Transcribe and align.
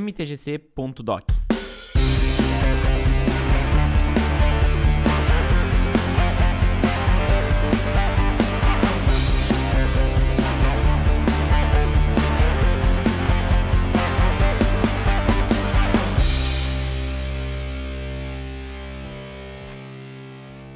mtgc.doc. 0.00 1.44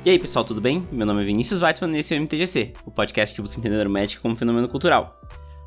E 0.04 0.10
aí 0.10 0.18
pessoal, 0.18 0.42
tudo 0.42 0.58
bem? 0.58 0.88
Meu 0.90 1.04
nome 1.04 1.20
é 1.20 1.24
Vinícius 1.26 1.60
Weitzman 1.60 1.94
e 1.94 1.98
esse 1.98 2.14
é 2.14 2.16
o 2.16 2.22
MTGC, 2.22 2.72
o 2.86 2.90
podcast 2.90 3.34
que 3.34 3.42
busca 3.42 3.60
entender 3.60 3.86
o 3.86 3.90
Magic 3.90 4.22
como 4.22 4.34
fenômeno 4.36 4.66
cultural. 4.66 5.20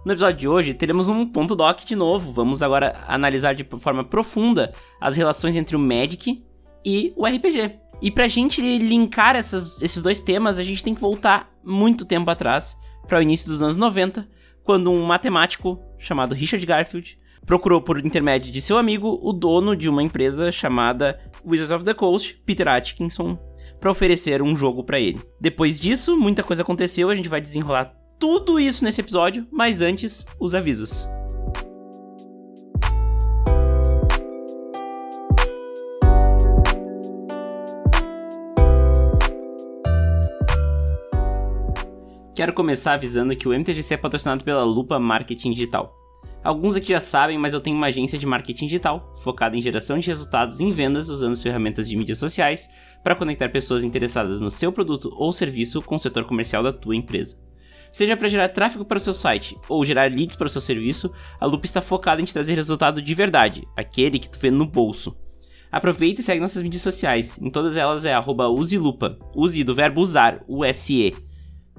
No 0.03 0.13
episódio 0.13 0.39
de 0.39 0.47
hoje, 0.47 0.73
teremos 0.73 1.09
um 1.09 1.27
ponto 1.27 1.55
doc 1.55 1.81
de 1.81 1.95
novo. 1.95 2.31
Vamos 2.31 2.63
agora 2.63 3.03
analisar 3.07 3.53
de 3.53 3.63
forma 3.63 4.03
profunda 4.03 4.73
as 4.99 5.15
relações 5.15 5.55
entre 5.55 5.75
o 5.75 5.79
Magic 5.79 6.43
e 6.83 7.13
o 7.15 7.23
RPG. 7.23 7.75
E 8.01 8.09
pra 8.09 8.27
gente 8.27 8.61
linkar 8.79 9.35
essas, 9.35 9.79
esses 9.79 10.01
dois 10.01 10.19
temas, 10.19 10.57
a 10.57 10.63
gente 10.63 10.83
tem 10.83 10.95
que 10.95 11.01
voltar 11.01 11.51
muito 11.63 12.03
tempo 12.03 12.31
atrás, 12.31 12.75
para 13.07 13.19
o 13.19 13.21
início 13.21 13.47
dos 13.47 13.61
anos 13.61 13.77
90, 13.77 14.27
quando 14.63 14.91
um 14.91 15.03
matemático 15.03 15.79
chamado 15.99 16.33
Richard 16.33 16.65
Garfield 16.65 17.19
procurou 17.45 17.79
por 17.79 17.99
intermédio 17.99 18.51
de 18.51 18.59
seu 18.59 18.79
amigo 18.79 19.19
o 19.21 19.31
dono 19.31 19.75
de 19.75 19.87
uma 19.87 20.01
empresa 20.01 20.51
chamada 20.51 21.19
Wizards 21.45 21.71
of 21.71 21.85
the 21.85 21.93
Coast, 21.93 22.41
Peter 22.43 22.67
Atkinson, 22.67 23.37
para 23.79 23.91
oferecer 23.91 24.41
um 24.41 24.55
jogo 24.55 24.83
para 24.83 24.99
ele. 24.99 25.21
Depois 25.39 25.79
disso, 25.79 26.17
muita 26.17 26.41
coisa 26.41 26.63
aconteceu, 26.63 27.11
a 27.11 27.15
gente 27.15 27.29
vai 27.29 27.39
desenrolar 27.39 28.00
tudo 28.21 28.59
isso 28.59 28.85
nesse 28.85 29.01
episódio, 29.01 29.47
mas 29.49 29.81
antes, 29.81 30.27
os 30.39 30.53
avisos. 30.53 31.09
Quero 42.35 42.53
começar 42.53 42.93
avisando 42.93 43.35
que 43.35 43.47
o 43.47 43.53
MTGC 43.53 43.95
é 43.95 43.97
patrocinado 43.97 44.43
pela 44.43 44.63
Lupa 44.63 44.99
Marketing 44.99 45.51
Digital. 45.51 45.91
Alguns 46.43 46.75
aqui 46.75 46.89
já 46.89 46.99
sabem, 46.99 47.39
mas 47.39 47.53
eu 47.53 47.59
tenho 47.59 47.75
uma 47.75 47.87
agência 47.87 48.19
de 48.19 48.27
marketing 48.27 48.65
digital 48.65 49.15
focada 49.23 49.57
em 49.57 49.61
geração 49.61 49.97
de 49.97 50.07
resultados 50.07 50.59
em 50.59 50.71
vendas 50.71 51.09
usando 51.09 51.33
as 51.33 51.41
ferramentas 51.41 51.89
de 51.89 51.97
mídias 51.97 52.19
sociais 52.19 52.69
para 53.03 53.15
conectar 53.15 53.49
pessoas 53.49 53.83
interessadas 53.83 54.39
no 54.39 54.51
seu 54.51 54.71
produto 54.71 55.11
ou 55.15 55.33
serviço 55.33 55.81
com 55.81 55.95
o 55.95 55.99
setor 55.99 56.25
comercial 56.25 56.61
da 56.61 56.71
tua 56.71 56.95
empresa. 56.95 57.50
Seja 57.91 58.15
para 58.15 58.29
gerar 58.29 58.49
tráfego 58.49 58.85
para 58.85 58.97
o 58.97 59.01
seu 59.01 59.13
site 59.13 59.57
ou 59.67 59.83
gerar 59.83 60.11
leads 60.11 60.35
para 60.35 60.47
o 60.47 60.49
seu 60.49 60.61
serviço, 60.61 61.11
a 61.39 61.45
Loop 61.45 61.65
está 61.65 61.81
focada 61.81 62.21
em 62.21 62.25
te 62.25 62.33
trazer 62.33 62.55
resultado 62.55 63.01
de 63.01 63.13
verdade, 63.13 63.67
aquele 63.75 64.17
que 64.17 64.29
tu 64.29 64.39
vê 64.39 64.49
no 64.49 64.65
bolso. 64.65 65.15
Aproveita 65.71 66.21
e 66.21 66.23
segue 66.23 66.41
nossas 66.41 66.63
mídias 66.63 66.81
sociais. 66.81 67.39
Em 67.41 67.49
todas 67.49 67.77
elas 67.77 68.05
é 68.05 68.19
uselupa, 68.19 69.17
use 69.33 69.63
do 69.63 69.73
verbo 69.73 70.01
usar, 70.01 70.43
U-S-E, 70.47 71.15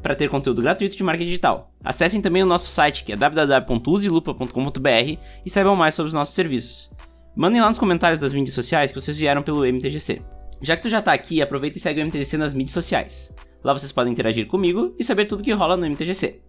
para 0.02 0.14
ter 0.14 0.30
conteúdo 0.30 0.62
gratuito 0.62 0.96
de 0.96 1.04
marketing 1.04 1.28
digital. 1.28 1.70
Acessem 1.84 2.20
também 2.20 2.42
o 2.42 2.46
nosso 2.46 2.70
site, 2.70 3.04
que 3.04 3.12
é 3.12 3.16
www.uselupa.com.br 3.16 5.18
e 5.44 5.50
saibam 5.50 5.76
mais 5.76 5.94
sobre 5.94 6.08
os 6.08 6.14
nossos 6.14 6.34
serviços. 6.34 6.90
Mandem 7.36 7.60
lá 7.60 7.68
nos 7.68 7.78
comentários 7.78 8.20
das 8.20 8.32
mídias 8.32 8.54
sociais 8.54 8.90
que 8.92 9.00
vocês 9.00 9.18
vieram 9.18 9.42
pelo 9.42 9.64
MTGC. 9.64 10.22
Já 10.60 10.76
que 10.76 10.82
tu 10.82 10.88
já 10.88 10.98
está 11.00 11.12
aqui, 11.12 11.42
aproveita 11.42 11.78
e 11.78 11.80
segue 11.80 12.02
o 12.02 12.06
MTGC 12.06 12.36
nas 12.36 12.54
mídias 12.54 12.72
sociais. 12.72 13.32
Lá 13.62 13.72
vocês 13.72 13.92
podem 13.92 14.12
interagir 14.12 14.46
comigo 14.46 14.94
e 14.98 15.04
saber 15.04 15.26
tudo 15.26 15.42
que 15.42 15.52
rola 15.52 15.76
no 15.76 15.86
MTGC. 15.86 16.40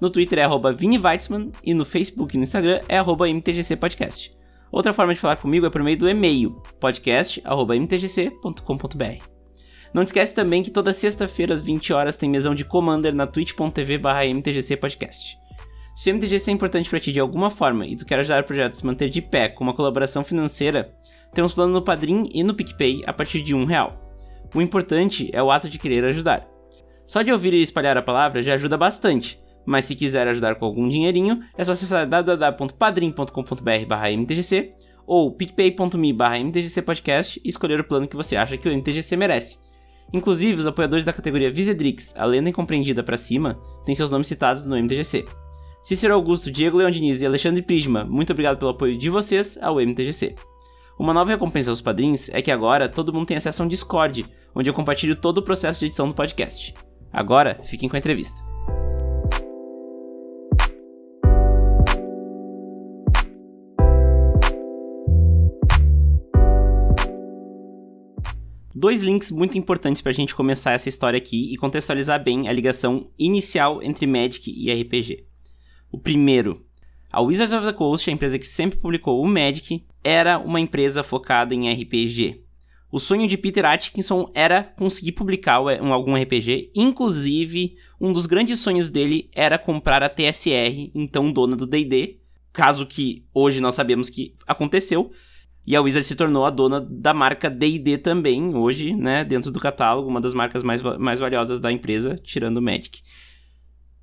No 0.00 0.10
Twitter 0.10 0.38
é 0.38 0.42
arroba 0.42 0.72
ViniWeitzman 0.72 1.50
e 1.64 1.74
no 1.74 1.84
Facebook 1.84 2.34
e 2.34 2.38
no 2.38 2.44
Instagram 2.44 2.80
é 2.88 2.98
arroba 2.98 3.28
MTGC 3.28 3.76
Podcast. 3.76 4.36
Outra 4.70 4.92
forma 4.92 5.14
de 5.14 5.20
falar 5.20 5.36
comigo 5.36 5.66
é 5.66 5.70
por 5.70 5.82
meio 5.82 5.98
do 5.98 6.08
e-mail 6.08 6.62
podcast.mtgc.com.br. 6.78 9.38
Não 9.92 10.02
esquece 10.02 10.34
também 10.34 10.62
que 10.62 10.70
toda 10.70 10.92
sexta-feira 10.92 11.54
às 11.54 11.62
20 11.62 11.92
horas 11.92 12.16
tem 12.16 12.28
mesão 12.28 12.54
de 12.54 12.64
Commander 12.64 13.14
na 13.14 13.26
twitch.tv 13.26 14.00
mtgc 14.34 14.76
podcast. 14.76 15.36
Se 15.96 16.12
o 16.12 16.14
MTGC 16.14 16.50
é 16.50 16.54
importante 16.54 16.88
para 16.88 17.00
ti 17.00 17.10
de 17.10 17.18
alguma 17.18 17.50
forma 17.50 17.86
e 17.86 17.96
tu 17.96 18.06
quer 18.06 18.20
ajudar 18.20 18.42
o 18.42 18.46
projeto 18.46 18.74
a 18.74 18.76
se 18.76 18.86
manter 18.86 19.08
de 19.08 19.20
pé 19.20 19.48
com 19.48 19.64
uma 19.64 19.74
colaboração 19.74 20.22
financeira, 20.22 20.94
temos 21.34 21.52
plano 21.52 21.72
no 21.72 21.82
Padrim 21.82 22.28
e 22.32 22.44
no 22.44 22.54
PicPay 22.54 23.02
a 23.06 23.12
partir 23.12 23.40
de 23.40 23.54
um 23.54 23.64
real. 23.64 23.98
O 24.54 24.62
importante 24.62 25.28
é 25.32 25.42
o 25.42 25.50
ato 25.50 25.68
de 25.68 25.78
querer 25.78 26.04
ajudar. 26.04 26.46
Só 27.08 27.22
de 27.22 27.32
ouvir 27.32 27.52
e 27.54 27.62
espalhar 27.62 27.96
a 27.96 28.02
palavra 28.02 28.42
já 28.42 28.52
ajuda 28.52 28.76
bastante, 28.76 29.40
mas 29.64 29.86
se 29.86 29.96
quiser 29.96 30.28
ajudar 30.28 30.56
com 30.56 30.66
algum 30.66 30.86
dinheirinho, 30.86 31.40
é 31.56 31.64
só 31.64 31.72
acessar 31.72 32.06
www.padrim.com.br/mtgc 32.06 34.74
ou 35.06 35.32
picpay.me/mtgcpodcast 35.32 37.40
e 37.42 37.48
escolher 37.48 37.80
o 37.80 37.84
plano 37.84 38.06
que 38.06 38.14
você 38.14 38.36
acha 38.36 38.58
que 38.58 38.68
o 38.68 38.72
MTGC 38.72 39.16
merece. 39.16 39.56
Inclusive, 40.12 40.60
os 40.60 40.66
apoiadores 40.66 41.06
da 41.06 41.12
categoria 41.14 41.50
Visedrix, 41.50 42.14
a 42.14 42.26
lenda 42.26 42.50
incompreendida 42.50 43.02
para 43.02 43.16
cima, 43.16 43.58
têm 43.86 43.94
seus 43.94 44.10
nomes 44.10 44.28
citados 44.28 44.66
no 44.66 44.76
MTGC. 44.76 45.24
Cícero 45.82 46.12
Augusto, 46.12 46.50
Diego 46.50 46.76
Leão 46.76 46.90
Diniz 46.90 47.22
e 47.22 47.26
Alexandre 47.26 47.62
Prisma, 47.62 48.04
muito 48.04 48.34
obrigado 48.34 48.58
pelo 48.58 48.72
apoio 48.72 48.98
de 48.98 49.08
vocês 49.08 49.58
ao 49.62 49.80
MTGC. 49.80 50.34
Uma 50.98 51.14
nova 51.14 51.30
recompensa 51.30 51.70
aos 51.70 51.80
padrinhos 51.80 52.28
é 52.34 52.42
que 52.42 52.50
agora 52.50 52.86
todo 52.86 53.14
mundo 53.14 53.24
tem 53.24 53.38
acesso 53.38 53.62
a 53.62 53.64
um 53.64 53.68
Discord, 53.68 54.26
onde 54.54 54.68
eu 54.68 54.74
compartilho 54.74 55.16
todo 55.16 55.38
o 55.38 55.42
processo 55.42 55.80
de 55.80 55.86
edição 55.86 56.06
do 56.06 56.14
podcast. 56.14 56.74
Agora, 57.12 57.60
fiquem 57.64 57.88
com 57.88 57.96
a 57.96 57.98
entrevista. 57.98 58.48
Dois 68.80 69.02
links 69.02 69.32
muito 69.32 69.58
importantes 69.58 70.00
para 70.00 70.10
a 70.10 70.14
gente 70.14 70.34
começar 70.34 70.70
essa 70.70 70.88
história 70.88 71.18
aqui 71.18 71.52
e 71.52 71.56
contextualizar 71.56 72.22
bem 72.22 72.48
a 72.48 72.52
ligação 72.52 73.10
inicial 73.18 73.82
entre 73.82 74.06
Magic 74.06 74.48
e 74.48 74.72
RPG. 74.72 75.26
O 75.90 75.98
primeiro, 75.98 76.64
a 77.10 77.20
Wizards 77.20 77.52
of 77.52 77.66
the 77.66 77.72
Coast, 77.72 78.08
a 78.08 78.12
empresa 78.12 78.38
que 78.38 78.46
sempre 78.46 78.78
publicou 78.78 79.20
o 79.20 79.26
Magic, 79.26 79.84
era 80.04 80.38
uma 80.38 80.60
empresa 80.60 81.02
focada 81.02 81.54
em 81.54 81.72
RPG. 81.72 82.44
O 82.90 82.98
sonho 82.98 83.26
de 83.26 83.36
Peter 83.36 83.66
Atkinson 83.66 84.30
era 84.34 84.62
conseguir 84.62 85.12
publicar 85.12 85.60
um, 85.60 85.92
algum 85.92 86.14
RPG, 86.14 86.72
inclusive 86.74 87.76
um 88.00 88.12
dos 88.12 88.24
grandes 88.24 88.60
sonhos 88.60 88.88
dele 88.88 89.28
era 89.34 89.58
comprar 89.58 90.02
a 90.02 90.08
TSR, 90.08 90.90
então 90.94 91.30
dona 91.30 91.54
do 91.54 91.66
D&D, 91.66 92.18
caso 92.50 92.86
que 92.86 93.26
hoje 93.34 93.60
nós 93.60 93.74
sabemos 93.74 94.08
que 94.08 94.34
aconteceu, 94.46 95.10
e 95.66 95.76
a 95.76 95.82
Wizard 95.82 96.06
se 96.06 96.16
tornou 96.16 96.46
a 96.46 96.50
dona 96.50 96.80
da 96.80 97.12
marca 97.12 97.50
D&D 97.50 97.98
também, 97.98 98.54
hoje, 98.54 98.94
né, 98.94 99.22
dentro 99.22 99.50
do 99.50 99.60
catálogo, 99.60 100.08
uma 100.08 100.20
das 100.20 100.32
marcas 100.32 100.62
mais, 100.62 100.80
mais 100.80 101.20
valiosas 101.20 101.60
da 101.60 101.70
empresa, 101.70 102.18
tirando 102.24 102.56
o 102.56 102.62
Magic. 102.62 103.02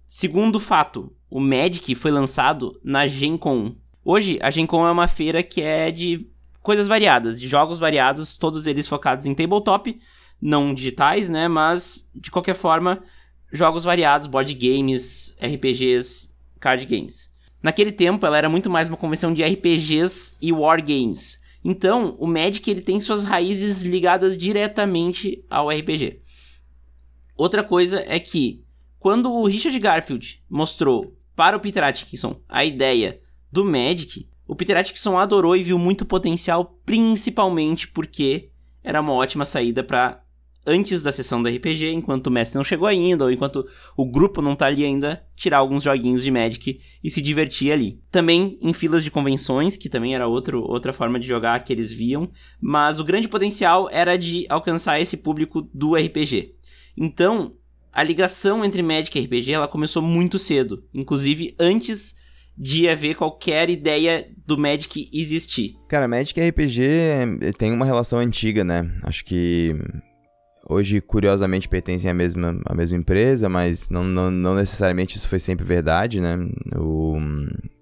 Segundo 0.07 0.59
fato, 0.59 1.11
o 1.27 1.39
Magic 1.39 1.95
foi 1.95 2.11
lançado 2.11 2.79
na 2.83 3.07
Gen 3.07 3.35
Con. 3.35 3.75
Hoje, 4.03 4.37
a 4.43 4.51
Gen 4.51 4.67
Con 4.67 4.85
é 4.85 4.91
uma 4.91 5.07
feira 5.07 5.41
que 5.41 5.59
é 5.59 5.89
de 5.89 6.29
coisas 6.65 6.87
variadas, 6.87 7.39
de 7.39 7.47
jogos 7.47 7.79
variados, 7.79 8.35
todos 8.35 8.65
eles 8.65 8.87
focados 8.87 9.27
em 9.27 9.35
tabletop, 9.35 10.01
não 10.41 10.73
digitais, 10.73 11.29
né? 11.29 11.47
Mas, 11.47 12.09
de 12.13 12.31
qualquer 12.31 12.55
forma, 12.55 13.03
jogos 13.51 13.83
variados, 13.83 14.27
board 14.27 14.51
games, 14.55 15.37
RPGs, 15.39 16.31
card 16.59 16.83
games. 16.87 17.31
Naquele 17.61 17.91
tempo, 17.91 18.25
ela 18.25 18.37
era 18.37 18.49
muito 18.49 18.67
mais 18.67 18.89
uma 18.89 18.97
convenção 18.97 19.31
de 19.31 19.43
RPGs 19.43 20.33
e 20.41 20.51
war 20.51 20.83
games. 20.83 21.39
Então, 21.63 22.15
o 22.19 22.25
Magic 22.25 22.67
ele 22.69 22.81
tem 22.81 22.99
suas 22.99 23.23
raízes 23.23 23.83
ligadas 23.83 24.35
diretamente 24.35 25.45
ao 25.47 25.69
RPG. 25.69 26.19
Outra 27.37 27.63
coisa 27.63 28.03
é 28.07 28.19
que, 28.19 28.63
quando 28.97 29.31
o 29.31 29.45
Richard 29.45 29.77
Garfield 29.77 30.43
mostrou 30.49 31.15
para 31.35 31.55
o 31.55 31.59
Peter 31.59 31.83
Atkinson 31.83 32.41
a 32.49 32.65
ideia 32.65 33.21
do 33.51 33.63
Magic, 33.63 34.27
o 34.47 34.55
Peter 34.55 34.77
Atkinson 34.77 35.17
adorou 35.17 35.55
e 35.55 35.63
viu 35.63 35.77
muito 35.77 36.05
potencial, 36.05 36.79
principalmente 36.85 37.87
porque 37.87 38.49
era 38.83 39.01
uma 39.01 39.13
ótima 39.13 39.45
saída 39.45 39.83
para 39.83 40.21
antes 40.65 41.03
da 41.03 41.11
sessão 41.11 41.41
do 41.41 41.49
RPG, 41.49 41.91
enquanto 41.91 42.27
o 42.27 42.31
mestre 42.31 42.57
não 42.57 42.63
chegou 42.63 42.87
ainda, 42.87 43.25
ou 43.25 43.31
enquanto 43.31 43.67
o 43.95 44.05
grupo 44.05 44.41
não 44.41 44.55
tá 44.55 44.65
ali 44.65 44.83
ainda, 44.83 45.23
tirar 45.35 45.57
alguns 45.57 45.83
joguinhos 45.83 46.23
de 46.23 46.31
Magic 46.31 46.81
e 47.03 47.11
se 47.11 47.21
divertir 47.21 47.71
ali. 47.71 48.01
Também 48.09 48.57
em 48.61 48.73
filas 48.73 49.03
de 49.03 49.11
convenções, 49.11 49.77
que 49.77 49.89
também 49.89 50.15
era 50.15 50.27
outro, 50.27 50.61
outra 50.61 50.91
forma 50.91 51.19
de 51.19 51.27
jogar 51.27 51.63
que 51.63 51.71
eles 51.71 51.91
viam, 51.91 52.31
mas 52.59 52.99
o 52.99 53.03
grande 53.03 53.27
potencial 53.27 53.87
era 53.91 54.17
de 54.17 54.45
alcançar 54.49 54.99
esse 54.99 55.17
público 55.17 55.61
do 55.73 55.95
RPG. 55.95 56.55
Então, 56.97 57.53
a 57.91 58.01
ligação 58.01 58.65
entre 58.65 58.81
Magic 58.81 59.17
e 59.17 59.21
RPG 59.21 59.53
ela 59.53 59.67
começou 59.67 60.01
muito 60.01 60.39
cedo, 60.39 60.83
inclusive 60.93 61.55
antes 61.59 62.15
de 62.57 62.87
haver 62.87 63.15
qualquer 63.15 63.69
ideia 63.69 64.27
do 64.45 64.57
Magic 64.57 65.09
existir. 65.13 65.75
Cara, 65.89 66.07
Magic 66.07 66.39
RPG 66.39 67.53
tem 67.57 67.73
uma 67.73 67.85
relação 67.85 68.19
antiga, 68.19 68.63
né? 68.63 68.89
Acho 69.03 69.25
que 69.25 69.75
hoje 70.67 70.99
curiosamente 71.01 71.67
pertencem 71.67 72.09
à 72.09 72.13
mesma, 72.13 72.59
à 72.65 72.73
mesma 72.73 72.97
empresa, 72.97 73.47
mas 73.47 73.89
não, 73.89 74.03
não, 74.03 74.31
não 74.31 74.55
necessariamente 74.55 75.17
isso 75.17 75.27
foi 75.27 75.39
sempre 75.39 75.65
verdade, 75.65 76.21
né? 76.21 76.37
O 76.77 77.17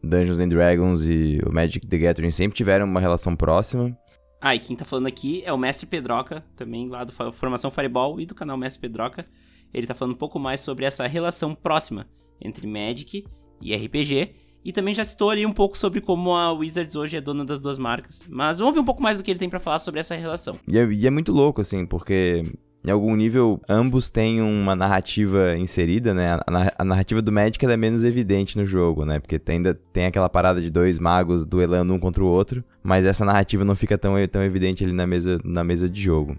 Dungeons 0.04 0.40
and 0.40 0.50
Dragons 0.50 1.06
e 1.06 1.40
o 1.46 1.54
Magic 1.54 1.86
the 1.88 1.98
Gathering 1.98 2.32
sempre 2.32 2.58
tiveram 2.58 2.86
uma 2.86 3.00
relação 3.00 3.36
próxima. 3.36 3.96
Ah, 4.42 4.56
e 4.56 4.60
quem 4.60 4.76
tá 4.76 4.84
falando 4.84 5.08
aqui 5.08 5.42
é 5.46 5.54
o 5.54 5.58
Mestre 5.58 5.86
Pedroca, 5.86 6.44
também 6.58 6.90
lá 6.90 7.06
do 7.06 7.14
Formação 7.32 7.72
Fireball 7.72 8.20
e 8.20 8.26
do 8.26 8.36
canal 8.36 8.58
Mestre 8.58 8.82
Pedroca. 8.82 9.26
Ele 9.74 9.88
tá 9.88 9.94
falando 9.94 10.16
um 10.16 10.18
pouco 10.18 10.38
mais 10.38 10.60
sobre 10.60 10.84
essa 10.84 11.08
relação 11.08 11.56
próxima 11.56 12.08
entre 12.42 12.68
Magic 12.68 13.24
e 13.62 13.74
RPG. 13.74 14.43
E 14.64 14.72
também 14.72 14.94
já 14.94 15.04
citou 15.04 15.30
ali 15.30 15.46
um 15.46 15.52
pouco 15.52 15.78
sobre 15.78 16.00
como 16.00 16.34
a 16.34 16.52
Wizards 16.54 16.96
hoje 16.96 17.18
é 17.18 17.22
dona 17.22 17.44
das 17.44 17.60
duas 17.60 17.78
marcas. 17.78 18.26
Mas 18.30 18.60
vamos 18.60 18.74
ver 18.74 18.80
um 18.80 18.86
pouco 18.86 19.02
mais 19.02 19.18
do 19.18 19.24
que 19.24 19.32
ele 19.32 19.40
tem 19.40 19.50
para 19.50 19.60
falar 19.60 19.80
sobre 19.80 20.00
essa 20.00 20.16
relação. 20.16 20.58
E 20.68 20.78
é, 20.78 20.86
e 20.86 21.06
é 21.08 21.10
muito 21.10 21.34
louco, 21.34 21.62
assim, 21.62 21.86
porque 21.86 22.46
em 22.86 22.92
algum 22.92 23.16
nível, 23.16 23.62
ambos 23.68 24.10
têm 24.10 24.42
uma 24.42 24.76
narrativa 24.76 25.58
inserida, 25.58 26.14
né? 26.14 26.38
A, 26.78 26.84
narrativa 26.84 27.22
do 27.22 27.32
Magic 27.32 27.66
é 27.66 27.78
menos 27.78 28.04
evidente 28.04 28.58
no 28.58 28.66
jogo, 28.66 29.06
né? 29.06 29.22
Porque 29.22 29.40
tem, 29.40 29.56
ainda 29.56 29.74
tem 29.74 30.06
aquela 30.06 30.28
parada 30.28 30.60
de 30.60 30.70
dois 30.70 31.00
magos 31.00 31.46
duelando 31.46 31.94
um 31.94 32.00
contra 32.00 32.22
o 32.22 32.28
outro, 32.28 32.62
mas 32.84 33.06
essa 33.06 33.24
narrativa 33.24 33.64
não 33.64 33.74
fica 33.74 33.98
tão, 33.98 34.16
tão 34.28 34.44
evidente 34.44 34.84
ali 34.84 34.92
na 34.92 35.08
mesa, 35.08 35.40
na 35.46 35.64
mesa 35.64 35.90
de 35.90 36.02
jogo. 36.02 36.38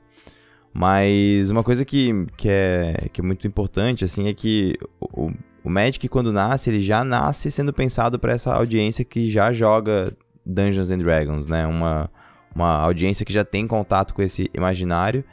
Mas 0.70 1.50
uma 1.50 1.62
coisa 1.62 1.82
que, 1.82 2.27
que, 2.37 2.49
é, 2.50 3.09
que 3.11 3.23
é 3.23 3.25
muito 3.25 3.47
importante, 3.47 4.05
assim, 4.05 4.29
é 4.29 4.35
que 4.35 4.77
o, 5.00 5.31
o 5.64 5.70
Magic, 5.70 6.06
quando 6.08 6.31
nasce, 6.31 6.69
ele 6.69 6.82
já 6.82 7.02
nasce 7.02 7.50
sendo 7.50 7.72
pensado 7.72 8.19
para 8.19 8.32
essa 8.32 8.55
audiência 8.55 9.02
que 9.02 9.31
já 9.31 9.50
joga 9.50 10.14
Dungeons 10.44 10.90
and 10.90 10.99
Dragons, 10.99 11.46
né? 11.46 11.66
Uma, 11.66 12.11
uma 12.55 12.76
audiência 12.81 13.25
que 13.25 13.32
já 13.32 13.46
tem 13.46 13.66
contato 13.66 14.12
com 14.12 14.20
esse 14.20 14.50
imaginário 14.52 15.25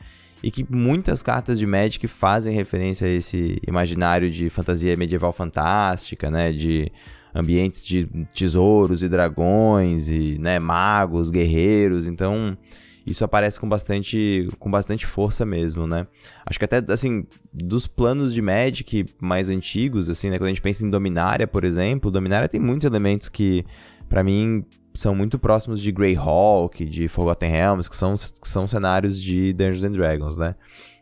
e 0.41 0.49
que 0.49 0.65
muitas 0.69 1.21
cartas 1.21 1.59
de 1.59 1.67
Magic 1.67 2.07
fazem 2.07 2.55
referência 2.55 3.05
a 3.05 3.11
esse 3.11 3.61
imaginário 3.67 4.31
de 4.31 4.49
fantasia 4.49 4.95
medieval 4.95 5.33
fantástica, 5.33 6.31
né, 6.31 6.51
de 6.51 6.91
ambientes 7.35 7.85
de 7.85 8.07
tesouros 8.33 9.03
e 9.03 9.09
dragões 9.09 10.09
e, 10.09 10.37
né, 10.39 10.59
magos, 10.59 11.29
guerreiros, 11.29 12.07
então 12.07 12.57
isso 13.05 13.25
aparece 13.25 13.59
com 13.59 13.67
bastante 13.67 14.47
com 14.59 14.69
bastante 14.69 15.05
força 15.05 15.45
mesmo, 15.45 15.87
né? 15.87 16.07
Acho 16.45 16.59
que 16.59 16.65
até 16.65 16.83
assim, 16.91 17.25
dos 17.51 17.87
planos 17.87 18.33
de 18.33 18.41
Magic 18.41 19.05
mais 19.19 19.49
antigos, 19.49 20.09
assim, 20.09 20.29
né, 20.29 20.37
quando 20.37 20.47
a 20.47 20.49
gente 20.49 20.61
pensa 20.61 20.85
em 20.85 20.89
Dominária, 20.89 21.47
por 21.47 21.63
exemplo, 21.63 22.11
Dominária 22.11 22.47
tem 22.47 22.59
muitos 22.59 22.85
elementos 22.85 23.29
que 23.29 23.65
para 24.07 24.23
mim 24.23 24.63
são 24.93 25.15
muito 25.15 25.39
próximos 25.39 25.81
de 25.81 25.91
Greyhawk, 25.91 26.83
de 26.85 27.07
Forgotten 27.07 27.49
Realms, 27.49 27.89
que 27.89 27.95
são, 27.95 28.13
que 28.13 28.47
são 28.47 28.67
cenários 28.67 29.21
de 29.21 29.53
Dungeons 29.53 29.83
and 29.83 29.91
Dragons, 29.91 30.37
né? 30.37 30.55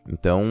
Então, 0.08 0.42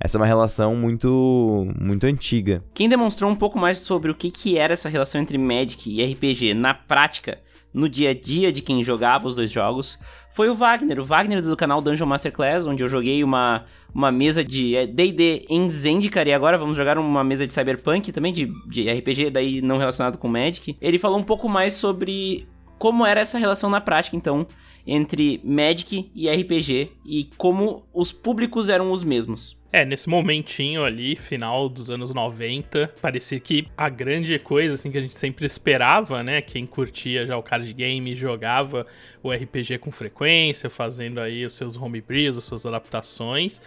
essa 0.00 0.16
é 0.16 0.20
uma 0.20 0.26
relação 0.26 0.74
muito 0.74 1.68
muito 1.80 2.06
antiga. 2.06 2.60
Quem 2.74 2.88
demonstrou 2.88 3.30
um 3.30 3.36
pouco 3.36 3.58
mais 3.58 3.78
sobre 3.78 4.10
o 4.10 4.14
que, 4.14 4.30
que 4.30 4.58
era 4.58 4.72
essa 4.72 4.88
relação 4.88 5.20
entre 5.20 5.38
Magic 5.38 5.90
e 5.90 6.04
RPG 6.12 6.54
na 6.54 6.74
prática 6.74 7.38
no 7.76 7.90
dia 7.90 8.10
a 8.10 8.14
dia 8.14 8.50
de 8.50 8.62
quem 8.62 8.82
jogava 8.82 9.28
os 9.28 9.36
dois 9.36 9.52
jogos 9.52 9.98
foi 10.30 10.48
o 10.48 10.54
Wagner. 10.54 10.98
O 10.98 11.04
Wagner 11.04 11.42
do 11.42 11.54
canal 11.54 11.82
Dungeon 11.82 12.06
Masterclass, 12.06 12.64
onde 12.64 12.82
eu 12.82 12.88
joguei 12.88 13.22
uma, 13.22 13.66
uma 13.94 14.10
mesa 14.10 14.42
de 14.42 14.86
D&D 14.86 15.44
é, 15.50 15.54
em 15.54 15.68
Zendikar 15.68 16.26
e 16.26 16.32
agora 16.32 16.56
vamos 16.56 16.74
jogar 16.74 16.96
uma 16.96 17.22
mesa 17.22 17.46
de 17.46 17.52
Cyberpunk 17.52 18.10
também, 18.12 18.32
de, 18.32 18.50
de 18.66 18.90
RPG, 18.90 19.28
daí 19.28 19.60
não 19.60 19.76
relacionado 19.76 20.16
com 20.16 20.26
Magic. 20.26 20.74
Ele 20.80 20.98
falou 20.98 21.18
um 21.18 21.22
pouco 21.22 21.50
mais 21.50 21.74
sobre 21.74 22.48
como 22.78 23.04
era 23.04 23.20
essa 23.20 23.38
relação 23.38 23.68
na 23.68 23.80
prática, 23.80 24.16
então, 24.16 24.46
entre 24.86 25.38
Magic 25.44 26.10
e 26.14 26.30
RPG 26.30 26.92
e 27.04 27.24
como 27.36 27.84
os 27.92 28.10
públicos 28.10 28.70
eram 28.70 28.90
os 28.90 29.04
mesmos. 29.04 29.54
É, 29.72 29.84
nesse 29.84 30.08
momentinho 30.08 30.84
ali, 30.84 31.16
final 31.16 31.68
dos 31.68 31.90
anos 31.90 32.14
90, 32.14 32.92
parecia 33.02 33.38
que 33.40 33.66
a 33.76 33.88
grande 33.88 34.38
coisa 34.38 34.74
assim 34.74 34.90
que 34.90 34.98
a 34.98 35.00
gente 35.00 35.18
sempre 35.18 35.44
esperava, 35.44 36.22
né, 36.22 36.40
quem 36.40 36.64
curtia 36.64 37.26
já 37.26 37.36
o 37.36 37.42
card 37.42 37.70
game 37.74 38.14
jogava 38.14 38.86
o 39.22 39.30
RPG 39.30 39.78
com 39.78 39.90
frequência, 39.90 40.70
fazendo 40.70 41.20
aí 41.20 41.44
os 41.44 41.54
seus 41.54 41.76
homebrews, 41.76 42.38
as 42.38 42.44
suas 42.44 42.64
adaptações, 42.64 43.60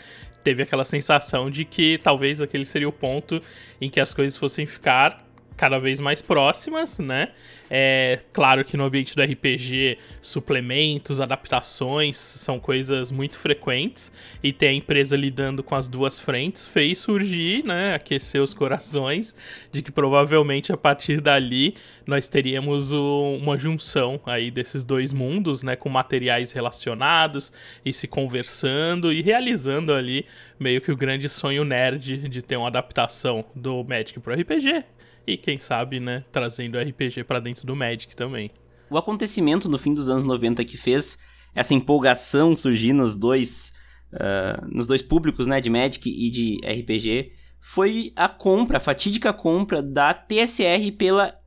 teve 0.43 0.63
aquela 0.63 0.85
sensação 0.85 1.49
de 1.51 1.65
que 1.65 1.97
talvez 1.97 2.41
aquele 2.41 2.65
seria 2.65 2.87
o 2.87 2.93
ponto 2.93 3.41
em 3.79 3.89
que 3.89 3.99
as 3.99 4.13
coisas 4.13 4.37
fossem 4.37 4.65
ficar 4.65 5.28
cada 5.59 5.77
vez 5.77 6.00
mais 6.00 6.21
próximas, 6.21 7.00
né? 7.00 7.33
É 7.69 8.19
claro 8.31 8.63
que 8.63 8.77
no 8.77 8.85
ambiente 8.85 9.13
do 9.13 9.21
RPG, 9.21 9.97
suplementos, 10.21 11.19
adaptações 11.19 12.17
são 12.17 12.59
coisas 12.59 13.11
muito 13.11 13.38
frequentes 13.38 14.11
e 14.41 14.53
ter 14.53 14.67
a 14.67 14.73
empresa 14.73 15.17
lidando 15.17 15.61
com 15.61 15.75
as 15.75 15.88
duas 15.88 16.17
frentes 16.17 16.65
fez 16.65 17.00
surgir, 17.00 17.63
né, 17.65 17.94
aquecer 17.94 18.41
os 18.41 18.53
corações 18.53 19.35
de 19.71 19.83
que 19.83 19.91
provavelmente 19.91 20.71
a 20.71 20.77
partir 20.77 21.19
dali 21.19 21.75
nós 22.07 22.27
teríamos 22.29 22.94
o, 22.94 23.38
uma 23.39 23.57
junção 23.59 24.19
aí 24.25 24.50
desses 24.50 24.85
dois 24.85 25.11
mundos, 25.11 25.61
né, 25.61 25.75
com 25.75 25.89
materiais 25.89 26.53
relacionados 26.53 27.51
e 27.85 27.91
se 27.91 28.07
conversando 28.07 29.11
e 29.11 29.21
realizando 29.21 29.94
ali 29.94 30.25
meio 30.57 30.79
que 30.81 30.91
o 30.91 30.97
grande 30.97 31.27
sonho 31.27 31.65
nerd 31.65 32.29
de 32.29 32.41
ter 32.41 32.56
uma 32.56 32.67
adaptação 32.67 33.45
do 33.53 33.83
Magic 33.83 34.19
pro 34.21 34.33
RPG 34.33 34.85
e 35.29 35.37
quem 35.37 35.59
sabe, 35.59 35.99
né, 35.99 36.23
trazendo 36.31 36.77
RPG 36.77 37.23
para 37.23 37.39
dentro 37.39 37.65
do 37.65 37.75
Magic 37.75 38.15
também. 38.15 38.51
O 38.89 38.97
acontecimento 38.97 39.69
no 39.69 39.77
fim 39.77 39.93
dos 39.93 40.09
anos 40.09 40.23
90 40.23 40.63
que 40.65 40.77
fez 40.77 41.19
essa 41.53 41.73
empolgação 41.73 42.55
surgir 42.55 42.93
nos 42.93 43.15
dois, 43.15 43.73
uh, 44.13 44.67
nos 44.67 44.87
dois 44.87 45.01
públicos, 45.01 45.47
né, 45.47 45.61
de 45.61 45.69
Magic 45.69 46.09
e 46.09 46.29
de 46.29 46.57
RPG, 46.63 47.33
foi 47.59 48.11
a 48.15 48.27
compra, 48.27 48.77
a 48.77 48.79
fatídica 48.79 49.33
compra 49.33 49.81
da 49.81 50.13
TSR 50.13 50.91
pela 50.97 51.37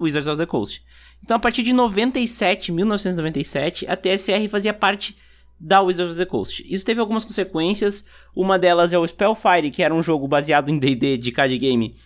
Wizards 0.00 0.28
of 0.28 0.38
the 0.38 0.46
Coast. 0.46 0.82
Então, 1.22 1.36
a 1.36 1.40
partir 1.40 1.62
de 1.62 1.72
97, 1.72 2.70
1997, 2.72 3.86
a 3.88 3.96
TSR 3.96 4.48
fazia 4.48 4.72
parte 4.72 5.16
da 5.58 5.82
Wizards 5.82 6.12
of 6.12 6.18
the 6.18 6.26
Coast. 6.26 6.64
Isso 6.66 6.84
teve 6.84 7.00
algumas 7.00 7.24
consequências. 7.24 8.06
Uma 8.34 8.58
delas 8.58 8.92
é 8.92 8.98
o 8.98 9.06
Spellfire, 9.06 9.70
que 9.70 9.82
era 9.82 9.92
um 9.92 10.02
jogo 10.02 10.28
baseado 10.28 10.68
em 10.68 10.78
D&D 10.78 11.18
de 11.18 11.32
card 11.32 11.58
game, 11.58 11.96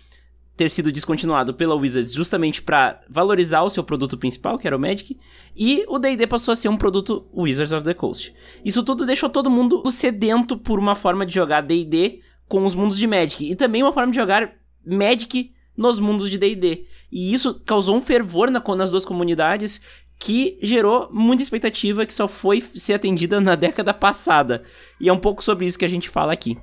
ter 0.56 0.68
sido 0.68 0.92
descontinuado 0.92 1.54
pela 1.54 1.74
Wizards 1.74 2.12
justamente 2.12 2.60
para 2.60 3.00
valorizar 3.08 3.62
o 3.62 3.70
seu 3.70 3.82
produto 3.82 4.18
principal, 4.18 4.58
que 4.58 4.66
era 4.66 4.76
o 4.76 4.80
Magic, 4.80 5.18
e 5.56 5.84
o 5.88 5.98
D&D 5.98 6.26
passou 6.26 6.52
a 6.52 6.56
ser 6.56 6.68
um 6.68 6.76
produto 6.76 7.26
Wizards 7.34 7.72
of 7.72 7.84
the 7.84 7.94
Coast. 7.94 8.34
Isso 8.64 8.82
tudo 8.82 9.06
deixou 9.06 9.30
todo 9.30 9.50
mundo 9.50 9.82
sedento 9.90 10.56
por 10.56 10.78
uma 10.78 10.94
forma 10.94 11.24
de 11.24 11.34
jogar 11.34 11.62
D&D 11.62 12.20
com 12.46 12.64
os 12.64 12.74
mundos 12.74 12.98
de 12.98 13.06
Magic 13.06 13.50
e 13.50 13.56
também 13.56 13.82
uma 13.82 13.92
forma 13.92 14.12
de 14.12 14.18
jogar 14.18 14.52
Magic 14.84 15.52
nos 15.76 15.98
mundos 15.98 16.30
de 16.30 16.36
D&D. 16.36 16.86
E 17.10 17.32
isso 17.32 17.60
causou 17.64 17.96
um 17.96 18.00
fervor 18.02 18.50
na, 18.50 18.62
nas 18.76 18.90
duas 18.90 19.04
comunidades 19.04 19.80
que 20.18 20.58
gerou 20.62 21.08
muita 21.10 21.42
expectativa 21.42 22.06
que 22.06 22.14
só 22.14 22.28
foi 22.28 22.60
ser 22.60 22.92
atendida 22.92 23.40
na 23.40 23.54
década 23.54 23.92
passada. 23.92 24.62
E 25.00 25.08
é 25.08 25.12
um 25.12 25.18
pouco 25.18 25.42
sobre 25.42 25.66
isso 25.66 25.78
que 25.78 25.84
a 25.84 25.88
gente 25.88 26.08
fala 26.08 26.32
aqui. 26.32 26.56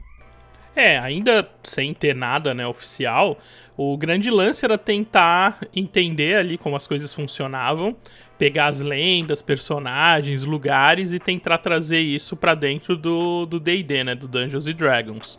É, 0.79 0.97
ainda 0.97 1.45
sem 1.61 1.93
ter 1.93 2.15
nada 2.15 2.53
né, 2.53 2.65
oficial, 2.65 3.37
o 3.75 3.97
grande 3.97 4.31
lance 4.31 4.63
era 4.63 4.77
tentar 4.77 5.59
entender 5.75 6.37
ali 6.37 6.57
como 6.57 6.73
as 6.73 6.87
coisas 6.87 7.13
funcionavam, 7.13 7.97
pegar 8.37 8.67
as 8.67 8.79
lendas, 8.79 9.41
personagens, 9.41 10.45
lugares 10.45 11.11
e 11.11 11.19
tentar 11.19 11.57
trazer 11.57 11.99
isso 11.99 12.33
para 12.37 12.55
dentro 12.55 12.97
do 12.97 13.59
D&D, 13.59 14.05
né, 14.05 14.15
do 14.15 14.25
Dungeons 14.25 14.69
and 14.69 14.75
Dragons 14.75 15.37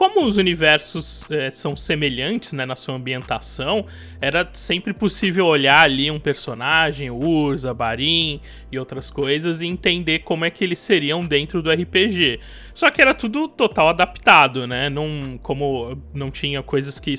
como 0.00 0.24
os 0.24 0.38
universos 0.38 1.30
é, 1.30 1.50
são 1.50 1.76
semelhantes 1.76 2.54
né, 2.54 2.64
na 2.64 2.74
sua 2.74 2.94
ambientação, 2.96 3.84
era 4.18 4.48
sempre 4.50 4.94
possível 4.94 5.44
olhar 5.44 5.84
ali 5.84 6.10
um 6.10 6.18
personagem, 6.18 7.10
Urza, 7.10 7.74
Barim 7.74 8.40
e 8.72 8.78
outras 8.78 9.10
coisas 9.10 9.60
e 9.60 9.66
entender 9.66 10.20
como 10.20 10.46
é 10.46 10.50
que 10.50 10.64
eles 10.64 10.78
seriam 10.78 11.20
dentro 11.20 11.60
do 11.60 11.70
RPG. 11.70 12.40
Só 12.72 12.90
que 12.90 13.02
era 13.02 13.12
tudo 13.12 13.46
total 13.46 13.90
adaptado, 13.90 14.66
né? 14.66 14.88
Não, 14.88 15.38
como 15.42 15.94
não 16.14 16.30
tinha 16.30 16.62
coisas 16.62 16.98
que, 16.98 17.14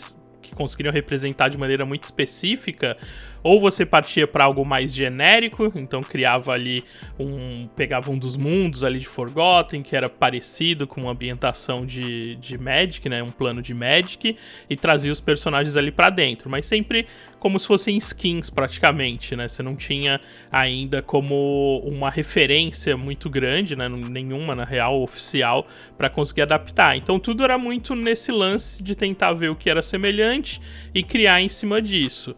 que 0.51 0.55
conseguiriam 0.55 0.93
representar 0.93 1.47
de 1.47 1.57
maneira 1.57 1.85
muito 1.85 2.03
específica, 2.03 2.97
ou 3.43 3.59
você 3.59 3.85
partia 3.85 4.27
para 4.27 4.43
algo 4.43 4.63
mais 4.63 4.93
genérico, 4.93 5.71
então 5.75 6.01
criava 6.01 6.51
ali 6.51 6.83
um. 7.17 7.67
pegava 7.75 8.11
um 8.11 8.17
dos 8.17 8.37
mundos 8.37 8.83
ali 8.83 8.99
de 8.99 9.07
Forgotten, 9.07 9.81
que 9.81 9.95
era 9.95 10.07
parecido 10.07 10.85
com 10.85 11.01
uma 11.01 11.11
ambientação 11.11 11.85
de, 11.85 12.35
de 12.35 12.57
Magic, 12.57 13.07
né? 13.09 13.23
Um 13.23 13.31
plano 13.31 13.61
de 13.61 13.73
Magic, 13.73 14.37
e 14.69 14.75
trazia 14.75 15.11
os 15.11 15.21
personagens 15.21 15.75
ali 15.75 15.91
para 15.91 16.09
dentro, 16.09 16.49
mas 16.49 16.67
sempre 16.67 17.07
como 17.41 17.59
se 17.59 17.65
fossem 17.65 17.97
skins 17.97 18.51
praticamente, 18.51 19.35
né? 19.35 19.47
Você 19.47 19.63
não 19.63 19.75
tinha 19.75 20.21
ainda 20.51 21.01
como 21.01 21.79
uma 21.79 22.07
referência 22.07 22.95
muito 22.95 23.31
grande, 23.31 23.75
né? 23.75 23.89
Nenhuma 23.89 24.55
na 24.55 24.63
real 24.63 25.01
oficial 25.01 25.65
para 25.97 26.07
conseguir 26.07 26.43
adaptar. 26.43 26.95
Então 26.95 27.19
tudo 27.19 27.43
era 27.43 27.57
muito 27.57 27.95
nesse 27.95 28.31
lance 28.31 28.83
de 28.83 28.93
tentar 28.93 29.33
ver 29.33 29.49
o 29.49 29.55
que 29.55 29.71
era 29.71 29.81
semelhante 29.81 30.61
e 30.93 31.01
criar 31.01 31.41
em 31.41 31.49
cima 31.49 31.81
disso. 31.81 32.35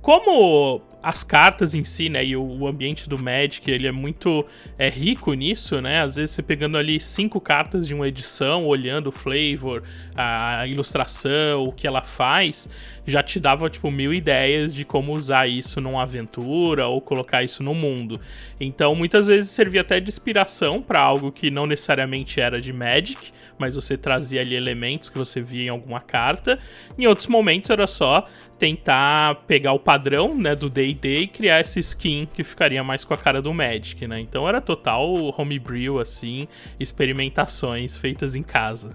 como 0.00 0.82
as 1.04 1.22
cartas 1.22 1.74
em 1.74 1.84
si, 1.84 2.08
né, 2.08 2.24
e 2.24 2.34
o, 2.34 2.66
ambiente 2.66 3.08
do 3.08 3.18
Magic, 3.18 3.70
ele 3.70 3.86
é 3.86 3.92
muito 3.92 4.44
é, 4.78 4.88
rico 4.88 5.34
nisso, 5.34 5.78
né? 5.82 6.00
Às 6.00 6.16
vezes 6.16 6.34
você 6.34 6.42
pegando 6.42 6.78
ali 6.78 6.98
cinco 6.98 7.38
cartas 7.40 7.86
de 7.86 7.92
uma 7.92 8.08
edição, 8.08 8.64
olhando 8.66 9.08
o 9.08 9.12
flavor, 9.12 9.82
a 10.16 10.66
ilustração, 10.66 11.64
o 11.64 11.72
que 11.72 11.86
ela 11.86 12.00
faz, 12.00 12.70
já 13.06 13.22
te 13.22 13.38
dava, 13.38 13.68
tipo, 13.68 13.90
mil 13.90 14.14
ideias 14.14 14.74
de 14.74 14.84
como 14.84 15.12
usar 15.12 15.46
isso 15.46 15.78
numa 15.78 16.02
aventura 16.02 16.86
ou 16.86 17.02
colocar 17.02 17.42
isso 17.42 17.62
no 17.62 17.74
mundo. 17.74 18.18
Então, 18.58 18.94
muitas 18.94 19.26
vezes 19.26 19.50
servia 19.50 19.82
até 19.82 20.00
de 20.00 20.08
inspiração 20.08 20.80
para 20.80 21.00
algo 21.00 21.30
que 21.30 21.50
não 21.50 21.66
necessariamente 21.66 22.40
era 22.40 22.60
de 22.60 22.72
Magic, 22.72 23.30
mas 23.58 23.74
você 23.74 23.96
trazia 23.96 24.40
ali 24.40 24.54
elementos 24.54 25.08
que 25.08 25.18
você 25.18 25.40
via 25.40 25.66
em 25.66 25.68
alguma 25.68 26.00
carta. 26.00 26.58
Em 26.98 27.06
outros 27.06 27.26
momentos 27.26 27.70
era 27.70 27.86
só 27.86 28.26
tentar 28.58 29.36
pegar 29.46 29.72
o 29.72 29.78
padrão, 29.78 30.34
né, 30.34 30.54
do 30.54 30.68
D&D 30.68 31.20
e 31.20 31.26
criar 31.26 31.58
essa 31.58 31.78
skin 31.80 32.26
que 32.32 32.44
ficaria 32.44 32.82
mais 32.82 33.04
com 33.04 33.14
a 33.14 33.16
cara 33.16 33.42
do 33.42 33.52
Magic, 33.52 34.06
né? 34.06 34.20
Então 34.20 34.48
era 34.48 34.60
total 34.60 35.12
homebrew 35.36 35.98
assim, 35.98 36.48
experimentações 36.78 37.96
feitas 37.96 38.34
em 38.34 38.42
casa. 38.42 38.90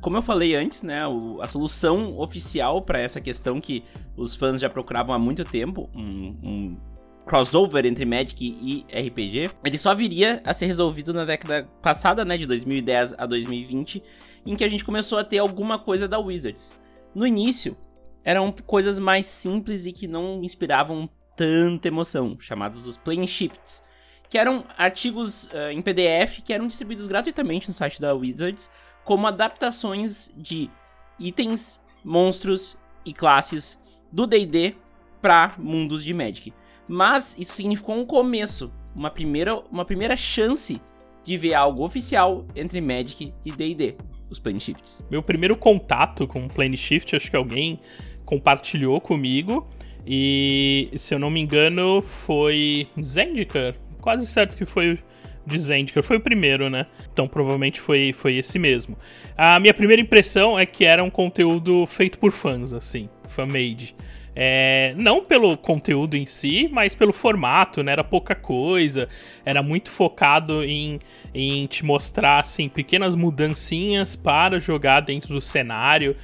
Como 0.00 0.16
eu 0.16 0.22
falei 0.22 0.54
antes, 0.54 0.82
né, 0.82 1.06
o, 1.06 1.40
a 1.40 1.46
solução 1.46 2.18
oficial 2.18 2.82
para 2.82 2.98
essa 2.98 3.20
questão 3.20 3.60
que 3.60 3.82
os 4.16 4.36
fãs 4.36 4.60
já 4.60 4.68
procuravam 4.68 5.14
há 5.14 5.18
muito 5.18 5.44
tempo, 5.44 5.88
um, 5.94 6.36
um 6.42 6.76
crossover 7.24 7.86
entre 7.86 8.04
Magic 8.04 8.44
e 8.44 8.84
RPG, 8.92 9.50
ele 9.64 9.78
só 9.78 9.94
viria 9.94 10.42
a 10.44 10.52
ser 10.52 10.66
resolvido 10.66 11.14
na 11.14 11.24
década 11.24 11.66
passada, 11.80 12.24
né, 12.24 12.36
de 12.36 12.46
2010 12.46 13.14
a 13.16 13.24
2020, 13.24 14.02
em 14.44 14.54
que 14.54 14.64
a 14.64 14.68
gente 14.68 14.84
começou 14.84 15.18
a 15.18 15.24
ter 15.24 15.38
alguma 15.38 15.78
coisa 15.78 16.06
da 16.06 16.18
Wizards. 16.18 16.78
No 17.14 17.26
início, 17.26 17.76
eram 18.24 18.50
coisas 18.50 18.98
mais 18.98 19.26
simples 19.26 19.86
e 19.86 19.92
que 19.92 20.08
não 20.08 20.42
inspiravam 20.42 21.08
tanta 21.36 21.88
emoção, 21.88 22.36
chamados 22.40 22.86
os 22.86 22.96
Plane 22.96 23.28
Shifts, 23.28 23.82
que 24.28 24.38
eram 24.38 24.64
artigos 24.78 25.44
uh, 25.44 25.70
em 25.70 25.82
PDF 25.82 26.40
que 26.44 26.52
eram 26.52 26.66
distribuídos 26.66 27.06
gratuitamente 27.06 27.68
no 27.68 27.74
site 27.74 28.00
da 28.00 28.14
Wizards 28.14 28.70
como 29.04 29.26
adaptações 29.26 30.32
de 30.36 30.70
itens, 31.18 31.80
monstros 32.02 32.76
e 33.04 33.12
classes 33.12 33.78
do 34.10 34.26
D&D 34.26 34.74
para 35.20 35.54
mundos 35.58 36.04
de 36.04 36.14
Magic. 36.14 36.52
Mas 36.88 37.36
isso 37.38 37.52
significou 37.52 37.96
um 37.96 38.04
começo, 38.04 38.72
uma 38.94 39.10
primeira, 39.10 39.56
uma 39.70 39.84
primeira 39.84 40.16
chance 40.16 40.80
de 41.22 41.36
ver 41.36 41.54
algo 41.54 41.84
oficial 41.84 42.46
entre 42.54 42.80
Magic 42.80 43.32
e 43.44 43.52
D&D, 43.52 43.96
os 44.30 44.38
Plane 44.38 44.60
Shifts. 44.60 45.04
Meu 45.10 45.22
primeiro 45.22 45.56
contato 45.56 46.26
com 46.26 46.46
Plane 46.48 46.76
Shift, 46.76 47.16
acho 47.16 47.30
que 47.30 47.36
alguém 47.36 47.80
compartilhou 48.24 49.00
comigo, 49.00 49.66
e 50.06 50.90
se 50.96 51.14
eu 51.14 51.18
não 51.18 51.30
me 51.30 51.40
engano 51.40 52.02
foi 52.02 52.86
Zendikar, 53.02 53.74
quase 54.00 54.26
certo 54.26 54.56
que 54.56 54.64
foi 54.64 54.98
de 55.46 55.58
Zendikar, 55.58 56.02
foi 56.02 56.16
o 56.16 56.20
primeiro, 56.20 56.70
né? 56.70 56.86
Então 57.12 57.26
provavelmente 57.26 57.80
foi, 57.80 58.12
foi 58.12 58.36
esse 58.36 58.58
mesmo. 58.58 58.96
A 59.36 59.58
minha 59.60 59.74
primeira 59.74 60.00
impressão 60.00 60.58
é 60.58 60.66
que 60.66 60.84
era 60.84 61.02
um 61.02 61.10
conteúdo 61.10 61.86
feito 61.86 62.18
por 62.18 62.32
fãs, 62.32 62.72
assim, 62.72 63.08
fan-made. 63.28 63.94
É, 64.36 64.94
não 64.96 65.24
pelo 65.24 65.56
conteúdo 65.56 66.16
em 66.16 66.26
si, 66.26 66.68
mas 66.72 66.94
pelo 66.94 67.12
formato, 67.12 67.82
né? 67.82 67.92
Era 67.92 68.02
pouca 68.02 68.34
coisa, 68.34 69.08
era 69.44 69.62
muito 69.62 69.90
focado 69.90 70.64
em, 70.64 70.98
em 71.32 71.66
te 71.66 71.84
mostrar 71.84 72.40
assim, 72.40 72.68
pequenas 72.68 73.14
mudancinhas 73.14 74.16
para 74.16 74.58
jogar 74.58 75.00
dentro 75.00 75.32
do 75.32 75.40
cenário. 75.40 76.16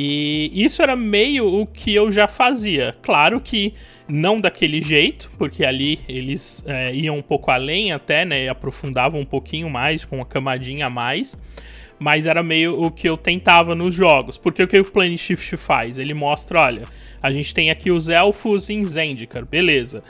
E 0.00 0.52
isso 0.54 0.80
era 0.80 0.94
meio 0.94 1.44
o 1.44 1.66
que 1.66 1.92
eu 1.92 2.12
já 2.12 2.28
fazia. 2.28 2.94
Claro 3.02 3.40
que 3.40 3.74
não 4.06 4.40
daquele 4.40 4.80
jeito, 4.80 5.28
porque 5.36 5.64
ali 5.64 5.98
eles 6.08 6.64
é, 6.68 6.94
iam 6.94 7.18
um 7.18 7.22
pouco 7.22 7.50
além 7.50 7.90
até, 7.90 8.24
né? 8.24 8.48
Aprofundavam 8.48 9.20
um 9.20 9.24
pouquinho 9.24 9.68
mais, 9.68 10.04
com 10.04 10.14
uma 10.14 10.24
camadinha 10.24 10.86
a 10.86 10.90
mais 10.90 11.36
mas 12.00 12.26
era 12.26 12.44
meio 12.44 12.80
o 12.80 12.92
que 12.92 13.08
eu 13.08 13.16
tentava 13.16 13.74
nos 13.74 13.92
jogos. 13.92 14.38
Porque 14.38 14.62
o 14.62 14.68
que 14.68 14.78
o 14.78 14.84
Plane 14.84 15.18
Shift 15.18 15.56
faz? 15.56 15.98
Ele 15.98 16.14
mostra, 16.14 16.60
olha, 16.60 16.82
a 17.20 17.32
gente 17.32 17.52
tem 17.52 17.68
aqui 17.68 17.90
os 17.90 18.08
elfos 18.08 18.70
em 18.70 18.86
Zendikar, 18.86 19.44
beleza. 19.44 20.00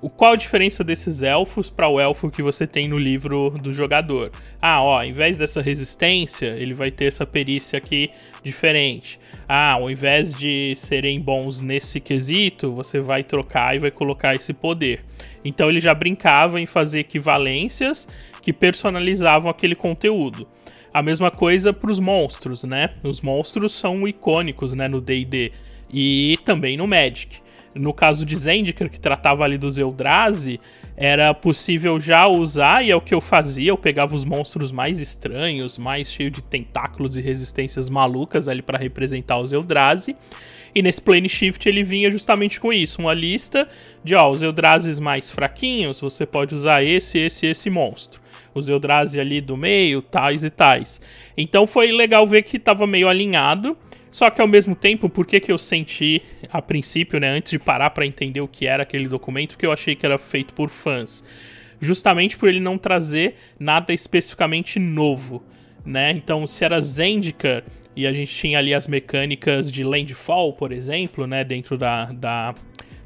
O, 0.00 0.08
qual 0.08 0.34
a 0.34 0.36
diferença 0.36 0.84
desses 0.84 1.22
elfos 1.22 1.68
para 1.68 1.88
o 1.88 1.98
elfo 1.98 2.30
que 2.30 2.42
você 2.42 2.66
tem 2.66 2.86
no 2.86 2.98
livro 2.98 3.50
do 3.60 3.72
jogador? 3.72 4.30
Ah, 4.62 4.82
ó, 4.82 4.98
ao 4.98 5.04
invés 5.04 5.36
dessa 5.36 5.60
resistência, 5.60 6.54
ele 6.56 6.72
vai 6.72 6.90
ter 6.90 7.06
essa 7.06 7.26
perícia 7.26 7.78
aqui 7.78 8.08
diferente. 8.44 9.18
Ah, 9.50 9.72
ao 9.72 9.90
invés 9.90 10.34
de 10.34 10.74
serem 10.76 11.18
bons 11.18 11.58
nesse 11.58 12.00
quesito, 12.00 12.70
você 12.70 13.00
vai 13.00 13.24
trocar 13.24 13.74
e 13.74 13.78
vai 13.78 13.90
colocar 13.90 14.34
esse 14.34 14.52
poder. 14.52 15.00
Então 15.42 15.70
ele 15.70 15.80
já 15.80 15.94
brincava 15.94 16.60
em 16.60 16.66
fazer 16.66 17.00
equivalências 17.00 18.06
que 18.42 18.52
personalizavam 18.52 19.50
aquele 19.50 19.74
conteúdo. 19.74 20.46
A 20.92 21.02
mesma 21.02 21.30
coisa 21.30 21.72
para 21.72 21.90
os 21.90 21.98
monstros, 21.98 22.62
né? 22.64 22.90
Os 23.02 23.22
monstros 23.22 23.72
são 23.72 24.06
icônicos, 24.06 24.74
né, 24.74 24.86
no 24.86 25.00
D&D 25.00 25.52
e 25.90 26.38
também 26.44 26.76
no 26.76 26.86
Magic. 26.86 27.38
No 27.74 27.94
caso 27.94 28.26
de 28.26 28.36
Zendikar, 28.36 28.90
que 28.90 29.00
tratava 29.00 29.44
ali 29.44 29.56
dos 29.56 29.78
Eldrazi, 29.78 30.60
era 31.00 31.32
possível 31.32 32.00
já 32.00 32.26
usar, 32.26 32.84
e 32.84 32.90
é 32.90 32.96
o 32.96 33.00
que 33.00 33.14
eu 33.14 33.20
fazia, 33.20 33.70
eu 33.70 33.78
pegava 33.78 34.16
os 34.16 34.24
monstros 34.24 34.72
mais 34.72 35.00
estranhos, 35.00 35.78
mais 35.78 36.12
cheios 36.12 36.32
de 36.32 36.42
tentáculos 36.42 37.16
e 37.16 37.20
resistências 37.20 37.88
malucas 37.88 38.48
ali 38.48 38.60
para 38.60 38.76
representar 38.76 39.38
os 39.38 39.52
Eldrazi, 39.52 40.16
e 40.74 40.82
nesse 40.82 41.00
Plane 41.00 41.28
Shift 41.28 41.68
ele 41.68 41.84
vinha 41.84 42.10
justamente 42.10 42.58
com 42.58 42.72
isso, 42.72 43.00
uma 43.00 43.14
lista 43.14 43.68
de, 44.02 44.16
ó, 44.16 44.28
os 44.28 44.42
Eldrazi 44.42 45.00
mais 45.00 45.30
fraquinhos, 45.30 46.00
você 46.00 46.26
pode 46.26 46.52
usar 46.52 46.82
esse, 46.82 47.16
esse 47.18 47.46
esse 47.46 47.70
monstro 47.70 48.20
os 48.58 48.68
Eldrazi 48.68 49.20
ali 49.20 49.40
do 49.40 49.56
meio, 49.56 50.02
tais 50.02 50.42
e 50.42 50.50
tais. 50.50 51.00
Então 51.36 51.66
foi 51.66 51.92
legal 51.92 52.26
ver 52.26 52.42
que 52.42 52.56
estava 52.56 52.86
meio 52.86 53.08
alinhado. 53.08 53.76
Só 54.10 54.30
que 54.30 54.40
ao 54.40 54.48
mesmo 54.48 54.74
tempo, 54.74 55.08
por 55.08 55.26
que, 55.26 55.40
que 55.40 55.52
eu 55.52 55.58
senti 55.58 56.22
a 56.50 56.62
princípio, 56.62 57.20
né, 57.20 57.28
antes 57.28 57.50
de 57.50 57.58
parar 57.58 57.90
para 57.90 58.06
entender 58.06 58.40
o 58.40 58.48
que 58.48 58.66
era 58.66 58.82
aquele 58.82 59.08
documento, 59.08 59.56
que 59.56 59.66
eu 59.66 59.72
achei 59.72 59.94
que 59.94 60.06
era 60.06 60.18
feito 60.18 60.54
por 60.54 60.68
fãs? 60.68 61.24
Justamente 61.80 62.36
por 62.36 62.48
ele 62.48 62.60
não 62.60 62.76
trazer 62.76 63.36
nada 63.58 63.92
especificamente 63.92 64.78
novo, 64.78 65.44
né? 65.84 66.10
Então, 66.10 66.46
se 66.46 66.64
era 66.64 66.80
Zendikar 66.80 67.62
e 67.94 68.06
a 68.06 68.12
gente 68.12 68.34
tinha 68.34 68.58
ali 68.58 68.74
as 68.74 68.86
mecânicas 68.86 69.70
de 69.70 69.84
Landfall, 69.84 70.52
por 70.52 70.72
exemplo, 70.72 71.26
né, 71.26 71.44
dentro 71.44 71.76
da, 71.76 72.06
da 72.06 72.54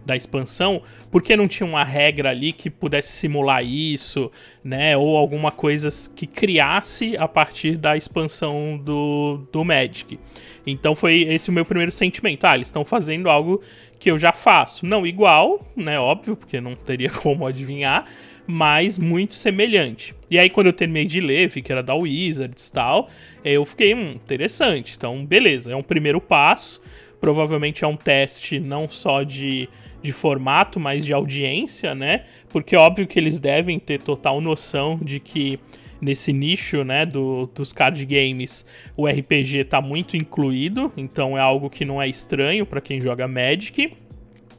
da 0.04 0.16
expansão, 0.16 0.82
porque 1.10 1.36
não 1.36 1.46
tinha 1.46 1.66
uma 1.66 1.84
regra 1.84 2.30
ali 2.30 2.52
que 2.52 2.68
pudesse 2.68 3.12
simular 3.12 3.64
isso, 3.64 4.30
né? 4.62 4.96
Ou 4.96 5.16
alguma 5.16 5.50
coisa 5.50 5.88
que 6.14 6.26
criasse 6.26 7.16
a 7.16 7.28
partir 7.28 7.76
da 7.76 7.96
expansão 7.96 8.76
do, 8.76 9.46
do 9.52 9.64
Magic. 9.64 10.18
Então 10.66 10.94
foi 10.94 11.22
esse 11.22 11.50
o 11.50 11.52
meu 11.52 11.64
primeiro 11.64 11.92
sentimento. 11.92 12.44
Ah, 12.44 12.54
eles 12.54 12.68
estão 12.68 12.84
fazendo 12.84 13.28
algo 13.28 13.62
que 13.98 14.10
eu 14.10 14.18
já 14.18 14.32
faço. 14.32 14.84
Não 14.84 15.06
igual, 15.06 15.64
né? 15.76 15.98
Óbvio, 15.98 16.36
porque 16.36 16.60
não 16.60 16.74
teria 16.74 17.10
como 17.22 17.46
adivinhar, 17.46 18.04
mas 18.46 18.98
muito 18.98 19.34
semelhante. 19.34 20.14
E 20.30 20.38
aí, 20.38 20.50
quando 20.50 20.66
eu 20.66 20.72
terminei 20.72 21.04
de 21.04 21.20
ler, 21.20 21.48
vi 21.48 21.62
que 21.62 21.70
era 21.70 21.82
da 21.82 21.94
Wizards 21.94 22.68
e 22.68 22.72
tal, 22.72 23.08
eu 23.44 23.64
fiquei, 23.64 23.94
hum, 23.94 24.12
interessante. 24.12 24.94
Então, 24.96 25.24
beleza, 25.24 25.72
é 25.72 25.76
um 25.76 25.82
primeiro 25.82 26.20
passo. 26.20 26.82
Provavelmente 27.20 27.84
é 27.84 27.86
um 27.86 27.96
teste 27.96 28.58
não 28.58 28.88
só 28.88 29.22
de 29.22 29.68
de 30.02 30.12
formato, 30.12 30.80
mas 30.80 31.04
de 31.06 31.12
audiência, 31.12 31.94
né? 31.94 32.24
Porque 32.48 32.74
é 32.74 32.78
óbvio 32.78 33.06
que 33.06 33.18
eles 33.18 33.38
devem 33.38 33.78
ter 33.78 34.02
total 34.02 34.40
noção 34.40 34.98
de 35.00 35.20
que 35.20 35.58
nesse 36.00 36.32
nicho, 36.32 36.82
né, 36.82 37.06
do, 37.06 37.48
dos 37.54 37.72
card 37.72 38.04
games, 38.04 38.66
o 38.96 39.06
RPG 39.06 39.58
está 39.58 39.80
muito 39.80 40.16
incluído, 40.16 40.92
então 40.96 41.38
é 41.38 41.40
algo 41.40 41.70
que 41.70 41.84
não 41.84 42.02
é 42.02 42.08
estranho 42.08 42.66
para 42.66 42.80
quem 42.80 43.00
joga 43.00 43.28
Magic, 43.28 43.94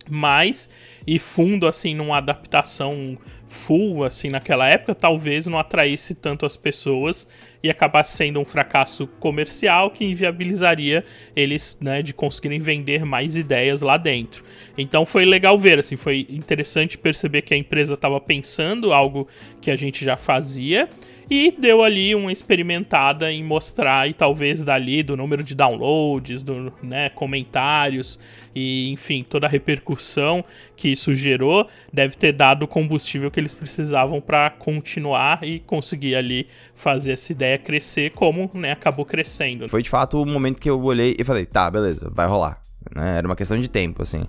mas 0.09 0.69
e 1.05 1.19
fundo 1.19 1.67
assim 1.67 1.93
numa 1.93 2.17
adaptação 2.17 3.17
full 3.53 4.03
assim 4.03 4.29
naquela 4.29 4.67
época, 4.67 4.95
talvez 4.95 5.45
não 5.45 5.57
atraísse 5.57 6.15
tanto 6.15 6.45
as 6.45 6.57
pessoas 6.57 7.27
e 7.61 7.69
acabasse 7.69 8.17
sendo 8.17 8.39
um 8.39 8.43
fracasso 8.43 9.07
comercial 9.19 9.91
que 9.91 10.03
inviabilizaria 10.03 11.05
eles, 11.35 11.77
né, 11.79 12.01
de 12.01 12.13
conseguirem 12.13 12.59
vender 12.59 13.05
mais 13.05 13.37
ideias 13.37 13.81
lá 13.81 13.95
dentro. 13.95 14.43
Então 14.77 15.05
foi 15.05 15.23
legal 15.23 15.57
ver, 15.57 15.79
assim, 15.79 15.95
foi 15.95 16.27
interessante 16.29 16.97
perceber 16.97 17.43
que 17.43 17.53
a 17.53 17.57
empresa 17.57 17.93
estava 17.93 18.19
pensando 18.19 18.91
algo 18.91 19.27
que 19.61 19.71
a 19.71 19.75
gente 19.75 20.03
já 20.03 20.17
fazia 20.17 20.89
e 21.29 21.51
deu 21.57 21.81
ali 21.81 22.13
uma 22.13 22.31
experimentada 22.31 23.31
em 23.31 23.43
mostrar 23.43 24.09
e 24.09 24.13
talvez 24.13 24.63
dali 24.63 25.01
do 25.01 25.15
número 25.15 25.41
de 25.41 25.55
downloads, 25.55 26.43
do, 26.43 26.73
né, 26.81 27.09
comentários 27.09 28.19
e 28.55 28.91
enfim, 28.91 29.25
toda 29.27 29.47
a 29.47 29.49
repercussão 29.49 30.43
que 30.75 30.89
isso 30.89 31.13
gerou 31.15 31.67
deve 31.91 32.15
ter 32.15 32.33
dado 32.33 32.63
o 32.63 32.67
combustível 32.67 33.31
que 33.31 33.39
eles 33.39 33.55
precisavam 33.55 34.21
para 34.21 34.49
continuar 34.49 35.43
e 35.43 35.59
conseguir 35.59 36.15
ali 36.15 36.47
fazer 36.75 37.13
essa 37.13 37.31
ideia 37.31 37.57
crescer 37.57 38.11
como, 38.11 38.49
né, 38.53 38.71
acabou 38.71 39.05
crescendo. 39.05 39.67
Foi 39.69 39.81
de 39.81 39.89
fato 39.89 40.21
o 40.21 40.25
momento 40.25 40.59
que 40.59 40.69
eu 40.69 40.81
olhei 40.81 41.15
e 41.17 41.23
falei, 41.23 41.45
tá, 41.45 41.69
beleza, 41.69 42.11
vai 42.13 42.27
rolar. 42.27 42.61
Né? 42.95 43.17
Era 43.17 43.27
uma 43.27 43.35
questão 43.35 43.59
de 43.59 43.67
tempo, 43.67 44.01
assim. 44.01 44.23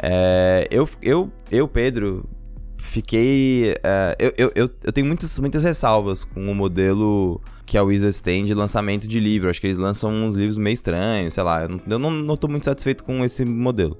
É, 0.00 0.68
eu, 0.70 0.88
eu, 1.02 1.32
eu, 1.50 1.66
Pedro, 1.66 2.28
fiquei. 2.78 3.72
Uh, 3.72 4.14
eu, 4.18 4.32
eu, 4.36 4.52
eu, 4.54 4.70
eu, 4.84 4.92
tenho 4.92 5.06
muitas, 5.06 5.38
muitas 5.38 5.64
ressalvas 5.64 6.24
com 6.24 6.50
o 6.50 6.54
modelo 6.54 7.40
que 7.66 7.76
a 7.76 7.82
Wizards 7.82 8.22
tem 8.22 8.44
de 8.44 8.54
lançamento 8.54 9.06
de 9.06 9.20
livro. 9.20 9.50
Acho 9.50 9.60
que 9.60 9.66
eles 9.66 9.78
lançam 9.78 10.10
uns 10.10 10.36
livros 10.36 10.56
meio 10.56 10.74
estranhos, 10.74 11.34
sei 11.34 11.42
lá. 11.42 11.62
Eu 11.62 11.68
não, 11.68 11.80
eu 11.88 11.98
não, 11.98 12.10
não 12.10 12.36
tô 12.36 12.48
muito 12.48 12.64
satisfeito 12.64 13.04
com 13.04 13.24
esse 13.24 13.44
modelo. 13.44 13.98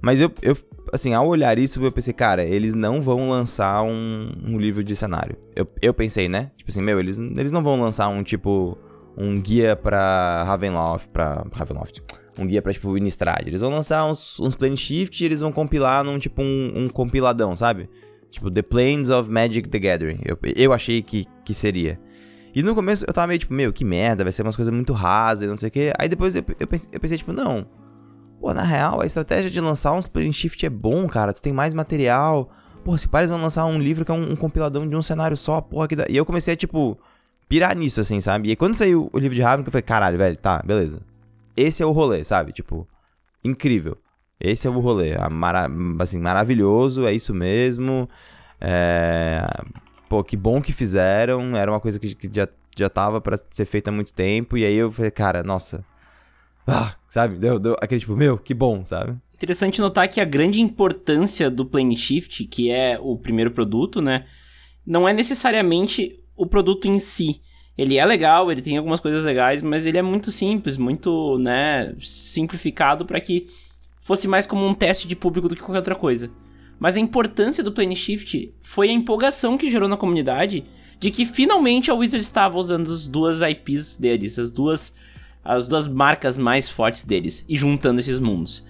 Mas 0.00 0.20
eu, 0.20 0.30
eu, 0.42 0.56
assim, 0.92 1.12
ao 1.12 1.26
olhar 1.26 1.58
isso, 1.58 1.82
eu 1.82 1.90
pensei, 1.90 2.14
cara, 2.14 2.44
eles 2.44 2.74
não 2.74 3.02
vão 3.02 3.30
lançar 3.30 3.82
um, 3.82 4.32
um 4.44 4.58
livro 4.58 4.84
de 4.84 4.94
cenário. 4.94 5.36
Eu, 5.56 5.66
eu 5.82 5.92
pensei, 5.92 6.28
né? 6.28 6.50
Tipo 6.56 6.70
assim, 6.70 6.82
meu, 6.82 7.00
eles, 7.00 7.18
eles 7.18 7.52
não 7.52 7.62
vão 7.62 7.80
lançar 7.80 8.08
um 8.08 8.22
tipo. 8.22 8.76
Um 9.20 9.40
guia 9.40 9.74
pra 9.74 10.44
Ravenloft, 10.44 11.08
pra. 11.08 11.44
Ravenloft. 11.52 12.00
Um 12.38 12.46
guia 12.46 12.62
pra, 12.62 12.72
tipo, 12.72 12.96
Innistrad. 12.96 13.48
Eles 13.48 13.60
vão 13.60 13.70
lançar 13.70 14.04
uns, 14.04 14.38
uns 14.38 14.54
Plane 14.54 14.76
Shift 14.76 15.20
e 15.20 15.26
eles 15.26 15.40
vão 15.40 15.50
compilar 15.50 16.04
num, 16.04 16.20
tipo, 16.20 16.40
um, 16.40 16.72
um 16.76 16.88
compiladão, 16.88 17.56
sabe? 17.56 17.90
Tipo, 18.30 18.50
The 18.50 18.62
Planes 18.62 19.10
of 19.10 19.30
Magic 19.30 19.68
the 19.68 19.78
Gathering. 19.78 20.20
Eu, 20.24 20.38
eu 20.54 20.72
achei 20.72 21.02
que, 21.02 21.26
que 21.44 21.54
seria. 21.54 21.98
E 22.54 22.62
no 22.62 22.74
começo 22.74 23.04
eu 23.06 23.14
tava 23.14 23.28
meio 23.28 23.38
tipo, 23.38 23.54
meu, 23.54 23.72
que 23.72 23.84
merda, 23.84 24.24
vai 24.24 24.32
ser 24.32 24.42
umas 24.42 24.56
coisas 24.56 24.74
muito 24.74 24.92
rasas, 24.92 25.48
não 25.48 25.56
sei 25.56 25.68
o 25.68 25.72
quê. 25.72 25.92
Aí 25.98 26.08
depois 26.08 26.34
eu, 26.34 26.44
eu, 26.58 26.66
pensei, 26.66 26.88
eu 26.92 27.00
pensei, 27.00 27.18
tipo, 27.18 27.32
não. 27.32 27.66
Pô, 28.40 28.52
na 28.54 28.62
real, 28.62 29.00
a 29.00 29.06
estratégia 29.06 29.50
de 29.50 29.60
lançar 29.60 29.92
uns 29.92 30.06
Plane 30.06 30.32
Shift 30.32 30.64
é 30.64 30.70
bom, 30.70 31.06
cara. 31.08 31.32
Tu 31.32 31.42
tem 31.42 31.52
mais 31.52 31.74
material. 31.74 32.50
Pô, 32.84 32.96
se 32.96 33.08
pares 33.08 33.30
vão 33.30 33.40
lançar 33.40 33.64
um 33.66 33.78
livro 33.78 34.04
que 34.04 34.10
é 34.10 34.14
um, 34.14 34.32
um, 34.32 34.36
compiladão 34.36 34.88
de 34.88 34.94
um 34.94 35.02
cenário 35.02 35.36
só, 35.36 35.60
porra, 35.60 35.88
que 35.88 35.96
dá. 35.96 36.06
E 36.08 36.16
eu 36.16 36.24
comecei 36.24 36.54
a, 36.54 36.56
tipo, 36.56 36.98
pirar 37.48 37.76
nisso, 37.76 38.00
assim, 38.00 38.20
sabe? 38.20 38.48
E 38.48 38.50
aí, 38.50 38.56
quando 38.56 38.74
saiu 38.74 39.10
o 39.12 39.18
livro 39.18 39.34
de 39.34 39.42
Ravnica, 39.42 39.68
eu 39.68 39.72
falei, 39.72 39.82
caralho, 39.82 40.18
velho, 40.18 40.36
tá, 40.36 40.62
beleza. 40.64 41.00
Esse 41.56 41.82
é 41.82 41.86
o 41.86 41.92
rolê, 41.92 42.22
sabe? 42.22 42.52
Tipo, 42.52 42.86
incrível. 43.44 43.98
Esse 44.40 44.66
é 44.66 44.70
o 44.70 44.78
rolê. 44.78 45.16
Mara 45.30 45.68
assim, 45.98 46.18
maravilhoso, 46.18 47.06
é 47.06 47.12
isso 47.12 47.34
mesmo. 47.34 48.08
É... 48.60 49.42
Pô, 50.08 50.22
que 50.22 50.36
bom 50.36 50.60
que 50.62 50.72
fizeram. 50.72 51.56
Era 51.56 51.70
uma 51.70 51.80
coisa 51.80 51.98
que, 51.98 52.14
que 52.14 52.30
já, 52.32 52.48
já 52.76 52.88
tava 52.88 53.20
pra 53.20 53.38
ser 53.50 53.64
feita 53.64 53.90
há 53.90 53.92
muito 53.92 54.12
tempo. 54.12 54.56
E 54.56 54.64
aí 54.64 54.74
eu 54.74 54.92
falei, 54.92 55.10
cara, 55.10 55.42
nossa. 55.42 55.84
Ah, 56.66 56.94
sabe? 57.08 57.36
Deu, 57.36 57.58
deu 57.58 57.76
aquele 57.80 58.00
tipo, 58.00 58.16
meu, 58.16 58.38
que 58.38 58.54
bom, 58.54 58.84
sabe? 58.84 59.16
Interessante 59.34 59.80
notar 59.80 60.08
que 60.08 60.20
a 60.20 60.24
grande 60.24 60.60
importância 60.60 61.50
do 61.50 61.64
Plane 61.64 61.96
Shift, 61.96 62.44
que 62.44 62.70
é 62.70 62.98
o 63.00 63.16
primeiro 63.16 63.50
produto, 63.50 64.00
né? 64.00 64.26
Não 64.86 65.08
é 65.08 65.12
necessariamente 65.12 66.16
o 66.36 66.46
produto 66.46 66.86
em 66.86 66.98
si. 66.98 67.40
Ele 67.76 67.96
é 67.96 68.04
legal, 68.04 68.50
ele 68.50 68.60
tem 68.60 68.76
algumas 68.76 68.98
coisas 68.98 69.22
legais, 69.24 69.62
mas 69.62 69.86
ele 69.86 69.98
é 69.98 70.02
muito 70.02 70.32
simples, 70.32 70.76
muito, 70.76 71.38
né, 71.38 71.94
simplificado 72.00 73.06
para 73.06 73.20
que 73.20 73.46
fosse 74.08 74.26
mais 74.26 74.46
como 74.46 74.66
um 74.66 74.72
teste 74.72 75.06
de 75.06 75.14
público 75.14 75.50
do 75.50 75.54
que 75.54 75.60
qualquer 75.60 75.80
outra 75.80 75.94
coisa. 75.94 76.30
Mas 76.80 76.96
a 76.96 76.98
importância 76.98 77.62
do 77.62 77.70
Plane 77.70 77.94
Shift 77.94 78.54
foi 78.62 78.88
a 78.88 78.92
empolgação 78.92 79.58
que 79.58 79.68
gerou 79.68 79.86
na 79.86 79.98
comunidade 79.98 80.64
de 80.98 81.10
que 81.10 81.26
finalmente 81.26 81.90
a 81.90 81.94
Wizard 81.94 82.24
estava 82.24 82.56
usando 82.56 82.90
as 82.90 83.06
duas 83.06 83.42
IPs 83.42 83.98
deles, 83.98 84.38
as 84.38 84.50
duas, 84.50 84.96
as 85.44 85.68
duas 85.68 85.86
marcas 85.86 86.38
mais 86.38 86.70
fortes 86.70 87.04
deles, 87.04 87.44
e 87.46 87.54
juntando 87.54 88.00
esses 88.00 88.18
mundos. 88.18 88.64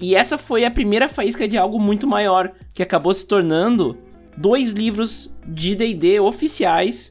E 0.00 0.14
essa 0.14 0.38
foi 0.38 0.64
a 0.64 0.70
primeira 0.70 1.08
faísca 1.08 1.48
de 1.48 1.58
algo 1.58 1.80
muito 1.80 2.06
maior, 2.06 2.52
que 2.72 2.80
acabou 2.80 3.12
se 3.12 3.26
tornando 3.26 3.98
dois 4.36 4.70
livros 4.70 5.36
de 5.44 5.74
D&D 5.74 6.20
oficiais 6.20 7.10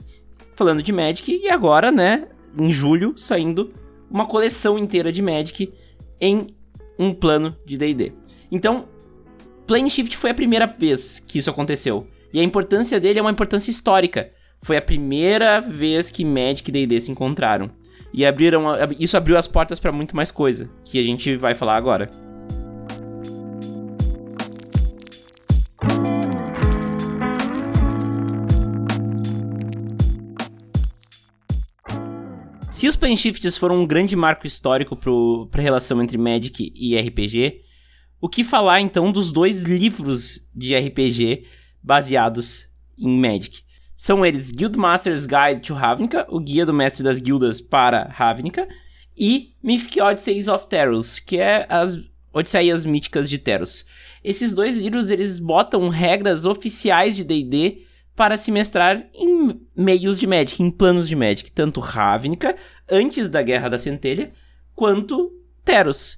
falando 0.55 0.81
de 0.81 0.93
Magic 0.93 1.29
e 1.43 1.49
agora, 1.49 1.91
né, 1.91 2.29
em 2.57 2.69
julho 2.69 3.13
saindo 3.17 3.73
uma 4.09 4.25
coleção 4.25 4.79
inteira 4.79 5.11
de 5.11 5.21
Magic 5.21 5.73
em 6.21 6.47
um 6.97 7.13
plano 7.13 7.55
de 7.65 7.77
D&D. 7.77 8.13
Então, 8.51 8.85
Plane 9.65 9.89
Shift 9.89 10.15
foi 10.15 10.29
a 10.29 10.33
primeira 10.33 10.65
vez 10.65 11.19
que 11.19 11.37
isso 11.37 11.49
aconteceu. 11.49 12.07
E 12.33 12.39
a 12.39 12.43
importância 12.43 12.99
dele 12.99 13.19
é 13.19 13.21
uma 13.21 13.31
importância 13.31 13.71
histórica. 13.71 14.31
Foi 14.61 14.77
a 14.77 14.81
primeira 14.81 15.59
vez 15.59 16.09
que 16.09 16.25
Magic 16.25 16.69
e 16.69 16.71
D&D 16.71 17.01
se 17.01 17.11
encontraram. 17.11 17.69
E 18.13 18.25
abriram, 18.25 18.65
isso 18.99 19.17
abriu 19.17 19.37
as 19.37 19.47
portas 19.47 19.79
para 19.79 19.91
muito 19.91 20.15
mais 20.15 20.31
coisa, 20.31 20.69
que 20.85 20.99
a 20.99 21.03
gente 21.03 21.35
vai 21.35 21.53
falar 21.53 21.75
agora. 21.75 22.09
Se 32.77 32.87
os 32.87 32.95
Plane 32.95 33.17
Shifts 33.17 33.57
foram 33.57 33.81
um 33.81 33.87
grande 33.87 34.15
marco 34.15 34.45
histórico 34.45 34.95
para 34.95 35.59
a 35.59 35.63
relação 35.63 35.99
entre 35.99 36.15
Magic 36.15 36.71
e 36.75 36.95
RPG, 36.95 37.61
o 38.21 38.29
que 38.29 38.43
falar 38.43 38.81
então 38.81 39.11
dos 39.11 39.31
dois 39.31 39.63
livros 39.63 40.47
de 40.53 40.77
RPG 40.77 41.45
baseados 41.81 42.69
em 42.95 43.19
Magic? 43.19 43.63
São 43.95 44.23
eles 44.23 44.51
Guildmaster's 44.51 45.25
Guide 45.25 45.61
to 45.65 45.73
Ravnica, 45.73 46.27
o 46.29 46.39
guia 46.39 46.67
do 46.67 46.73
mestre 46.73 47.03
das 47.03 47.19
guildas 47.19 47.59
para 47.59 48.11
Ravnica, 48.11 48.67
e 49.17 49.55
Mythic 49.63 49.99
Odysseys 49.99 50.47
of 50.47 50.67
Teros, 50.67 51.17
que 51.17 51.37
é 51.37 51.65
as 51.67 51.97
Odisseias 52.31 52.85
míticas 52.85 53.27
de 53.27 53.39
Teros. 53.39 53.87
Esses 54.23 54.53
dois 54.53 54.77
livros 54.77 55.09
eles 55.09 55.39
botam 55.39 55.89
regras 55.89 56.45
oficiais 56.45 57.15
de 57.15 57.23
D&D 57.23 57.86
para 58.17 58.35
se 58.35 58.51
mestrar 58.51 59.07
em 59.13 59.61
meios 59.75 60.19
de 60.19 60.25
Magic, 60.25 60.61
em 60.61 60.71
planos 60.71 61.07
de 61.07 61.15
Magic, 61.15 61.51
tanto 61.51 61.79
Ravnica, 61.79 62.57
antes 62.89 63.29
da 63.29 63.43
Guerra 63.43 63.69
da 63.69 63.77
Centelha, 63.77 64.33
quanto 64.73 65.31
Teros, 65.63 66.17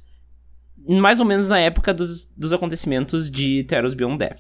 mais 0.88 1.19
ou 1.19 1.25
menos 1.25 1.49
na 1.49 1.59
época 1.59 1.93
dos, 1.93 2.31
dos 2.38 2.53
acontecimentos 2.53 3.29
de 3.29 3.65
Teros 3.65 3.93
Beyond 3.93 4.17
Death. 4.17 4.39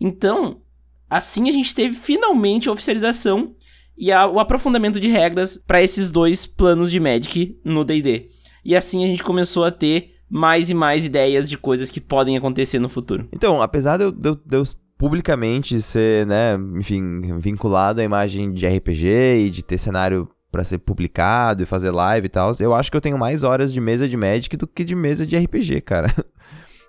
Então, 0.00 0.62
assim 1.08 1.50
a 1.50 1.52
gente 1.52 1.74
teve 1.74 1.94
finalmente 1.94 2.66
a 2.66 2.72
oficialização 2.72 3.54
e 3.94 4.10
a, 4.10 4.26
o 4.26 4.40
aprofundamento 4.40 4.98
de 4.98 5.08
regras 5.08 5.58
para 5.58 5.82
esses 5.82 6.10
dois 6.10 6.46
planos 6.46 6.90
de 6.90 6.98
Magic 6.98 7.60
no 7.62 7.84
D&D. 7.84 8.30
E 8.64 8.74
assim 8.74 9.04
a 9.04 9.06
gente 9.06 9.22
começou 9.22 9.64
a 9.64 9.70
ter 9.70 10.14
mais 10.30 10.70
e 10.70 10.74
mais 10.74 11.04
ideias 11.04 11.46
de 11.50 11.58
coisas 11.58 11.90
que 11.90 12.00
podem 12.00 12.38
acontecer 12.38 12.78
no 12.78 12.88
futuro. 12.88 13.28
Então, 13.32 13.60
apesar 13.60 13.98
de 13.98 14.04
eu, 14.04 14.12
de 14.12 14.38
eu 14.50 14.62
publicamente 14.98 15.80
ser, 15.80 16.26
né, 16.26 16.54
enfim, 16.76 17.38
vinculado 17.38 18.00
à 18.00 18.04
imagem 18.04 18.52
de 18.52 18.66
RPG 18.66 19.06
e 19.46 19.50
de 19.50 19.62
ter 19.62 19.78
cenário 19.78 20.28
para 20.50 20.64
ser 20.64 20.78
publicado 20.78 21.62
e 21.62 21.66
fazer 21.66 21.90
live 21.90 22.26
e 22.26 22.30
tal, 22.30 22.52
eu 22.60 22.74
acho 22.74 22.90
que 22.90 22.96
eu 22.96 23.00
tenho 23.00 23.18
mais 23.18 23.44
horas 23.44 23.72
de 23.72 23.80
mesa 23.80 24.08
de 24.08 24.16
Magic 24.16 24.56
do 24.56 24.66
que 24.66 24.84
de 24.84 24.94
mesa 24.94 25.26
de 25.26 25.36
RPG, 25.36 25.82
cara. 25.82 26.12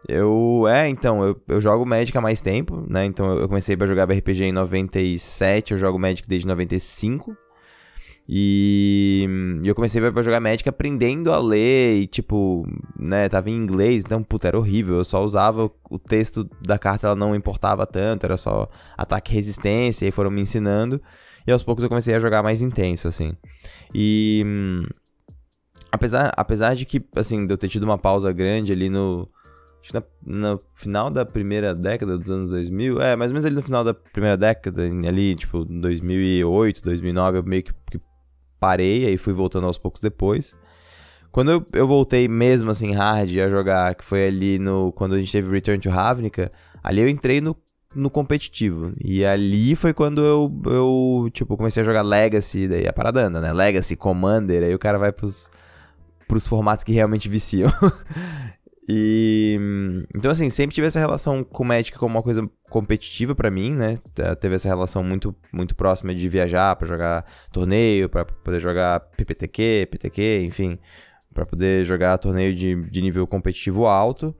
Eu, 0.07 0.65
é, 0.69 0.87
então, 0.87 1.21
eu, 1.21 1.41
eu 1.49 1.59
jogo 1.59 1.85
Magic 1.85 2.17
há 2.17 2.21
mais 2.21 2.39
tempo, 2.39 2.85
né? 2.87 3.03
Então 3.03 3.33
eu 3.39 3.47
comecei 3.47 3.75
a 3.77 3.85
jogar 3.85 4.05
RPG 4.05 4.43
em 4.43 4.51
97, 4.53 5.73
eu 5.73 5.77
jogo 5.77 5.99
Magic 5.99 6.25
desde 6.25 6.47
95. 6.47 7.35
E, 8.29 9.25
eu 9.63 9.73
comecei 9.73 10.03
a 10.03 10.21
jogar 10.21 10.41
Magic 10.41 10.67
aprendendo 10.67 11.31
a 11.31 11.39
ler 11.39 12.01
e, 12.01 12.07
tipo, 12.07 12.67
né, 12.99 13.29
tava 13.29 13.49
em 13.49 13.55
inglês, 13.55 14.03
então, 14.05 14.21
puta, 14.21 14.49
era 14.49 14.59
horrível. 14.59 14.97
Eu 14.97 15.05
só 15.05 15.23
usava 15.23 15.71
o 15.89 15.97
texto 15.97 16.43
da 16.61 16.77
carta, 16.77 17.07
ela 17.07 17.15
não 17.15 17.33
importava 17.33 17.85
tanto, 17.85 18.25
era 18.25 18.35
só 18.35 18.69
ataque 18.97 19.31
e 19.31 19.35
resistência, 19.35 20.05
e 20.05 20.11
foram 20.11 20.29
me 20.29 20.41
ensinando. 20.41 21.01
E 21.45 21.51
aos 21.51 21.63
poucos 21.63 21.81
eu 21.81 21.89
comecei 21.89 22.13
a 22.13 22.19
jogar 22.19 22.43
mais 22.43 22.61
intenso, 22.61 23.07
assim. 23.07 23.33
E. 23.95 24.43
Apesar, 25.89 26.33
apesar 26.35 26.75
de 26.75 26.85
que, 26.85 27.01
assim, 27.15 27.45
de 27.45 27.53
eu 27.53 27.57
ter 27.57 27.69
tido 27.69 27.83
uma 27.83 27.97
pausa 27.97 28.33
grande 28.33 28.73
ali 28.73 28.89
no. 28.89 29.29
Acho 29.81 29.93
que 29.93 30.03
no 30.25 30.59
final 30.75 31.09
da 31.09 31.25
primeira 31.25 31.73
década 31.73 32.17
dos 32.17 32.29
anos 32.29 32.49
2000, 32.49 32.99
é, 32.99 33.15
mais 33.15 33.31
ou 33.31 33.35
menos 33.35 33.45
ali 33.45 33.55
no 33.55 33.63
final 33.63 33.85
da 33.85 33.93
primeira 33.93 34.35
década, 34.35 34.83
ali, 34.83 35.33
tipo, 35.35 35.63
2008, 35.63 36.81
2009, 36.81 37.37
eu 37.37 37.43
meio 37.43 37.63
que, 37.63 37.71
que 37.89 38.01
parei, 38.59 39.05
aí 39.05 39.17
fui 39.17 39.33
voltando 39.33 39.67
aos 39.67 39.77
poucos 39.77 40.01
depois. 40.01 40.55
Quando 41.31 41.51
eu, 41.51 41.65
eu 41.73 41.87
voltei 41.87 42.27
mesmo 42.27 42.71
assim 42.71 42.93
hard 42.93 43.37
a 43.37 43.49
jogar, 43.49 43.95
que 43.95 44.03
foi 44.03 44.27
ali 44.27 44.57
no 44.57 44.91
quando 44.91 45.15
a 45.15 45.19
gente 45.19 45.31
teve 45.31 45.51
Return 45.51 45.79
to 45.79 45.89
Ravnica, 45.89 46.49
ali 46.83 47.01
eu 47.01 47.09
entrei 47.09 47.41
no, 47.41 47.55
no 47.93 48.09
competitivo. 48.09 48.93
E 48.99 49.23
ali 49.25 49.75
foi 49.75 49.93
quando 49.93 50.23
eu, 50.25 50.61
eu 50.65 51.29
tipo, 51.31 51.55
comecei 51.55 51.83
a 51.83 51.85
jogar 51.85 52.01
Legacy, 52.01 52.67
daí 52.67 52.87
a 52.87 52.93
parada 52.93 53.25
anda, 53.25 53.39
né? 53.39 53.53
Legacy, 53.53 53.95
Commander, 53.95 54.63
aí 54.63 54.73
o 54.73 54.79
cara 54.79 54.97
vai 54.97 55.11
pros, 55.11 55.49
pros 56.27 56.47
formatos 56.47 56.83
que 56.83 56.91
realmente 56.91 57.29
viciam. 57.29 57.71
E 58.89 59.59
então 60.15 60.31
assim, 60.31 60.49
sempre 60.49 60.73
tive 60.73 60.87
essa 60.87 60.99
relação 60.99 61.43
com 61.43 61.63
Magic 61.65 61.97
como 61.97 62.15
uma 62.15 62.23
coisa 62.23 62.41
competitiva 62.69 63.35
para 63.35 63.51
mim, 63.51 63.73
né? 63.73 63.97
Teve 64.39 64.55
essa 64.55 64.69
relação 64.69 65.03
muito 65.03 65.35
muito 65.51 65.75
próxima 65.75 66.15
de 66.15 66.29
viajar 66.29 66.73
para 66.77 66.87
jogar 66.87 67.25
torneio, 67.51 68.07
para 68.07 68.23
poder 68.23 68.61
jogar 68.61 69.01
PPTQ, 69.01 69.89
PTQ, 69.91 70.43
enfim, 70.45 70.79
para 71.33 71.45
poder 71.45 71.83
jogar 71.83 72.17
torneio 72.17 72.55
de, 72.55 72.75
de 72.75 73.01
nível 73.01 73.27
competitivo 73.27 73.85
alto. 73.85 74.33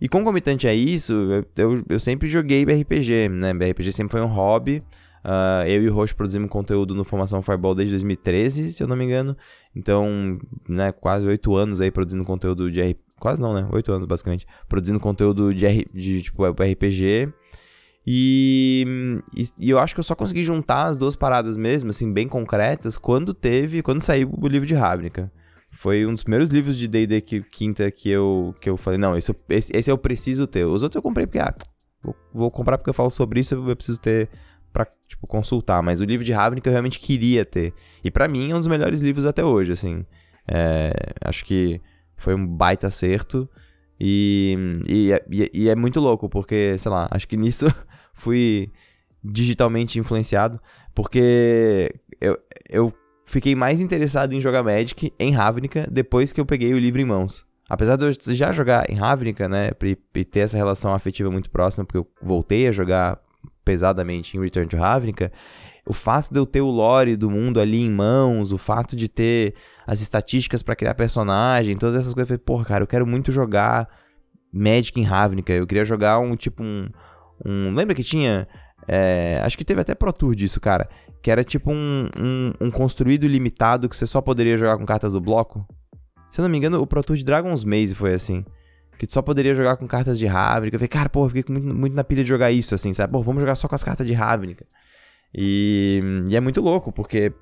E 0.00 0.08
concomitante 0.08 0.66
a 0.66 0.74
isso, 0.74 1.14
eu, 1.54 1.84
eu, 1.88 2.00
sempre 2.00 2.28
joguei 2.28 2.64
BRPG, 2.64 3.28
né? 3.28 3.54
BRPG 3.54 3.92
sempre 3.92 4.12
foi 4.12 4.20
um 4.20 4.26
hobby. 4.26 4.82
Uh, 5.24 5.64
eu 5.68 5.84
e 5.84 5.88
o 5.88 5.94
Roxo 5.94 6.16
produzimos 6.16 6.50
conteúdo 6.50 6.92
no 6.92 7.04
Formação 7.04 7.40
Fireball 7.40 7.76
desde 7.76 7.92
2013, 7.92 8.72
se 8.72 8.82
eu 8.82 8.88
não 8.88 8.96
me 8.96 9.04
engano. 9.04 9.36
Então, 9.76 10.36
né, 10.68 10.90
quase 10.90 11.28
oito 11.28 11.54
anos 11.54 11.80
aí 11.80 11.92
produzindo 11.92 12.24
conteúdo 12.24 12.68
de 12.68 12.80
quase 13.22 13.40
não, 13.40 13.54
né? 13.54 13.68
Oito 13.70 13.92
anos, 13.92 14.04
basicamente. 14.04 14.44
Produzindo 14.68 14.98
conteúdo 14.98 15.54
de, 15.54 15.64
R, 15.64 15.86
de 15.94 16.22
tipo, 16.22 16.44
RPG. 16.44 17.32
E, 18.04 18.84
e, 19.32 19.44
e, 19.60 19.70
eu 19.70 19.78
acho 19.78 19.94
que 19.94 20.00
eu 20.00 20.04
só 20.04 20.16
consegui 20.16 20.42
juntar 20.42 20.86
as 20.86 20.98
duas 20.98 21.14
paradas 21.14 21.56
mesmo, 21.56 21.90
assim, 21.90 22.12
bem 22.12 22.26
concretas, 22.26 22.98
quando 22.98 23.32
teve, 23.32 23.80
quando 23.80 24.02
saiu 24.02 24.28
o 24.36 24.48
livro 24.48 24.66
de 24.66 24.74
Ravnica. 24.74 25.30
Foi 25.70 26.04
um 26.04 26.12
dos 26.12 26.24
primeiros 26.24 26.50
livros 26.50 26.76
de 26.76 26.88
D&D 26.88 27.20
quinta 27.20 27.88
que 27.92 28.10
eu, 28.10 28.52
que 28.60 28.68
eu 28.68 28.76
falei, 28.76 28.98
não, 28.98 29.16
esse, 29.16 29.32
esse, 29.48 29.74
esse 29.74 29.88
eu 29.88 29.96
preciso 29.96 30.48
ter. 30.48 30.66
Os 30.66 30.82
outros 30.82 30.96
eu 30.96 31.02
comprei 31.02 31.24
porque, 31.24 31.38
ah, 31.38 31.54
vou, 32.02 32.16
vou 32.34 32.50
comprar 32.50 32.76
porque 32.76 32.90
eu 32.90 32.94
falo 32.94 33.08
sobre 33.08 33.38
isso, 33.38 33.54
eu 33.54 33.76
preciso 33.76 34.00
ter 34.00 34.28
pra, 34.72 34.84
tipo, 35.06 35.28
consultar. 35.28 35.80
Mas 35.80 36.00
o 36.00 36.04
livro 36.04 36.24
de 36.24 36.32
Ravnica 36.32 36.68
eu 36.68 36.72
realmente 36.72 36.98
queria 36.98 37.44
ter. 37.44 37.72
E 38.02 38.10
para 38.10 38.26
mim 38.26 38.50
é 38.50 38.54
um 38.56 38.58
dos 38.58 38.68
melhores 38.68 39.00
livros 39.00 39.26
até 39.26 39.44
hoje, 39.44 39.70
assim. 39.70 40.04
É, 40.46 40.92
acho 41.24 41.44
que 41.44 41.80
foi 42.22 42.34
um 42.34 42.46
baita 42.46 42.86
acerto. 42.86 43.48
E, 44.00 44.56
e, 44.88 45.50
e, 45.52 45.68
é 45.68 45.74
muito 45.76 46.00
louco, 46.00 46.28
porque, 46.28 46.76
sei 46.78 46.90
lá, 46.90 47.08
acho 47.10 47.28
que 47.28 47.36
nisso 47.36 47.66
fui 48.14 48.70
digitalmente 49.22 49.98
influenciado. 49.98 50.60
Porque 50.94 51.94
eu, 52.20 52.38
eu 52.68 52.92
fiquei 53.24 53.54
mais 53.54 53.80
interessado 53.80 54.32
em 54.34 54.40
jogar 54.40 54.62
Magic 54.62 55.12
em 55.18 55.32
Ravnica 55.32 55.86
depois 55.90 56.32
que 56.32 56.40
eu 56.40 56.46
peguei 56.46 56.72
o 56.74 56.78
livro 56.78 57.00
em 57.00 57.04
mãos. 57.04 57.46
Apesar 57.68 57.96
de 57.96 58.04
eu 58.04 58.12
já 58.34 58.52
jogar 58.52 58.90
em 58.90 58.96
Ravnica, 58.96 59.48
né, 59.48 59.70
e 60.14 60.24
ter 60.24 60.40
essa 60.40 60.56
relação 60.56 60.92
afetiva 60.92 61.30
muito 61.30 61.50
próxima, 61.50 61.84
porque 61.84 61.98
eu 61.98 62.06
voltei 62.20 62.68
a 62.68 62.72
jogar 62.72 63.18
pesadamente 63.64 64.36
em 64.36 64.40
Return 64.40 64.68
to 64.68 64.76
Ravnica, 64.76 65.32
o 65.86 65.92
fato 65.92 66.32
de 66.32 66.38
eu 66.38 66.46
ter 66.46 66.60
o 66.60 66.70
lore 66.70 67.16
do 67.16 67.30
mundo 67.30 67.60
ali 67.60 67.80
em 67.80 67.90
mãos, 67.90 68.52
o 68.52 68.58
fato 68.58 68.94
de 68.94 69.08
ter 69.08 69.54
as 69.86 70.00
estatísticas 70.00 70.62
para 70.62 70.76
criar 70.76 70.94
personagem, 70.94 71.76
todas 71.76 71.96
essas 71.96 72.14
coisas, 72.14 72.30
eu 72.30 72.38
falei, 72.38 72.44
porra, 72.44 72.64
cara, 72.64 72.84
eu 72.84 72.88
quero 72.88 73.06
muito 73.06 73.32
jogar 73.32 73.88
Magic 74.52 74.98
em 75.00 75.04
Ravnica, 75.04 75.52
eu 75.52 75.66
queria 75.66 75.84
jogar 75.84 76.18
um 76.18 76.36
tipo 76.36 76.62
um, 76.62 76.88
um 77.44 77.74
lembra 77.74 77.94
que 77.94 78.04
tinha 78.04 78.46
é, 78.86 79.40
acho 79.44 79.56
que 79.56 79.64
teve 79.64 79.80
até 79.80 79.94
Pro 79.94 80.12
Tour 80.12 80.34
disso, 80.34 80.60
cara. 80.60 80.88
Que 81.22 81.30
era 81.30 81.44
tipo 81.44 81.70
um, 81.70 82.08
um, 82.18 82.52
um, 82.60 82.70
construído 82.70 83.26
limitado 83.26 83.88
que 83.88 83.96
você 83.96 84.06
só 84.06 84.20
poderia 84.20 84.56
jogar 84.56 84.76
com 84.76 84.84
cartas 84.84 85.12
do 85.12 85.20
bloco. 85.20 85.66
Se 86.30 86.40
eu 86.40 86.42
não 86.42 86.50
me 86.50 86.58
engano, 86.58 86.80
o 86.80 86.86
Pro 86.86 87.02
Tour 87.02 87.16
de 87.16 87.24
Dragon's 87.24 87.64
Maze 87.64 87.94
foi 87.94 88.14
assim. 88.14 88.44
Que 88.98 89.06
tu 89.06 89.12
só 89.12 89.22
poderia 89.22 89.54
jogar 89.54 89.76
com 89.76 89.86
cartas 89.86 90.18
de 90.18 90.26
Ravnica. 90.26 90.76
Eu 90.76 90.78
falei, 90.78 90.88
cara, 90.88 91.10
eu 91.14 91.28
fiquei 91.28 91.44
muito, 91.54 91.74
muito 91.74 91.94
na 91.94 92.04
pilha 92.04 92.22
de 92.22 92.28
jogar 92.28 92.50
isso, 92.50 92.74
assim, 92.74 92.92
sabe? 92.92 93.12
Pô, 93.12 93.22
vamos 93.22 93.40
jogar 93.40 93.54
só 93.54 93.68
com 93.68 93.74
as 93.74 93.84
cartas 93.84 94.06
de 94.06 94.12
Ravnica. 94.12 94.66
E, 95.34 96.00
e 96.28 96.36
é 96.36 96.40
muito 96.40 96.60
louco, 96.60 96.92
porque 96.92 97.32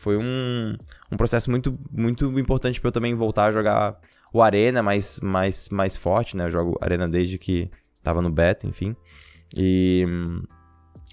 foi 0.00 0.16
um, 0.16 0.76
um 1.12 1.16
processo 1.16 1.50
muito, 1.50 1.78
muito 1.92 2.38
importante 2.38 2.80
para 2.80 2.88
eu 2.88 2.92
também 2.92 3.14
voltar 3.14 3.46
a 3.46 3.52
jogar 3.52 3.98
o 4.32 4.42
Arena 4.42 4.82
mais, 4.82 5.20
mais, 5.20 5.68
mais 5.68 5.96
forte, 5.96 6.36
né? 6.36 6.46
Eu 6.46 6.50
jogo 6.50 6.78
Arena 6.80 7.08
desde 7.08 7.38
que 7.38 7.70
tava 8.02 8.22
no 8.22 8.30
beta, 8.30 8.66
enfim. 8.66 8.96
E 9.56 10.04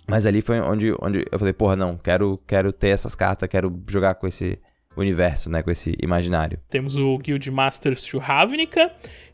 mas 0.09 0.25
ali 0.25 0.41
foi 0.41 0.61
onde, 0.61 0.93
onde 1.01 1.25
eu 1.29 1.37
falei, 1.37 1.53
porra, 1.53 1.75
não, 1.75 1.97
quero, 1.97 2.39
quero 2.47 2.71
ter 2.71 2.89
essas 2.89 3.13
cartas, 3.13 3.49
quero 3.49 3.83
jogar 3.89 4.15
com 4.15 4.25
esse 4.25 4.57
universo, 4.95 5.49
né, 5.49 5.61
com 5.61 5.69
esse 5.69 5.95
imaginário. 6.01 6.59
Temos 6.69 6.97
o 6.97 7.17
Guild 7.17 7.51
Masters 7.51 8.03
to 8.03 8.17
Ravnica, 8.17 8.89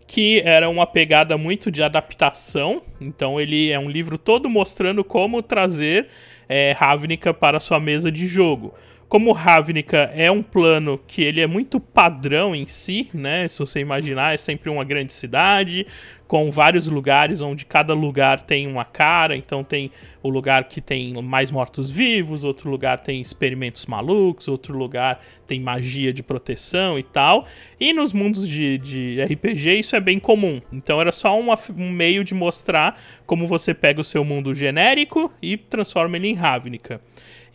que 0.07 0.41
era 0.41 0.67
uma 0.67 0.87
pegada 0.87 1.37
muito 1.37 1.71
de 1.71 1.83
adaptação, 1.83 2.81
então 2.99 3.39
ele 3.39 3.71
é 3.71 3.79
um 3.79 3.89
livro 3.89 4.17
todo 4.17 4.49
mostrando 4.49 5.03
como 5.03 5.43
trazer 5.43 6.07
é, 6.49 6.71
Ravnica 6.71 7.33
para 7.33 7.59
sua 7.59 7.79
mesa 7.79 8.11
de 8.11 8.25
jogo. 8.25 8.73
Como 9.07 9.31
Ravnica 9.31 10.11
é 10.15 10.31
um 10.31 10.41
plano 10.41 10.99
que 11.07 11.21
ele 11.21 11.39
é 11.39 11.47
muito 11.47 11.79
padrão 11.79 12.55
em 12.55 12.65
si, 12.65 13.09
né? 13.13 13.47
Se 13.47 13.59
você 13.59 13.79
imaginar, 13.79 14.33
é 14.33 14.37
sempre 14.37 14.69
uma 14.69 14.83
grande 14.83 15.13
cidade, 15.13 15.85
com 16.33 16.49
vários 16.49 16.87
lugares 16.87 17.41
onde 17.41 17.63
cada 17.63 17.93
lugar 17.93 18.41
tem 18.41 18.65
uma 18.65 18.83
cara. 18.83 19.35
Então 19.37 19.63
tem 19.63 19.91
o 20.23 20.29
lugar 20.29 20.63
que 20.63 20.81
tem 20.81 21.13
mais 21.21 21.51
mortos-vivos, 21.51 22.43
outro 22.43 22.71
lugar 22.71 23.01
tem 23.01 23.21
experimentos 23.21 23.85
malucos, 23.85 24.47
outro 24.47 24.75
lugar 24.75 25.23
tem 25.45 25.59
magia 25.59 26.11
de 26.11 26.23
proteção 26.23 26.97
e 26.97 27.03
tal. 27.03 27.45
E 27.79 27.93
nos 27.93 28.13
mundos 28.13 28.47
de, 28.49 28.79
de 28.79 29.21
RPG 29.21 29.77
isso 29.77 29.95
é 29.95 29.99
bem 29.99 30.17
comum. 30.17 30.59
Então 30.71 30.99
era 30.99 31.11
só 31.11 31.39
uma, 31.39 31.53
um 31.77 31.91
meio 31.91 32.23
de 32.23 32.33
mostrar 32.33 32.99
como 33.27 33.45
você 33.45 33.71
pega 33.71 34.01
o 34.01 34.03
seu 34.03 34.25
mundo 34.25 34.55
genérico 34.55 35.31
e 35.39 35.55
transforma 35.55 36.17
ele 36.17 36.29
em 36.29 36.33
Ravnica. 36.33 36.99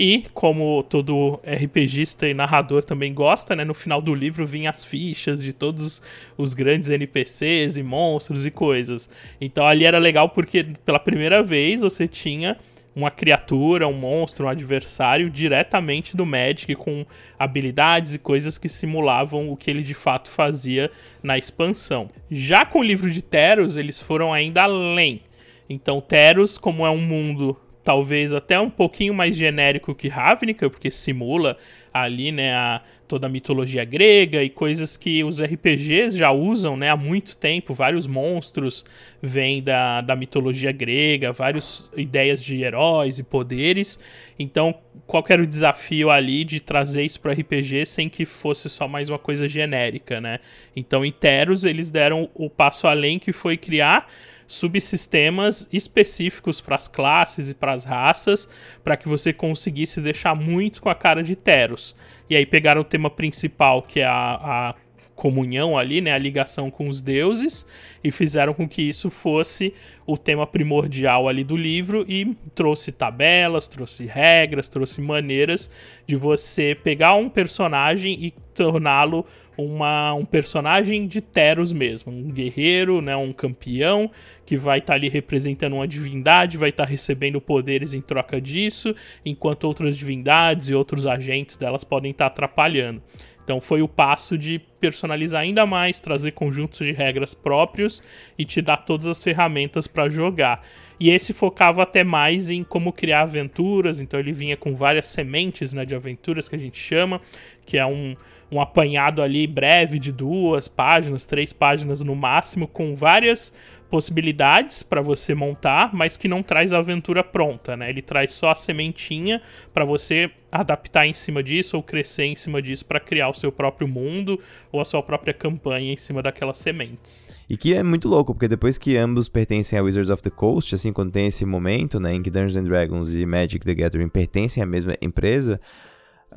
E, 0.01 0.27
como 0.33 0.83
todo 0.85 1.41
RPGista 1.45 2.29
e 2.29 2.35
narrador 2.35 2.85
também 2.85 3.13
gosta, 3.13 3.57
né? 3.57 3.65
No 3.65 3.75
final 3.75 4.01
do 4.01 4.15
livro 4.15 4.47
vinham 4.47 4.71
as 4.71 4.85
fichas 4.85 5.43
de 5.43 5.53
todos 5.53 6.01
os 6.37 6.55
grandes 6.55 6.89
NPCs 6.89 7.77
e 7.77 7.83
monstros 7.83 8.47
e 8.47 8.51
coisas. 8.51 9.11
Então 9.41 9.67
ali 9.67 9.85
era 9.85 9.99
legal 9.99 10.29
porque 10.29 10.63
pela 10.85 11.01
primeira 11.01 11.43
vez 11.43 11.81
você 11.81 12.07
tinha 12.07 12.57
uma 12.95 13.11
criatura, 13.11 13.87
um 13.87 13.93
monstro, 13.93 14.47
um 14.47 14.49
adversário 14.49 15.31
diretamente 15.31 16.17
do 16.17 16.27
Magic 16.27 16.75
com 16.75 17.05
habilidades 17.39 18.15
e 18.15 18.19
coisas 18.19 18.59
que 18.59 18.69
simulavam 18.69 19.51
o 19.51 19.57
que 19.57 19.71
ele 19.71 19.83
de 19.83 19.95
fato 19.95 20.29
fazia 20.29 20.91
na 21.23 21.37
expansão. 21.37 22.11
Já 22.31 22.65
com 22.65 22.81
o 22.81 22.85
livro 22.85 23.11
de 23.11 23.23
Teros, 23.23 23.77
eles 23.77 23.99
foram 23.99 24.33
ainda 24.33 24.63
além. 24.63 25.23
Então, 25.71 26.01
Teros, 26.01 26.57
como 26.57 26.85
é 26.87 26.91
um 26.91 27.01
mundo 27.01 27.57
talvez 27.89 28.35
até 28.35 28.61
um 28.61 28.69
pouquinho 28.69 29.15
mais 29.15 29.35
genérico 29.35 29.95
que 29.95 30.09
Ravnica, 30.09 30.69
porque 30.69 30.91
simula 30.91 31.57
ali, 31.91 32.31
né, 32.31 32.53
a, 32.53 32.83
toda 33.09 33.29
a 33.29 33.31
mitologia 33.31 33.83
grega 33.83 34.43
e 34.43 34.51
coisas 34.51 34.95
que 34.95 35.25
os 35.25 35.41
RPGs 35.41 36.15
já 36.15 36.31
usam, 36.31 36.77
né, 36.77 36.91
há 36.91 36.97
muito 36.99 37.35
tempo. 37.35 37.73
Vários 37.73 38.07
monstros 38.07 38.85
vêm 39.23 39.63
da, 39.63 40.03
da 40.03 40.15
mitologia 40.15 40.71
grega, 40.71 41.33
várias 41.33 41.89
ideias 41.97 42.45
de 42.45 42.63
heróis 42.63 43.19
e 43.19 43.23
poderes. 43.23 43.99
Então, 44.39 44.75
qual 45.07 45.25
era 45.27 45.43
o 45.43 45.47
desafio 45.47 46.11
ali 46.11 46.45
de 46.45 46.61
trazer 46.61 47.07
isso 47.07 47.19
para 47.19 47.33
RPG 47.33 47.87
sem 47.87 48.07
que 48.07 48.27
fosse 48.27 48.69
só 48.69 48.87
mais 48.87 49.09
uma 49.09 49.19
coisa 49.19 49.49
genérica, 49.49 50.21
né? 50.21 50.41
Então, 50.77 51.07
em 51.07 51.11
Teros, 51.11 51.65
eles 51.65 51.91
deram 51.91 52.29
o 52.35 52.51
passo 52.51 52.87
além 52.87 53.19
que 53.19 53.33
foi 53.33 53.57
criar 53.57 54.07
subsistemas 54.49 55.69
específicos 55.71 56.59
para 56.59 56.75
as 56.75 56.89
classes 56.89 57.51
e 57.51 57.55
para 57.55 57.75
as 57.75 57.85
raças, 57.85 58.49
para 58.83 58.97
que 58.97 59.07
você 59.07 59.31
conseguisse 59.31 60.01
deixar 60.01 60.35
muito 60.35 60.81
com 60.81 60.89
a 60.89 60.95
cara 60.95 61.23
de 61.23 61.37
Teros. 61.37 61.95
E 62.31 62.35
aí 62.35 62.47
pegaram 62.47 62.81
o 62.81 62.85
tema 62.85 63.11
principal, 63.11 63.83
que 63.83 64.01
é 64.01 64.07
a, 64.07 64.71
a 64.71 64.75
comunhão 65.15 65.77
ali, 65.77 66.01
né, 66.01 66.13
a 66.13 66.19
ligação 66.19 66.71
com 66.71 66.89
os 66.89 67.03
deuses, 67.03 67.67
e 68.03 68.11
fizeram 68.11 68.55
com 68.55 68.67
que 68.67 68.81
isso 68.81 69.11
fosse 69.11 69.75
o 70.07 70.17
tema 70.17 70.47
primordial 70.47 71.29
ali 71.29 71.45
do 71.45 71.57
livro 71.57 72.07
e 72.09 72.35
trouxe 72.55 72.91
tabelas, 72.91 73.69
trouxe 73.69 74.07
regras, 74.07 74.69
trouxe 74.69 75.01
maneiras 75.03 75.69
de 76.07 76.17
você 76.17 76.75
pegar 76.83 77.15
um 77.17 77.29
personagem 77.29 78.13
e 78.25 78.31
torná-lo 78.55 79.27
uma, 79.59 80.15
um 80.15 80.25
personagem 80.25 81.09
de 81.09 81.21
Teros 81.21 81.73
mesmo, 81.73 82.13
um 82.13 82.31
guerreiro, 82.31 83.03
né, 83.03 83.17
um 83.17 83.33
campeão 83.33 84.09
que 84.47 84.57
vai 84.57 84.79
estar 84.79 84.93
tá 84.93 84.95
ali 84.95 85.09
representando 85.09 85.75
uma 85.75 85.89
divindade, 85.89 86.57
vai 86.57 86.71
estar 86.71 86.85
tá 86.85 86.91
recebendo 86.91 87.41
poderes 87.41 87.93
em 87.93 88.01
troca 88.01 88.41
disso, 88.41 88.95
enquanto 89.27 89.65
outras 89.65 89.97
divindades 89.97 90.69
e 90.69 90.75
outros 90.75 91.07
agentes 91.07 91.57
delas 91.57 91.83
podem 91.83 92.13
estar 92.13 92.27
tá 92.27 92.33
atrapalhando. 92.33 93.03
Então 93.43 93.61
foi 93.61 93.83
o 93.83 93.89
passo 93.89 94.37
de 94.39 94.59
personalizar 94.79 95.41
ainda 95.41 95.67
mais, 95.67 96.01
trazer 96.01 96.33
conjuntos 96.33 96.87
de 96.87 96.93
regras 96.93 97.35
próprios 97.35 98.03
e 98.39 98.45
te 98.45 98.61
dar 98.61 98.77
todas 98.77 99.07
as 99.07 99.25
ferramentas 99.25 99.87
para 99.87 100.09
jogar. 100.09 100.63
E 101.01 101.11
esse 101.11 101.33
focava 101.33 101.83
até 101.83 102.05
mais 102.05 102.51
em 102.51 102.63
como 102.63 102.93
criar 102.93 103.23
aventuras, 103.23 104.01
então 104.01 104.21
ele 104.21 104.33
vinha 104.33 104.57
com 104.57 104.77
várias 104.77 105.07
sementes 105.07 105.73
né, 105.73 105.85
de 105.85 105.95
aventuras 105.95 106.49
que 106.49 106.57
a 106.57 106.59
gente 106.59 106.79
chama, 106.79 107.21
que 107.65 107.79
é 107.79 107.87
um, 107.87 108.15
um 108.51 108.61
apanhado 108.61 109.23
ali 109.23 109.47
breve 109.47 109.99
de 109.99 110.11
duas 110.11 110.69
páginas, 110.69 111.25
três 111.25 111.53
páginas 111.53 112.01
no 112.01 112.17
máximo, 112.17 112.67
com 112.67 112.95
várias 112.95 113.53
possibilidades 113.91 114.83
para 114.83 115.01
você 115.01 115.35
montar, 115.35 115.95
mas 115.95 116.17
que 116.17 116.29
não 116.29 116.43
traz 116.43 116.73
a 116.73 116.79
aventura 116.79 117.25
pronta, 117.25 117.77
né? 117.77 117.89
Ele 117.89 118.03
traz 118.03 118.35
só 118.35 118.51
a 118.51 118.55
sementinha 118.55 119.41
para 119.73 119.85
você 119.85 120.31
adaptar 120.53 121.07
em 121.07 121.15
cima 121.15 121.43
disso 121.43 121.77
ou 121.77 121.83
crescer 121.83 122.25
em 122.25 122.37
cima 122.37 122.61
disso 122.61 122.85
para 122.85 123.01
criar 123.01 123.29
o 123.29 123.35
seu 123.35 123.51
próprio 123.51 123.89
mundo 123.89 124.39
ou 124.71 124.81
a 124.81 124.85
sua 124.85 125.03
própria 125.03 125.33
campanha 125.33 125.93
em 125.93 125.97
cima 125.97 126.23
daquelas 126.23 126.59
sementes. 126.59 127.35
E 127.49 127.57
que 127.57 127.75
é 127.75 127.83
muito 127.83 128.09
louco, 128.09 128.35
porque 128.35 128.49
depois 128.49 128.77
que 128.77 128.97
ambos 128.97 129.29
pertencem 129.29 129.79
a 129.79 129.83
Wizards 129.83 130.11
of 130.11 130.23
the 130.23 130.31
Coast, 130.31 130.75
assim, 130.75 130.93
quando 130.93 131.11
tem 131.11 131.27
esse 131.27 131.47
momento, 131.47 131.99
né, 131.99 132.15
em 132.15 132.23
que 132.23 132.31
Dungeons 132.31 132.57
and 132.57 132.65
Dragons 132.65 133.15
e 133.15 133.25
Magic 133.25 133.65
the 133.65 133.75
Gathering 133.75 134.09
pertencem 134.09 134.63
à 134.63 134.67
mesma 134.67 134.95
empresa, 135.01 135.59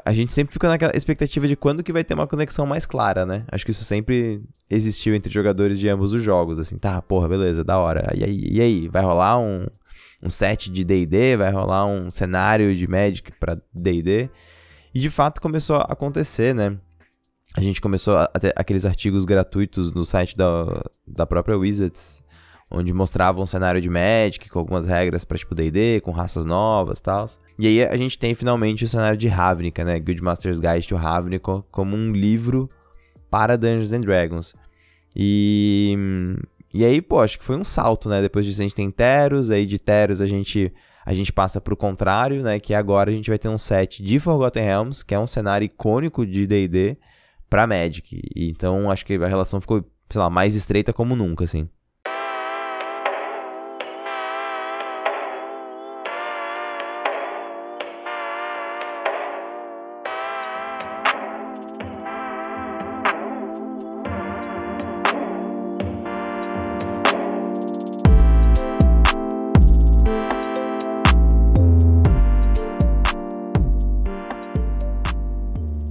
a 0.06 0.14
gente 0.14 0.34
sempre 0.34 0.54
fica 0.54 0.68
naquela 0.68 0.96
expectativa 0.96 1.48
de 1.48 1.56
quando 1.56 1.84
que 1.84 1.92
vai 1.92 2.04
ter 2.04 2.14
uma 2.14 2.28
conexão 2.28 2.66
mais 2.66 2.86
clara, 2.86 3.26
né? 3.26 3.46
Acho 3.52 3.66
que 3.66 3.72
isso 3.72 3.84
sempre 3.84 4.42
existiu 4.70 5.14
entre 5.14 5.32
jogadores 5.32 5.80
de 5.80 5.90
ambos 5.90 6.14
os 6.14 6.24
jogos, 6.24 6.60
assim, 6.60 6.78
tá, 6.78 7.02
porra, 7.02 7.28
beleza, 7.28 7.64
da 7.64 7.78
hora. 7.78 8.12
E 8.16 8.24
aí, 8.24 8.40
e 8.52 8.62
aí 8.62 8.88
vai 8.88 9.04
rolar 9.04 9.40
um, 9.40 9.66
um 10.24 10.30
set 10.30 10.72
de 10.72 10.84
D&D, 10.84 11.38
vai 11.38 11.52
rolar 11.52 11.86
um 11.86 12.10
cenário 12.10 12.76
de 12.76 12.88
Magic 12.88 13.32
para 13.40 13.62
D&D? 13.74 14.30
E 14.94 15.00
de 15.00 15.10
fato 15.10 15.42
começou 15.42 15.78
a 15.78 15.84
acontecer, 15.84 16.54
né? 16.54 16.78
a 17.56 17.62
gente 17.62 17.82
começou 17.82 18.18
a 18.18 18.28
ter 18.28 18.54
aqueles 18.56 18.86
artigos 18.86 19.26
gratuitos 19.26 19.92
no 19.92 20.06
site 20.06 20.38
da, 20.38 20.84
da 21.06 21.26
própria 21.26 21.58
Wizards, 21.58 22.24
onde 22.70 22.94
mostravam 22.94 23.44
um 23.44 23.46
cenário 23.46 23.82
de 23.82 23.90
Magic 23.90 24.50
com 24.50 24.60
algumas 24.60 24.88
regras 24.88 25.26
para 25.26 25.38
tipo 25.38 25.54
D&D, 25.54 26.00
com 26.02 26.12
raças 26.12 26.46
novas 26.46 27.02
tal. 27.02 27.28
E 27.62 27.68
aí 27.68 27.84
a 27.84 27.96
gente 27.96 28.18
tem 28.18 28.34
finalmente 28.34 28.84
o 28.84 28.88
cenário 28.88 29.16
de 29.16 29.28
Ravnica, 29.28 29.86
né? 29.86 30.00
Guildmasters 30.00 30.60
Guide 30.60 30.88
to 30.88 30.96
Ravnica 30.96 31.64
como 31.70 31.96
um 31.96 32.12
livro 32.12 32.68
para 33.30 33.56
Dungeons 33.56 33.94
and 33.94 34.02
Dragons. 34.02 34.56
E 35.16 35.96
e 36.74 36.84
aí, 36.84 37.04
pô, 37.04 37.20
acho 37.20 37.38
que 37.38 37.46
foi 37.46 37.56
um 37.56 37.64
salto, 37.64 38.10
né? 38.10 38.20
Depois 38.20 38.48
disso 38.48 38.62
a 38.62 38.64
gente 38.64 38.74
tem 38.74 38.90
Teros, 38.90 39.52
aí 39.52 39.68
de 39.68 39.78
Teros 39.78 40.22
a 40.22 40.26
gente 40.26 40.74
a 41.06 41.14
gente 41.14 41.32
passa 41.32 41.62
pro 41.62 41.78
contrário, 41.78 42.42
né, 42.42 42.60
que 42.60 42.74
agora 42.74 43.12
a 43.12 43.14
gente 43.14 43.30
vai 43.30 43.38
ter 43.38 43.50
um 43.50 43.58
set 43.58 44.04
de 44.04 44.20
Forgotten 44.20 44.64
Realms, 44.64 45.04
que 45.04 45.14
é 45.14 45.20
um 45.20 45.28
cenário 45.28 45.66
icônico 45.66 46.26
de 46.26 46.48
D&D 46.48 46.98
para 47.48 47.68
Magic. 47.68 48.22
E, 48.36 48.50
então 48.50 48.90
acho 48.90 49.06
que 49.06 49.14
a 49.14 49.28
relação 49.28 49.62
ficou, 49.62 49.84
sei 50.10 50.20
lá, 50.20 50.32
mais 50.32 50.56
estreita 50.56 50.92
como 50.92 51.16
nunca, 51.16 51.46
assim. 51.46 51.70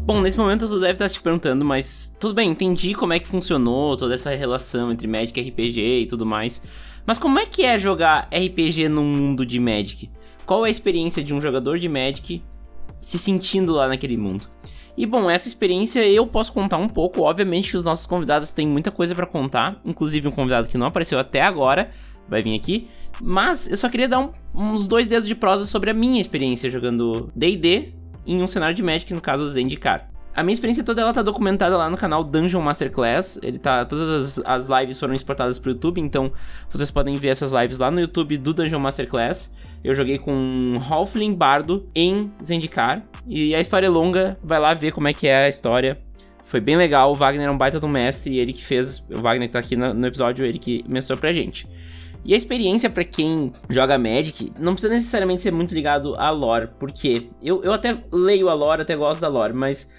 Bom, 0.04 0.20
nesse 0.20 0.36
momento 0.36 0.66
você 0.66 0.80
deve 0.80 0.92
estar 0.92 1.08
se 1.08 1.20
perguntando, 1.20 1.64
mas 1.64 2.16
tudo 2.18 2.34
bem, 2.34 2.50
entendi 2.50 2.94
como 2.94 3.12
é 3.12 3.18
que 3.18 3.28
funcionou 3.28 3.96
toda 3.96 4.14
essa 4.14 4.34
relação 4.34 4.90
entre 4.90 5.06
Magic 5.06 5.38
e 5.38 5.48
RPG 5.48 5.80
e 6.02 6.06
tudo 6.06 6.26
mais. 6.26 6.62
Mas 7.06 7.18
como 7.18 7.38
é 7.38 7.46
que 7.46 7.64
é 7.64 7.78
jogar 7.78 8.28
RPG 8.32 8.88
num 8.88 9.04
mundo 9.04 9.46
de 9.46 9.60
Magic? 9.60 10.10
Qual 10.44 10.64
é 10.64 10.68
a 10.68 10.70
experiência 10.70 11.22
de 11.22 11.32
um 11.32 11.40
jogador 11.40 11.78
de 11.78 11.88
Magic 11.88 12.42
se 13.00 13.18
sentindo 13.18 13.72
lá 13.72 13.86
naquele 13.86 14.16
mundo? 14.16 14.46
E 14.96 15.06
bom, 15.06 15.30
essa 15.30 15.48
experiência 15.48 16.06
eu 16.06 16.26
posso 16.26 16.52
contar 16.52 16.76
um 16.76 16.88
pouco. 16.88 17.22
Obviamente 17.22 17.70
que 17.70 17.76
os 17.76 17.84
nossos 17.84 18.06
convidados 18.06 18.50
têm 18.50 18.66
muita 18.66 18.90
coisa 18.90 19.14
para 19.14 19.26
contar, 19.26 19.80
inclusive 19.84 20.26
um 20.26 20.32
convidado 20.32 20.68
que 20.68 20.76
não 20.76 20.88
apareceu 20.88 21.18
até 21.18 21.40
agora 21.40 21.88
vai 22.28 22.42
vir 22.42 22.54
aqui. 22.54 22.88
Mas 23.22 23.70
eu 23.70 23.76
só 23.76 23.88
queria 23.88 24.08
dar 24.08 24.18
um, 24.18 24.30
uns 24.54 24.86
dois 24.86 25.06
dedos 25.06 25.28
de 25.28 25.34
prosa 25.34 25.66
sobre 25.66 25.90
a 25.90 25.94
minha 25.94 26.20
experiência 26.20 26.70
jogando 26.70 27.30
D&D 27.34 27.99
em 28.26 28.42
um 28.42 28.48
cenário 28.48 28.74
de 28.74 28.82
Magic, 28.82 29.12
no 29.12 29.20
caso 29.20 29.46
Zendikar. 29.46 30.10
A 30.34 30.42
minha 30.42 30.52
experiência 30.52 30.84
toda 30.84 31.02
ela 31.02 31.12
tá 31.12 31.22
documentada 31.22 31.76
lá 31.76 31.90
no 31.90 31.96
canal 31.96 32.22
Dungeon 32.22 32.62
Masterclass. 32.62 33.38
Ele 33.42 33.58
tá. 33.58 33.84
Todas 33.84 34.38
as, 34.38 34.46
as 34.46 34.68
lives 34.68 34.98
foram 34.98 35.12
exportadas 35.12 35.58
pro 35.58 35.72
YouTube, 35.72 36.00
então 36.00 36.32
vocês 36.68 36.90
podem 36.90 37.16
ver 37.16 37.28
essas 37.28 37.52
lives 37.52 37.78
lá 37.78 37.90
no 37.90 38.00
YouTube 38.00 38.36
do 38.38 38.54
Dungeon 38.54 38.78
Masterclass. 38.78 39.52
Eu 39.82 39.94
joguei 39.94 40.18
com 40.18 40.32
um 40.32 40.78
Halfling 40.78 41.34
Bardo 41.34 41.86
em 41.94 42.30
Zendikar. 42.44 43.02
E 43.26 43.54
a 43.54 43.60
história 43.60 43.86
é 43.86 43.90
longa, 43.90 44.38
vai 44.42 44.60
lá 44.60 44.72
ver 44.72 44.92
como 44.92 45.08
é 45.08 45.12
que 45.12 45.26
é 45.26 45.44
a 45.44 45.48
história. 45.48 45.98
Foi 46.44 46.60
bem 46.60 46.76
legal, 46.76 47.12
o 47.12 47.14
Wagner 47.14 47.46
é 47.46 47.50
um 47.50 47.56
baita 47.56 47.78
do 47.78 47.88
mestre, 47.88 48.34
e 48.34 48.38
ele 48.38 48.52
que 48.52 48.64
fez. 48.64 49.04
O 49.10 49.20
Wagner 49.20 49.48
que 49.48 49.52
tá 49.52 49.58
aqui 49.58 49.76
no, 49.76 49.94
no 49.94 50.06
episódio, 50.06 50.44
ele 50.44 50.58
que 50.58 50.84
mestrou 50.88 51.18
pra 51.18 51.32
gente. 51.32 51.66
E 52.24 52.34
a 52.34 52.36
experiência 52.36 52.90
para 52.90 53.04
quem 53.04 53.50
joga 53.68 53.98
Magic 53.98 54.50
não 54.58 54.74
precisa 54.74 54.92
necessariamente 54.92 55.42
ser 55.42 55.52
muito 55.52 55.74
ligado 55.74 56.14
à 56.16 56.30
lore, 56.30 56.68
porque 56.78 57.28
eu, 57.42 57.62
eu 57.62 57.72
até 57.72 57.98
leio 58.12 58.48
a 58.48 58.54
lore, 58.54 58.82
até 58.82 58.94
gosto 58.94 59.20
da 59.20 59.28
lore, 59.28 59.54
mas 59.54 59.90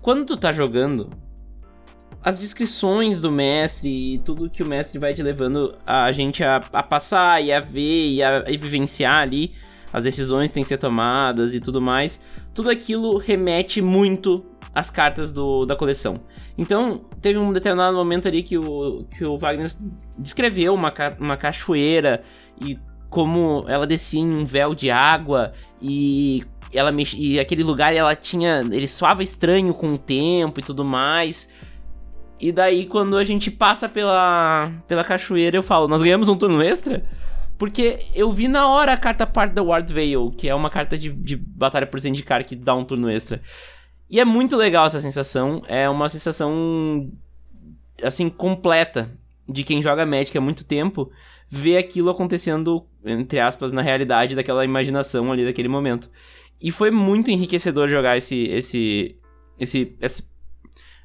quando 0.00 0.24
tu 0.24 0.36
tá 0.36 0.52
jogando, 0.52 1.10
as 2.22 2.38
descrições 2.38 3.20
do 3.20 3.30
mestre 3.30 4.14
e 4.14 4.18
tudo 4.18 4.50
que 4.50 4.62
o 4.62 4.66
mestre 4.66 4.98
vai 4.98 5.14
te 5.14 5.22
levando 5.22 5.74
a 5.86 6.10
gente 6.10 6.42
a, 6.42 6.56
a 6.72 6.82
passar 6.82 7.42
e 7.42 7.52
a 7.52 7.60
ver 7.60 8.12
e 8.12 8.22
a, 8.22 8.38
a 8.38 8.50
vivenciar 8.50 9.22
ali, 9.22 9.52
as 9.92 10.02
decisões 10.02 10.50
que 10.50 10.54
têm 10.54 10.62
que 10.62 10.68
ser 10.68 10.78
tomadas 10.78 11.54
e 11.54 11.60
tudo 11.60 11.80
mais, 11.80 12.22
tudo 12.54 12.70
aquilo 12.70 13.18
remete 13.18 13.80
muito 13.80 14.44
às 14.74 14.90
cartas 14.90 15.32
do, 15.32 15.64
da 15.64 15.76
coleção. 15.76 16.20
Então, 16.58 17.02
teve 17.22 17.38
um 17.38 17.52
determinado 17.52 17.96
momento 17.96 18.26
ali 18.26 18.42
que 18.42 18.58
o, 18.58 19.04
que 19.16 19.24
o 19.24 19.38
Wagner 19.38 19.70
descreveu 20.18 20.74
uma, 20.74 20.90
ca 20.90 21.16
uma 21.20 21.36
cachoeira 21.36 22.24
e 22.60 22.76
como 23.08 23.64
ela 23.68 23.86
descia 23.86 24.20
em 24.20 24.28
um 24.28 24.44
véu 24.44 24.74
de 24.74 24.90
água 24.90 25.52
e 25.80 26.44
ela 26.72 26.90
mex... 26.90 27.14
e 27.16 27.38
aquele 27.38 27.62
lugar 27.62 27.94
ela 27.94 28.14
tinha 28.14 28.62
ele 28.70 28.88
soava 28.88 29.22
estranho 29.22 29.72
com 29.72 29.94
o 29.94 29.98
tempo 29.98 30.58
e 30.58 30.62
tudo 30.62 30.84
mais. 30.84 31.48
E 32.40 32.50
daí 32.50 32.86
quando 32.86 33.16
a 33.16 33.22
gente 33.22 33.52
passa 33.52 33.88
pela 33.88 34.70
pela 34.88 35.04
cachoeira, 35.04 35.56
eu 35.56 35.62
falo, 35.62 35.86
nós 35.86 36.02
ganhamos 36.02 36.28
um 36.28 36.36
turno 36.36 36.60
extra? 36.60 37.04
Porque 37.56 38.00
eu 38.14 38.32
vi 38.32 38.48
na 38.48 38.68
hora 38.68 38.92
a 38.92 38.96
carta 38.96 39.26
Part 39.26 39.54
da 39.54 39.62
Ward 39.62 39.92
Veil, 39.92 40.32
que 40.36 40.48
é 40.48 40.54
uma 40.54 40.70
carta 40.70 40.98
de, 40.98 41.10
de 41.10 41.36
batalha 41.36 41.86
por 41.86 41.98
Zendikar 42.00 42.44
que 42.44 42.56
dá 42.56 42.74
um 42.74 42.84
turno 42.84 43.08
extra. 43.08 43.40
E 44.10 44.18
é 44.20 44.24
muito 44.24 44.56
legal 44.56 44.86
essa 44.86 45.00
sensação. 45.00 45.62
É 45.68 45.88
uma 45.88 46.08
sensação, 46.08 47.10
assim, 48.02 48.28
completa 48.28 49.10
de 49.48 49.62
quem 49.62 49.82
joga 49.82 50.06
Magic 50.06 50.36
há 50.36 50.40
muito 50.40 50.64
tempo. 50.64 51.10
Ver 51.50 51.78
aquilo 51.78 52.10
acontecendo, 52.10 52.86
entre 53.04 53.40
aspas, 53.40 53.72
na 53.72 53.82
realidade 53.82 54.34
daquela 54.34 54.64
imaginação 54.64 55.30
ali 55.32 55.44
daquele 55.44 55.68
momento. 55.68 56.10
E 56.60 56.70
foi 56.70 56.90
muito 56.90 57.30
enriquecedor 57.30 57.88
jogar 57.88 58.16
esse. 58.16 58.46
esse. 58.46 59.16
esse. 59.58 59.96
esse 60.00 60.28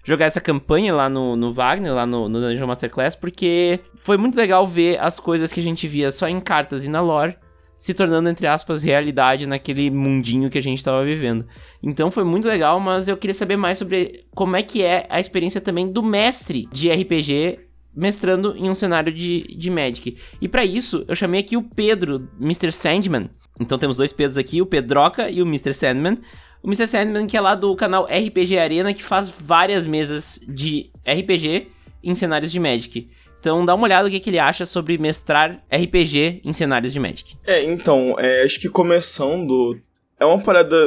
jogar 0.05 0.25
essa 0.25 0.41
campanha 0.41 0.93
lá 0.93 1.07
no, 1.07 1.35
no 1.35 1.53
Wagner, 1.53 1.93
lá 1.93 2.05
no, 2.05 2.27
no 2.27 2.41
Dungeon 2.41 2.67
Masterclass, 2.67 3.15
porque 3.15 3.79
foi 3.95 4.17
muito 4.17 4.35
legal 4.35 4.67
ver 4.67 4.99
as 4.99 5.17
coisas 5.17 5.53
que 5.53 5.61
a 5.61 5.63
gente 5.63 5.87
via 5.87 6.11
só 6.11 6.27
em 6.27 6.41
cartas 6.41 6.83
e 6.83 6.89
na 6.89 6.99
lore 6.99 7.37
se 7.83 7.93
tornando, 7.93 8.29
entre 8.29 8.47
aspas, 8.47 8.81
realidade 8.81 9.45
naquele 9.45 9.91
mundinho 9.91 10.49
que 10.49 10.57
a 10.57 10.61
gente 10.61 10.77
estava 10.77 11.03
vivendo. 11.03 11.45
Então 11.83 12.09
foi 12.09 12.23
muito 12.23 12.47
legal, 12.47 12.79
mas 12.79 13.09
eu 13.09 13.17
queria 13.17 13.33
saber 13.33 13.57
mais 13.57 13.77
sobre 13.77 14.23
como 14.33 14.55
é 14.55 14.63
que 14.63 14.81
é 14.81 15.05
a 15.09 15.19
experiência 15.19 15.59
também 15.59 15.91
do 15.91 16.01
mestre 16.01 16.65
de 16.71 16.89
RPG 16.89 17.59
mestrando 17.93 18.55
em 18.55 18.69
um 18.69 18.73
cenário 18.73 19.11
de, 19.11 19.53
de 19.57 19.69
Magic. 19.69 20.17
E 20.39 20.47
para 20.47 20.63
isso, 20.63 21.03
eu 21.09 21.13
chamei 21.13 21.41
aqui 21.41 21.57
o 21.57 21.61
Pedro, 21.61 22.29
Mr. 22.39 22.71
Sandman. 22.71 23.29
Então 23.59 23.77
temos 23.77 23.97
dois 23.97 24.13
Pedros 24.13 24.37
aqui, 24.37 24.61
o 24.61 24.65
Pedroca 24.65 25.29
e 25.29 25.41
o 25.41 25.45
Mr. 25.45 25.73
Sandman. 25.73 26.19
O 26.63 26.67
Mr. 26.69 26.87
Sandman 26.87 27.27
que 27.27 27.35
é 27.35 27.41
lá 27.41 27.53
do 27.53 27.75
canal 27.75 28.05
RPG 28.05 28.59
Arena, 28.59 28.93
que 28.93 29.03
faz 29.03 29.27
várias 29.27 29.85
mesas 29.85 30.39
de 30.47 30.89
RPG 31.05 31.67
em 32.01 32.15
cenários 32.15 32.49
de 32.49 32.61
Magic. 32.61 33.09
Então 33.43 33.65
dá 33.65 33.75
uma 33.75 33.83
olhada 33.83 34.05
no 34.05 34.09
que, 34.09 34.21
que 34.21 34.29
ele 34.29 34.39
acha 34.39 34.65
sobre 34.65 34.97
mestrar 34.97 35.61
RPG 35.69 36.39
em 36.45 36.53
cenários 36.53 36.93
de 36.93 36.99
Magic. 37.01 37.35
É, 37.45 37.61
então, 37.61 38.15
é, 38.17 38.41
acho 38.41 38.57
que 38.57 38.69
começando. 38.69 39.77
É 40.17 40.23
uma 40.23 40.39
parada 40.41 40.77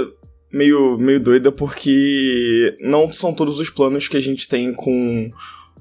meio, 0.51 0.97
meio 0.97 1.21
doida 1.21 1.53
porque 1.53 2.75
não 2.81 3.13
são 3.13 3.35
todos 3.35 3.61
os 3.61 3.69
planos 3.69 4.09
que 4.09 4.17
a 4.17 4.23
gente 4.23 4.49
tem 4.49 4.73
com 4.73 5.31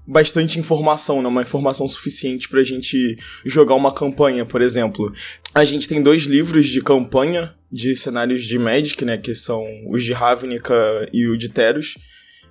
bastante 0.05 0.59
informação, 0.59 1.21
né? 1.21 1.29
uma 1.29 1.43
informação 1.43 1.87
suficiente 1.87 2.49
pra 2.49 2.61
gente 2.61 3.17
jogar 3.45 3.75
uma 3.75 3.93
campanha, 3.93 4.43
por 4.43 4.61
exemplo. 4.61 5.13
A 5.53 5.63
gente 5.63 5.87
tem 5.87 6.03
dois 6.03 6.23
livros 6.23 6.67
de 6.67 6.81
campanha 6.81 7.55
de 7.71 7.95
cenários 7.95 8.43
de 8.43 8.59
Magic, 8.59 9.05
né, 9.05 9.17
que 9.17 9.33
são 9.33 9.65
os 9.89 10.03
de 10.03 10.11
Ravnica 10.11 10.75
e 11.13 11.25
o 11.25 11.37
de 11.37 11.47
Teros. 11.47 11.97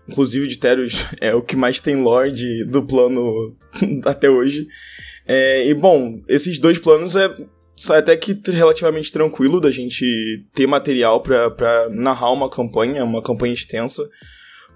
Inclusive, 0.08 0.46
de 0.46 0.58
Teros 0.58 1.06
é 1.20 1.34
o 1.34 1.42
que 1.42 1.56
mais 1.56 1.80
tem 1.80 1.96
lore 1.96 2.64
do 2.64 2.82
plano 2.82 3.56
até 4.04 4.28
hoje. 4.28 4.66
É, 5.26 5.66
e 5.66 5.74
bom, 5.74 6.22
esses 6.28 6.58
dois 6.58 6.78
planos 6.78 7.16
é 7.16 7.34
até 7.90 8.16
que 8.16 8.38
relativamente 8.46 9.10
tranquilo 9.10 9.60
da 9.60 9.70
gente 9.70 10.44
ter 10.54 10.66
material 10.66 11.20
para 11.20 11.88
narrar 11.90 12.30
uma 12.30 12.48
campanha, 12.48 13.04
uma 13.04 13.22
campanha 13.22 13.54
extensa. 13.54 14.08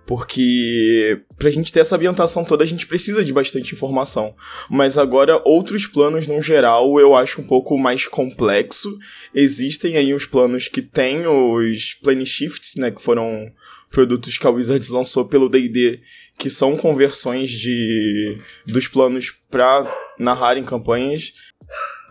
Porque 0.08 1.20
pra 1.36 1.50
gente 1.50 1.70
ter 1.70 1.80
essa 1.80 1.94
ambientação 1.94 2.42
toda, 2.42 2.64
a 2.64 2.66
gente 2.66 2.86
precisa 2.86 3.22
de 3.22 3.30
bastante 3.30 3.74
informação. 3.74 4.34
Mas 4.70 4.96
agora, 4.96 5.42
outros 5.44 5.86
planos 5.86 6.26
no 6.26 6.40
geral, 6.40 6.98
eu 6.98 7.14
acho 7.14 7.42
um 7.42 7.46
pouco 7.46 7.76
mais 7.76 8.06
complexo. 8.06 8.88
Existem 9.34 9.98
aí 9.98 10.14
os 10.14 10.24
planos 10.24 10.66
que 10.66 10.80
têm 10.80 11.26
os 11.26 11.92
plane 11.92 12.24
shifts, 12.24 12.74
né? 12.76 12.90
Que 12.90 13.02
foram 13.02 13.52
produtos 13.90 14.36
que 14.36 14.46
a 14.46 14.50
Wizards 14.50 14.88
lançou 14.88 15.24
pelo 15.24 15.48
D&D, 15.48 16.00
que 16.38 16.50
são 16.50 16.76
conversões 16.76 17.50
de 17.50 18.36
dos 18.66 18.86
planos 18.86 19.34
para 19.50 19.86
narrar 20.18 20.56
em 20.56 20.64
campanhas. 20.64 21.32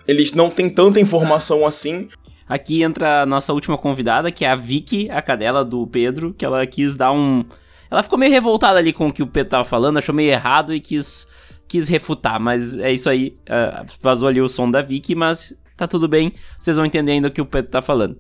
Eles 0.08 0.34
não 0.34 0.50
têm 0.50 0.70
tanta 0.70 1.00
informação 1.00 1.66
assim. 1.66 2.08
Aqui 2.48 2.82
entra 2.82 3.24
a 3.24 3.26
nossa 3.26 3.54
última 3.54 3.78
convidada, 3.78 4.32
que 4.32 4.46
é 4.46 4.50
a 4.50 4.56
Vicky, 4.56 5.10
a 5.10 5.22
cadela 5.22 5.66
do 5.66 5.86
Pedro, 5.86 6.34
que 6.34 6.46
ela 6.46 6.66
quis 6.66 6.96
dar 6.96 7.12
um... 7.12 7.44
Ela 7.92 8.04
ficou 8.04 8.18
meio 8.18 8.32
revoltada 8.32 8.80
ali 8.80 8.94
com 8.94 9.08
o 9.08 9.14
que 9.14 9.24
o 9.24 9.28
Pedro 9.28 9.52
tava 9.52 9.66
falando, 9.66 9.98
achou 9.98 10.16
meio 10.16 10.32
errado 10.32 10.74
e 10.74 10.80
quis, 10.80 11.28
quis 11.68 11.88
refutar, 11.88 12.40
mas 12.40 12.78
é 12.78 12.92
isso 12.92 13.10
aí. 13.10 13.36
Uh, 13.44 13.86
vazou 14.02 14.28
ali 14.28 14.42
o 14.42 14.48
som 14.48 14.70
da 14.70 14.82
Vicky, 14.82 15.14
mas 15.14 15.58
tá 15.76 15.88
tudo 15.88 16.08
bem, 16.08 16.34
vocês 16.58 16.76
vão 16.76 16.86
entender 16.86 17.14
ainda 17.14 17.28
o 17.28 17.32
que 17.32 17.42
o 17.42 17.46
Pedro 17.46 17.70
tá 17.70 17.82
falando 17.82 18.18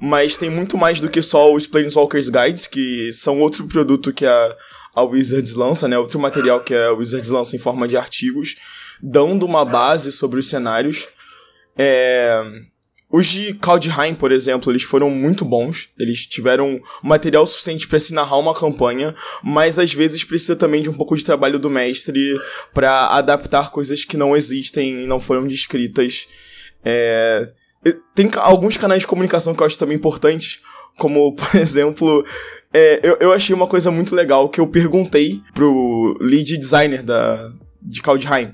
mas 0.00 0.36
tem 0.36 0.50
muito 0.50 0.76
mais 0.76 1.00
do 1.00 1.08
que 1.08 1.22
só 1.22 1.52
os 1.52 1.66
Planeswalkers 1.66 2.28
Guides, 2.28 2.66
que 2.66 3.12
são 3.12 3.40
outro 3.40 3.66
produto 3.66 4.12
que 4.12 4.26
a, 4.26 4.56
a 4.94 5.02
Wizards 5.02 5.54
lança, 5.54 5.86
né? 5.88 5.98
Outro 5.98 6.18
material 6.18 6.60
que 6.60 6.74
a 6.74 6.92
Wizards 6.92 7.30
lança 7.30 7.56
em 7.56 7.58
forma 7.58 7.86
de 7.86 7.96
artigos, 7.96 8.56
dando 9.02 9.46
uma 9.46 9.64
base 9.64 10.12
sobre 10.12 10.40
os 10.40 10.48
cenários. 10.48 11.08
É... 11.76 12.42
Os 13.10 13.26
de 13.26 13.54
Kaldheim, 13.54 14.14
por 14.14 14.30
exemplo, 14.30 14.70
eles 14.70 14.82
foram 14.82 15.08
muito 15.08 15.42
bons. 15.42 15.88
Eles 15.98 16.26
tiveram 16.26 16.78
material 17.02 17.46
suficiente 17.46 17.88
para 17.88 17.98
se 17.98 18.12
narrar 18.12 18.36
uma 18.36 18.54
campanha, 18.54 19.14
mas 19.42 19.78
às 19.78 19.94
vezes 19.94 20.24
precisa 20.24 20.54
também 20.54 20.82
de 20.82 20.90
um 20.90 20.94
pouco 20.94 21.16
de 21.16 21.24
trabalho 21.24 21.58
do 21.58 21.70
mestre 21.70 22.38
para 22.74 23.06
adaptar 23.06 23.70
coisas 23.70 24.04
que 24.04 24.18
não 24.18 24.36
existem 24.36 25.04
e 25.04 25.06
não 25.06 25.18
foram 25.18 25.48
descritas. 25.48 26.28
É... 26.84 27.50
Tem 28.14 28.30
alguns 28.36 28.76
canais 28.76 29.02
de 29.02 29.06
comunicação 29.06 29.54
que 29.54 29.62
eu 29.62 29.66
acho 29.66 29.78
também 29.78 29.96
importantes, 29.96 30.60
como, 30.98 31.34
por 31.36 31.56
exemplo, 31.56 32.24
é, 32.72 33.00
eu, 33.02 33.16
eu 33.20 33.32
achei 33.32 33.54
uma 33.54 33.66
coisa 33.66 33.90
muito 33.90 34.14
legal 34.14 34.48
que 34.48 34.60
eu 34.60 34.66
perguntei 34.66 35.40
pro 35.54 36.16
lead 36.20 36.56
designer 36.56 37.02
da, 37.02 37.50
de 37.80 38.02
Kaldheim 38.02 38.52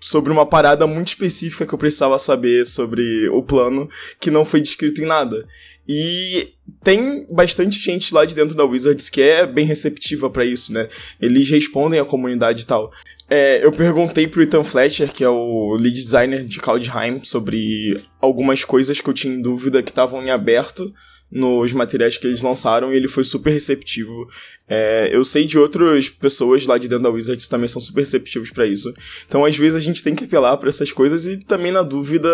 sobre 0.00 0.32
uma 0.32 0.44
parada 0.44 0.84
muito 0.84 1.08
específica 1.08 1.64
que 1.64 1.72
eu 1.72 1.78
precisava 1.78 2.18
saber 2.18 2.66
sobre 2.66 3.28
o 3.28 3.40
plano, 3.40 3.88
que 4.18 4.32
não 4.32 4.44
foi 4.44 4.60
descrito 4.60 5.00
em 5.00 5.06
nada. 5.06 5.46
E 5.88 6.54
tem 6.82 7.24
bastante 7.30 7.78
gente 7.78 8.12
lá 8.12 8.24
de 8.24 8.34
dentro 8.34 8.56
da 8.56 8.64
Wizards 8.64 9.08
que 9.08 9.22
é 9.22 9.46
bem 9.46 9.64
receptiva 9.64 10.28
para 10.28 10.44
isso, 10.44 10.72
né? 10.72 10.88
Eles 11.20 11.48
respondem 11.48 12.00
à 12.00 12.04
comunidade 12.04 12.62
e 12.62 12.66
tal. 12.66 12.92
É, 13.34 13.64
eu 13.64 13.72
perguntei 13.72 14.28
pro 14.28 14.42
Ethan 14.42 14.62
Fletcher, 14.62 15.10
que 15.10 15.24
é 15.24 15.28
o 15.28 15.74
lead 15.74 15.94
designer 15.94 16.44
de 16.44 16.60
Cloudheim, 16.60 17.24
sobre 17.24 17.98
algumas 18.20 18.62
coisas 18.62 19.00
que 19.00 19.08
eu 19.08 19.14
tinha 19.14 19.32
em 19.32 19.40
dúvida 19.40 19.82
que 19.82 19.90
estavam 19.90 20.22
em 20.22 20.28
aberto 20.28 20.92
nos 21.30 21.72
materiais 21.72 22.18
que 22.18 22.26
eles 22.26 22.42
lançaram 22.42 22.92
e 22.92 22.96
ele 22.96 23.08
foi 23.08 23.24
super 23.24 23.50
receptivo. 23.50 24.28
É, 24.68 25.08
eu 25.10 25.24
sei 25.24 25.46
de 25.46 25.58
outras 25.58 26.10
pessoas 26.10 26.66
lá 26.66 26.76
de 26.76 26.88
dentro 26.88 27.04
da 27.04 27.08
Wizards 27.08 27.48
também 27.48 27.68
são 27.68 27.80
super 27.80 28.00
receptivos 28.00 28.50
para 28.50 28.66
isso. 28.66 28.92
Então, 29.26 29.46
às 29.46 29.56
vezes, 29.56 29.76
a 29.76 29.82
gente 29.82 30.02
tem 30.02 30.14
que 30.14 30.24
apelar 30.24 30.58
para 30.58 30.68
essas 30.68 30.92
coisas 30.92 31.26
e 31.26 31.38
também, 31.38 31.72
na 31.72 31.82
dúvida, 31.82 32.28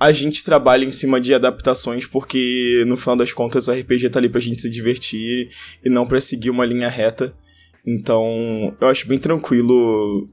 a 0.00 0.10
gente 0.10 0.42
trabalha 0.42 0.86
em 0.86 0.90
cima 0.90 1.20
de 1.20 1.34
adaptações, 1.34 2.06
porque 2.06 2.82
no 2.86 2.96
final 2.96 3.14
das 3.14 3.34
contas 3.34 3.68
o 3.68 3.72
RPG 3.72 4.08
tá 4.08 4.18
ali 4.18 4.30
pra 4.30 4.40
gente 4.40 4.62
se 4.62 4.70
divertir 4.70 5.50
e 5.84 5.90
não 5.90 6.06
para 6.06 6.18
seguir 6.18 6.48
uma 6.48 6.64
linha 6.64 6.88
reta. 6.88 7.34
Então, 7.90 8.76
eu 8.78 8.88
acho 8.88 9.08
bem 9.08 9.18
tranquilo 9.18 10.28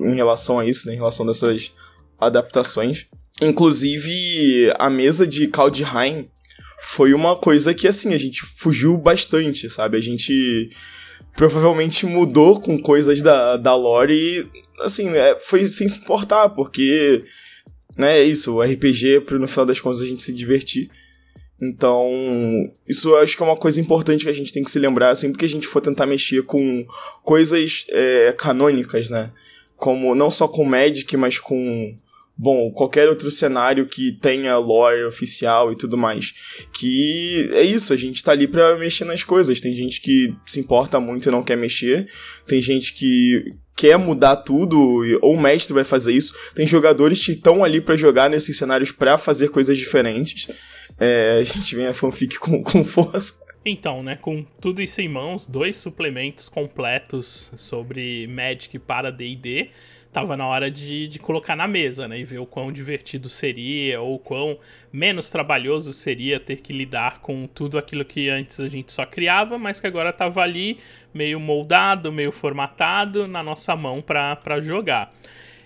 em 0.00 0.14
relação 0.14 0.58
a 0.58 0.64
isso, 0.64 0.88
né, 0.88 0.94
em 0.94 0.96
relação 0.96 1.26
dessas 1.26 1.74
adaptações. 2.18 3.06
Inclusive, 3.42 4.72
a 4.78 4.88
mesa 4.88 5.26
de 5.26 5.46
Kaldheim 5.48 6.30
foi 6.80 7.12
uma 7.12 7.36
coisa 7.36 7.74
que, 7.74 7.86
assim, 7.86 8.14
a 8.14 8.18
gente 8.18 8.40
fugiu 8.56 8.96
bastante, 8.96 9.68
sabe? 9.68 9.98
A 9.98 10.00
gente 10.00 10.70
provavelmente 11.36 12.06
mudou 12.06 12.58
com 12.58 12.80
coisas 12.80 13.20
da, 13.20 13.58
da 13.58 13.74
lore 13.74 14.14
e, 14.14 14.46
assim, 14.80 15.10
é, 15.10 15.36
foi 15.38 15.68
sem 15.68 15.86
se 15.86 15.98
importar, 15.98 16.48
porque, 16.50 17.22
né, 17.98 18.18
é 18.20 18.24
isso, 18.24 18.54
o 18.54 18.62
RPG, 18.62 19.24
no 19.38 19.46
final 19.46 19.66
das 19.66 19.78
contas, 19.78 20.00
a 20.00 20.06
gente 20.06 20.22
se 20.22 20.32
divertir. 20.32 20.88
Então, 21.68 22.10
isso 22.86 23.14
acho 23.16 23.36
que 23.36 23.42
é 23.42 23.46
uma 23.46 23.56
coisa 23.56 23.80
importante 23.80 24.24
que 24.24 24.30
a 24.30 24.34
gente 24.34 24.52
tem 24.52 24.62
que 24.62 24.70
se 24.70 24.78
lembrar 24.78 25.14
sempre 25.14 25.38
que 25.38 25.44
a 25.44 25.48
gente 25.48 25.66
for 25.66 25.80
tentar 25.80 26.04
mexer 26.04 26.42
com 26.42 26.86
coisas 27.22 27.86
é, 27.90 28.34
canônicas, 28.36 29.08
né? 29.08 29.32
Como, 29.76 30.14
não 30.14 30.30
só 30.30 30.46
com 30.46 30.64
Magic, 30.64 31.16
mas 31.16 31.38
com 31.38 31.94
bom, 32.36 32.70
qualquer 32.72 33.08
outro 33.08 33.30
cenário 33.30 33.86
que 33.86 34.12
tenha 34.12 34.58
lore 34.58 35.04
oficial 35.04 35.72
e 35.72 35.76
tudo 35.76 35.96
mais. 35.96 36.34
Que 36.72 37.48
é 37.52 37.62
isso, 37.62 37.92
a 37.92 37.96
gente 37.96 38.22
tá 38.22 38.32
ali 38.32 38.46
pra 38.46 38.76
mexer 38.76 39.04
nas 39.04 39.22
coisas. 39.22 39.60
Tem 39.60 39.74
gente 39.74 40.00
que 40.00 40.34
se 40.46 40.60
importa 40.60 41.00
muito 41.00 41.28
e 41.28 41.32
não 41.32 41.42
quer 41.42 41.56
mexer, 41.56 42.08
tem 42.46 42.60
gente 42.60 42.94
que 42.94 43.44
quer 43.76 43.96
mudar 43.98 44.36
tudo, 44.36 45.02
ou 45.20 45.34
o 45.34 45.40
mestre 45.40 45.74
vai 45.74 45.84
fazer 45.84 46.12
isso. 46.12 46.34
Tem 46.54 46.66
jogadores 46.66 47.24
que 47.24 47.32
estão 47.32 47.64
ali 47.64 47.80
para 47.80 47.96
jogar 47.96 48.30
nesses 48.30 48.56
cenários 48.56 48.92
para 48.92 49.18
fazer 49.18 49.48
coisas 49.48 49.76
diferentes. 49.76 50.48
É, 50.98 51.38
a 51.38 51.42
gente 51.42 51.74
vem 51.74 51.86
a 51.86 51.94
fanfic 51.94 52.38
com, 52.38 52.62
com 52.62 52.84
força. 52.84 53.42
Então, 53.64 54.02
né, 54.02 54.16
com 54.16 54.44
tudo 54.60 54.82
isso 54.82 55.00
em 55.00 55.08
mãos, 55.08 55.46
dois 55.46 55.78
suplementos 55.78 56.48
completos 56.50 57.50
sobre 57.56 58.26
Magic 58.26 58.78
para 58.78 59.10
D&D, 59.10 59.70
tava 60.12 60.36
na 60.36 60.46
hora 60.46 60.70
de, 60.70 61.08
de 61.08 61.18
colocar 61.18 61.56
na 61.56 61.66
mesa, 61.66 62.06
né? 62.06 62.20
E 62.20 62.24
ver 62.24 62.38
o 62.38 62.46
quão 62.46 62.70
divertido 62.70 63.28
seria, 63.28 64.00
ou 64.00 64.18
quão 64.18 64.58
menos 64.92 65.28
trabalhoso 65.28 65.92
seria 65.92 66.38
ter 66.38 66.56
que 66.56 66.72
lidar 66.72 67.20
com 67.20 67.46
tudo 67.46 67.78
aquilo 67.78 68.04
que 68.04 68.28
antes 68.28 68.60
a 68.60 68.68
gente 68.68 68.92
só 68.92 69.04
criava, 69.04 69.58
mas 69.58 69.80
que 69.80 69.86
agora 69.86 70.12
tava 70.12 70.42
ali 70.42 70.78
meio 71.12 71.40
moldado, 71.40 72.12
meio 72.12 72.30
formatado 72.30 73.26
na 73.26 73.42
nossa 73.42 73.74
mão 73.74 74.00
para 74.00 74.60
jogar. 74.60 75.12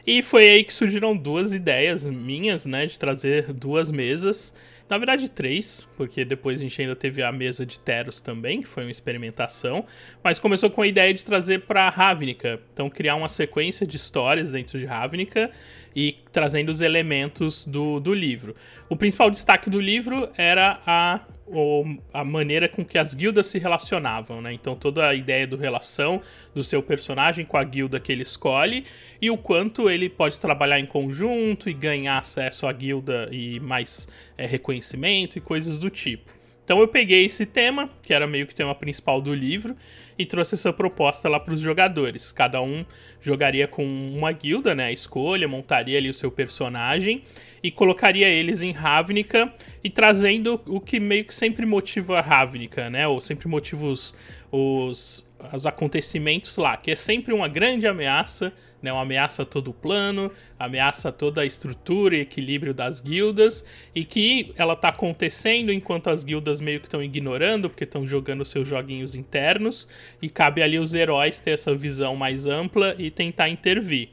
E 0.07 0.23
foi 0.23 0.49
aí 0.49 0.65
que 0.65 0.73
surgiram 0.73 1.15
duas 1.15 1.53
ideias 1.53 2.07
minhas, 2.07 2.65
né? 2.65 2.87
De 2.87 2.99
trazer 2.99 3.53
duas 3.53 3.91
mesas. 3.91 4.55
Na 4.89 4.97
verdade, 4.97 5.29
três, 5.29 5.87
porque 5.97 6.25
depois 6.25 6.61
a 6.61 6.63
gente 6.63 6.81
ainda 6.81 6.97
teve 6.97 7.23
a 7.23 7.31
mesa 7.31 7.67
de 7.67 7.79
Teros 7.79 8.21
também, 8.21 8.63
que 8.63 8.69
foi 8.69 8.85
uma 8.85 8.91
experimentação. 8.91 9.85
Mas 10.25 10.39
começou 10.39 10.71
com 10.71 10.81
a 10.81 10.87
ideia 10.87 11.13
de 11.13 11.25
trazer 11.25 11.63
para 11.63 11.89
Ravnica. 11.91 12.61
Então, 12.73 12.89
criar 12.89 13.15
uma 13.17 13.29
sequência 13.29 13.87
de 13.87 13.97
histórias 13.97 14.51
dentro 14.51 14.79
de 14.79 14.87
Ravnica 14.87 15.51
e 15.95 16.17
trazendo 16.33 16.71
os 16.71 16.81
elementos 16.81 17.67
do, 17.67 18.01
do 18.01 18.15
livro. 18.15 18.55
O 18.89 18.97
principal 18.97 19.31
destaque 19.31 19.69
do 19.69 19.81
livro 19.81 20.31
era 20.37 20.81
a, 20.87 21.21
a 22.13 22.25
maneira 22.25 22.69
com 22.69 22.85
que 22.85 22.99
as 22.99 23.15
guildas 23.15 23.47
se 23.47 23.59
relacionavam, 23.59 24.41
né? 24.41 24.53
Então 24.53 24.75
toda 24.75 25.09
a 25.09 25.15
ideia 25.15 25.47
do 25.47 25.57
relação 25.57 26.21
do 26.55 26.63
seu 26.63 26.83
personagem 26.83 27.45
com 27.45 27.57
a 27.57 27.65
guilda 27.65 27.99
que 28.01 28.13
ele 28.13 28.23
escolhe 28.23 28.85
e 29.21 29.31
o 29.31 29.37
quanto 29.37 29.89
ele 29.89 30.09
pode 30.09 30.39
trabalhar 30.41 30.79
em 30.79 30.87
conjunto 30.87 31.69
e 31.69 31.73
ganhar 31.73 32.19
acesso 32.19 32.67
à 32.67 32.73
guilda 32.73 33.29
e 33.31 33.61
mais 33.61 34.09
é, 34.37 34.47
reconhecimento 34.47 35.39
e 35.39 35.41
coisas 35.41 35.79
do 35.79 35.91
tipo. 35.91 36.39
Então 36.65 36.81
eu 36.81 36.89
peguei 36.89 37.25
esse 37.25 37.47
tema, 37.47 37.89
que 38.03 38.13
era 38.13 38.27
meio 38.27 38.47
que 38.47 38.53
o 38.53 38.57
tema 38.57 38.75
principal 38.75 39.23
do 39.23 39.35
livro, 39.35 39.75
e 40.19 40.27
trouxe 40.27 40.57
essa 40.57 40.73
proposta 40.73 41.29
lá 41.29 41.39
para 41.39 41.55
os 41.55 41.61
jogadores. 41.61 42.33
Cada 42.33 42.61
um 42.61 42.85
jogaria 43.21 43.69
com 43.69 43.87
uma 43.87 44.33
guilda, 44.33 44.75
né? 44.75 44.87
A 44.87 44.93
escolha, 44.93 45.47
montaria 45.47 45.97
ali 45.97 46.11
o 46.11 46.15
seu 46.15 46.31
personagem 46.31 47.23
e 47.63 47.71
colocaria 47.71 48.29
eles 48.29 48.63
em 48.63 48.73
Ravnica 48.73 49.53
e 49.83 49.89
trazendo 49.89 50.61
o 50.67 50.81
que 50.81 50.99
meio 50.99 51.25
que 51.25 51.35
sempre 51.35 51.65
motiva 51.65 52.21
Ravnica, 52.21 52.91
né? 52.91 53.07
Ou 53.07 53.21
sempre 53.21 53.47
motiva 53.49 53.87
os, 53.87 54.15
os, 54.51 55.25
os 55.53 55.67
acontecimentos 55.67 56.57
lá, 56.57 56.77
que 56.77 56.91
é 56.91 56.97
sempre 56.97 57.33
uma 57.33 57.47
grande 57.47 57.87
ameaça 57.87 58.53
né, 58.83 58.93
uma 58.93 59.03
ameaça 59.03 59.43
a 59.43 59.47
todo 59.47 59.69
o 59.69 59.75
plano, 59.75 60.31
ameaça 60.59 61.11
toda 61.11 61.43
a 61.43 61.47
estrutura 61.47 62.17
e 62.17 62.21
equilíbrio 62.21 62.73
das 62.73 63.01
guildas, 63.01 63.65
e 63.95 64.05
que 64.05 64.53
ela 64.57 64.73
está 64.73 64.89
acontecendo 64.89 65.73
enquanto 65.73 66.11
as 66.11 66.25
guildas 66.25 66.61
meio 66.61 66.81
que 66.81 66.87
estão 66.87 67.03
ignorando, 67.03 67.69
porque 67.69 67.85
estão 67.85 68.07
jogando 68.07 68.45
seus 68.45 68.69
joguinhos 68.69 69.15
internos, 69.15 69.89
e 70.21 70.29
cabe 70.29 70.63
ali 70.63 70.79
os 70.79 70.95
heróis 70.95 71.39
ter 71.39 71.51
essa 71.53 71.75
visão 71.75 72.17
mais 72.17 72.47
ampla 72.47 72.95
e 72.99 73.11
tentar 73.11 73.49
intervir. 73.49 74.11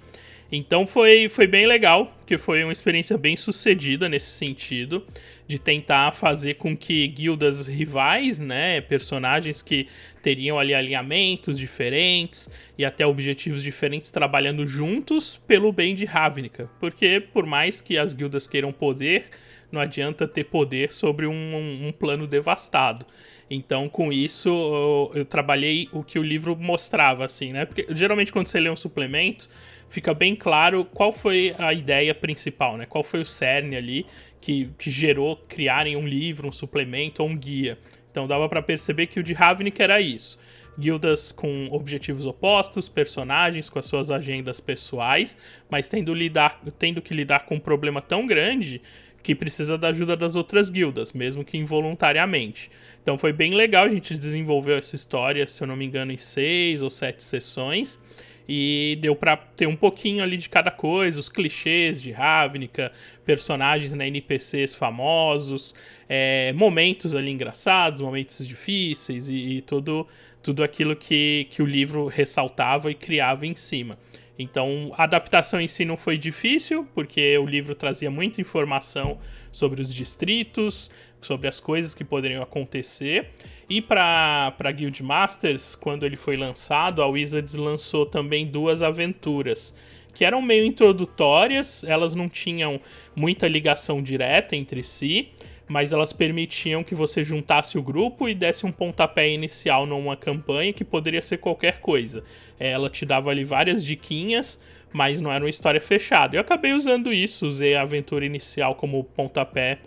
Então 0.56 0.88
foi, 0.88 1.28
foi 1.28 1.48
bem 1.48 1.65
legal, 1.65 2.13
porque 2.20 2.38
foi 2.38 2.63
uma 2.63 2.72
experiência 2.72 3.18
bem 3.18 3.36
sucedida 3.36 4.08
nesse 4.08 4.30
sentido, 4.30 5.06
de 5.46 5.60
tentar 5.60 6.12
fazer 6.13 6.56
com 6.56 6.76
que 6.76 7.06
guildas 7.08 7.68
rivais, 7.68 8.39
né, 8.39 8.80
personagens 8.80 9.62
que 9.62 9.88
teriam 10.24 10.58
ali 10.58 10.74
alinhamentos 10.74 11.60
diferentes 11.60 12.50
e 12.78 12.86
até 12.86 13.06
objetivos 13.06 13.62
diferentes 13.62 14.10
trabalhando 14.12 14.65
juntos 14.65 15.41
pelo 15.46 15.74
bem 15.74 15.94
de 15.94 16.06
Ravnica. 16.06 16.70
Porque 16.80 17.20
por 17.20 17.46
mais 17.46 17.82
que 17.82 17.98
as 17.98 18.13
guildas 18.13 18.48
queiram 18.48 18.72
poder, 18.72 19.26
não 19.70 19.82
adianta 19.82 20.26
ter 20.26 20.46
poder 20.46 20.94
sobre 20.94 21.28
um, 21.28 21.34
um, 21.34 21.88
um 21.88 21.91
plano 21.91 22.26
devastado. 22.26 23.06
Então, 23.50 23.88
com 23.88 24.12
isso, 24.12 24.50
eu, 24.50 25.12
eu, 25.20 25.26
trabalhei 25.26 25.88
o 25.91 26.04
que 26.04 26.18
o 26.18 26.24
livro 26.24 26.56
mostrava, 26.56 27.26
assim, 27.26 27.52
né? 27.52 27.65
Porque 27.65 27.86
geralmente 27.91 28.32
quando 28.34 28.48
você 28.48 28.60
lê 28.60 28.70
um 28.70 28.76
suplemento, 28.76 29.48
fica 29.89 30.13
bem 30.13 30.36
claro 30.36 30.86
qual 30.86 31.12
foi 31.12 31.56
a 31.58 31.74
ideia 31.74 32.13
principal, 32.13 32.78
né? 32.78 32.86
Qual 32.86 33.04
foi 33.04 33.21
o 33.21 33.26
cerne 33.26 33.76
ali 33.76 34.06
que, 34.41 34.69
que 34.78 34.91
gerou 34.91 35.38
criarem 35.48 35.95
um 35.95 36.08
livro, 36.08 36.48
um 36.48 36.52
suplemento 36.52 37.24
ou 37.24 37.30
um 37.30 37.36
guia. 37.36 37.80
Então 38.12 38.28
dava 38.28 38.48
para 38.48 38.62
perceber 38.62 39.08
que 39.08 39.19
o 39.19 39.24
de 39.24 39.34
Ravnik 39.34 39.82
era 39.82 40.00
isso. 40.00 40.38
Guildas 40.78 41.32
com 41.32 41.67
objetivos 41.71 42.26
opostos, 42.26 42.88
personagens 42.88 43.69
com 43.69 43.79
as 43.79 43.88
suas 43.88 44.12
agendas 44.12 44.60
pessoais, 44.60 45.38
mas 45.69 45.88
tendo, 45.88 46.13
lidar, 46.13 46.62
tendo 46.77 47.02
que 47.02 47.13
lidar 47.13 47.46
com 47.46 47.56
um 47.56 47.60
problema 47.60 48.02
tão 48.02 48.25
grande 48.25 48.81
que 49.23 49.33
precisa 49.33 49.77
da 49.79 49.88
ajuda 49.88 50.15
das 50.15 50.36
outras 50.36 50.69
guildas, 50.69 51.12
mesmo 51.12 51.44
que 51.44 51.58
involuntariamente. 51.58 52.69
Então 53.02 53.17
foi 53.17 53.33
bem 53.33 53.56
legal, 53.56 53.86
a 53.86 53.90
gente 53.90 54.15
desenvolveu 54.15 54.77
essa 54.77 54.96
história, 54.96 55.48
se 55.48 55.63
eu 55.63 55.67
não 55.67 55.75
me 55.75 55.86
engano, 55.86 56.12
em 56.12 56.17
seis 56.17 56.83
ou 56.83 56.90
sete 56.92 57.23
sessões. 57.23 58.00
E 58.48 58.98
deu 59.02 59.15
para 59.15 59.37
ter 59.37 59.67
um 59.67 59.75
pouquinho 59.75 60.23
ali 60.23 60.37
de 60.37 60.50
cada 60.50 60.69
coisa, 60.69 61.19
os 61.19 61.29
clichês 61.29 62.02
de 62.02 62.12
Ravnica, 62.12 62.91
personagens 63.25 63.91
na 63.91 64.00
né, 64.00 64.08
NPCs 64.08 64.75
famosos, 64.75 65.73
é, 66.08 66.54
momentos 66.54 67.15
ali 67.15 67.31
engraçados, 67.31 68.02
momentos 68.02 68.48
difíceis 68.48 69.29
e, 69.29 69.33
e 69.33 69.62
todo, 69.62 70.08
tudo 70.43 70.63
aquilo 70.63 70.96
que, 70.96 71.48
que 71.50 71.62
o 71.62 71.65
livro 71.65 72.08
ressaltava 72.08 72.91
e 72.91 72.96
criava 72.96 73.48
em 73.48 73.56
cima. 73.56 73.98
Então, 74.37 74.91
a 74.98 75.04
adaptação 75.04 75.62
em 75.62 75.67
si 75.67 75.85
não 75.85 75.96
foi 75.96 76.17
difícil, 76.17 76.85
porque 76.93 77.37
o 77.37 77.46
livro 77.46 77.73
trazia 77.73 78.12
muita 78.12 78.41
informação 78.41 79.17
sobre 79.52 79.81
os 79.81 79.93
distritos, 79.93 80.91
sobre 81.26 81.48
as 81.48 81.60
coisas 81.60 81.94
que 81.94 82.04
poderiam 82.04 82.42
acontecer. 82.42 83.30
E 83.69 83.82
para 83.82 84.71
Guild 84.76 85.02
Masters, 85.04 85.76
quando 85.76 86.06
ele 86.06 86.15
foi 86.15 86.38
lançado, 86.38 87.02
a 87.02 87.08
Wizards 87.08 87.56
lançou 87.56 88.06
também 88.06 88.46
duas 88.46 88.84
aventuras 88.84 89.73
que 90.15 90.23
eram 90.23 90.42
meio 90.42 90.65
introdutórias, 90.65 91.84
elas 91.84 92.15
não 92.15 92.30
tinham 92.30 92.80
muita 93.13 93.48
ligação 93.48 94.02
direta 94.02 94.56
entre 94.56 94.82
si, 94.82 95.30
mas 95.67 95.92
elas 95.92 96.13
permitiam 96.13 96.84
que 96.84 96.96
você 96.96 97.23
juntasse 97.23 97.78
o 97.78 97.84
grupo 97.84 98.30
e 98.30 98.34
desse 98.34 98.65
um 98.65 98.71
pontapé 98.71 99.30
inicial 99.30 99.86
numa 99.86 100.15
campanha 100.15 100.71
que 100.71 100.86
poderia 100.86 101.21
ser 101.21 101.38
qualquer 101.38 101.82
coisa. 101.82 102.23
É, 102.60 102.71
ela 102.71 102.90
te 102.90 103.06
dava 103.06 103.30
ali 103.30 103.44
várias 103.44 103.84
diquinhas, 103.84 104.60
mas 104.94 105.19
não 105.19 105.32
era 105.32 105.44
uma 105.44 105.50
história 105.50 105.82
fechada. 105.82 106.38
Eu 106.38 106.42
acabei 106.42 106.71
usando 106.71 107.12
isso, 107.12 107.46
usei 107.46 107.76
a 107.76 107.82
aventura 107.82 108.26
inicial 108.26 108.76
como 108.76 109.04
pontapé 109.04 109.80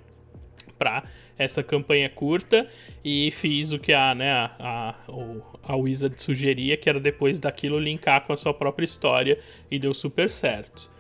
para 0.78 1.05
essa 1.39 1.62
campanha 1.62 2.09
curta 2.11 2.66
e 3.05 3.30
fiz 3.30 3.72
o 3.72 3.78
que 3.78 3.93
a, 3.93 4.14
né, 4.14 4.30
a, 4.32 4.51
a, 4.59 4.95
a 5.62 5.76
Wizard 5.76 6.20
sugeria, 6.20 6.76
que 6.76 6.89
era 6.89 6.99
depois 6.99 7.39
daquilo 7.39 7.78
linkar 7.78 8.26
com 8.26 8.32
a 8.32 8.36
sua 8.36 8.53
própria 8.53 8.84
história 8.84 9.39
e 9.70 9.78
deu 9.78 9.95
super 9.95 10.28
certo. 10.28 10.91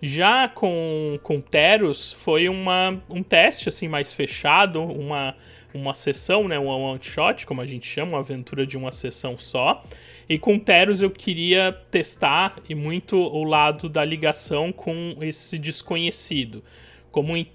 Já 0.00 0.48
com, 0.48 1.18
com 1.22 1.40
Teros 1.40 2.12
foi 2.12 2.48
uma, 2.48 3.02
um 3.10 3.22
teste 3.22 3.68
assim 3.68 3.88
mais 3.88 4.12
fechado, 4.12 4.80
uma, 4.80 5.34
uma 5.74 5.92
sessão, 5.94 6.46
né, 6.46 6.58
um 6.58 6.68
one 6.68 7.00
shot, 7.02 7.44
como 7.46 7.60
a 7.60 7.66
gente 7.66 7.86
chama, 7.88 8.12
uma 8.12 8.18
aventura 8.20 8.64
de 8.64 8.76
uma 8.76 8.92
sessão 8.92 9.36
só. 9.38 9.82
E 10.28 10.38
com 10.38 10.58
Teros 10.58 11.02
eu 11.02 11.10
queria 11.10 11.72
testar 11.90 12.56
e 12.68 12.74
muito 12.74 13.16
o 13.16 13.42
lado 13.42 13.88
da 13.88 14.04
ligação 14.04 14.70
com 14.70 15.14
esse 15.20 15.58
desconhecido 15.58 16.62
como 17.10 17.36
em 17.36 17.46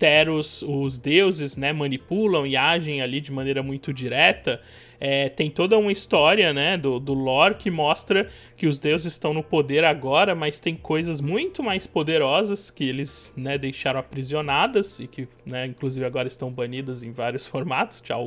os 0.67 0.97
deuses 0.97 1.55
né, 1.55 1.71
manipulam 1.71 2.45
e 2.45 2.55
agem 2.55 3.01
ali 3.01 3.21
de 3.21 3.31
maneira 3.31 3.61
muito 3.61 3.93
direta, 3.93 4.59
é, 4.99 5.27
tem 5.27 5.49
toda 5.49 5.77
uma 5.77 5.91
história 5.91 6.53
né, 6.53 6.77
do, 6.77 6.99
do 6.99 7.13
lore 7.13 7.55
que 7.55 7.69
mostra 7.69 8.29
que 8.55 8.67
os 8.67 8.79
deuses 8.79 9.11
estão 9.11 9.33
no 9.33 9.43
poder 9.43 9.83
agora, 9.83 10.33
mas 10.33 10.59
tem 10.59 10.75
coisas 10.75 11.19
muito 11.19 11.61
mais 11.61 11.85
poderosas 11.85 12.71
que 12.71 12.85
eles 12.85 13.33
né, 13.35 13.57
deixaram 13.57 13.99
aprisionadas 13.99 14.99
e 14.99 15.07
que, 15.07 15.27
né, 15.45 15.65
inclusive, 15.65 16.05
agora 16.05 16.27
estão 16.27 16.49
banidas 16.49 17.03
em 17.03 17.11
vários 17.11 17.45
formatos, 17.47 17.99
tchau. 17.99 18.23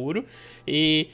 E 0.66 1.08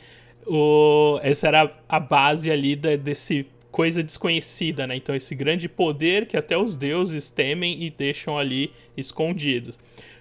o, 0.46 1.20
essa 1.22 1.46
era 1.46 1.72
a 1.88 2.00
base 2.00 2.50
ali 2.50 2.74
da, 2.74 2.96
desse 2.96 3.46
coisa 3.70 4.02
desconhecida, 4.02 4.86
né? 4.86 4.96
Então, 4.96 5.14
esse 5.16 5.34
grande 5.34 5.66
poder 5.68 6.26
que 6.26 6.36
até 6.36 6.58
os 6.58 6.76
deuses 6.76 7.30
temem 7.30 7.82
e 7.82 7.90
deixam 7.90 8.38
ali 8.38 8.70
escondido. 8.96 9.74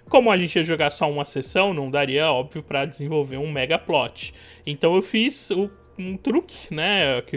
Como 0.08 0.30
a 0.30 0.36
gente 0.36 0.56
ia 0.56 0.64
jogar 0.64 0.90
só 0.90 1.10
uma 1.10 1.24
sessão, 1.24 1.72
não 1.72 1.90
daria, 1.90 2.30
óbvio, 2.30 2.62
para 2.62 2.84
desenvolver 2.84 3.38
um 3.38 3.50
mega 3.50 3.78
plot. 3.78 4.34
Então 4.66 4.94
eu 4.94 5.02
fiz 5.02 5.50
o 5.50 5.70
um 5.98 6.16
truque, 6.16 6.72
né, 6.74 7.20
que 7.22 7.36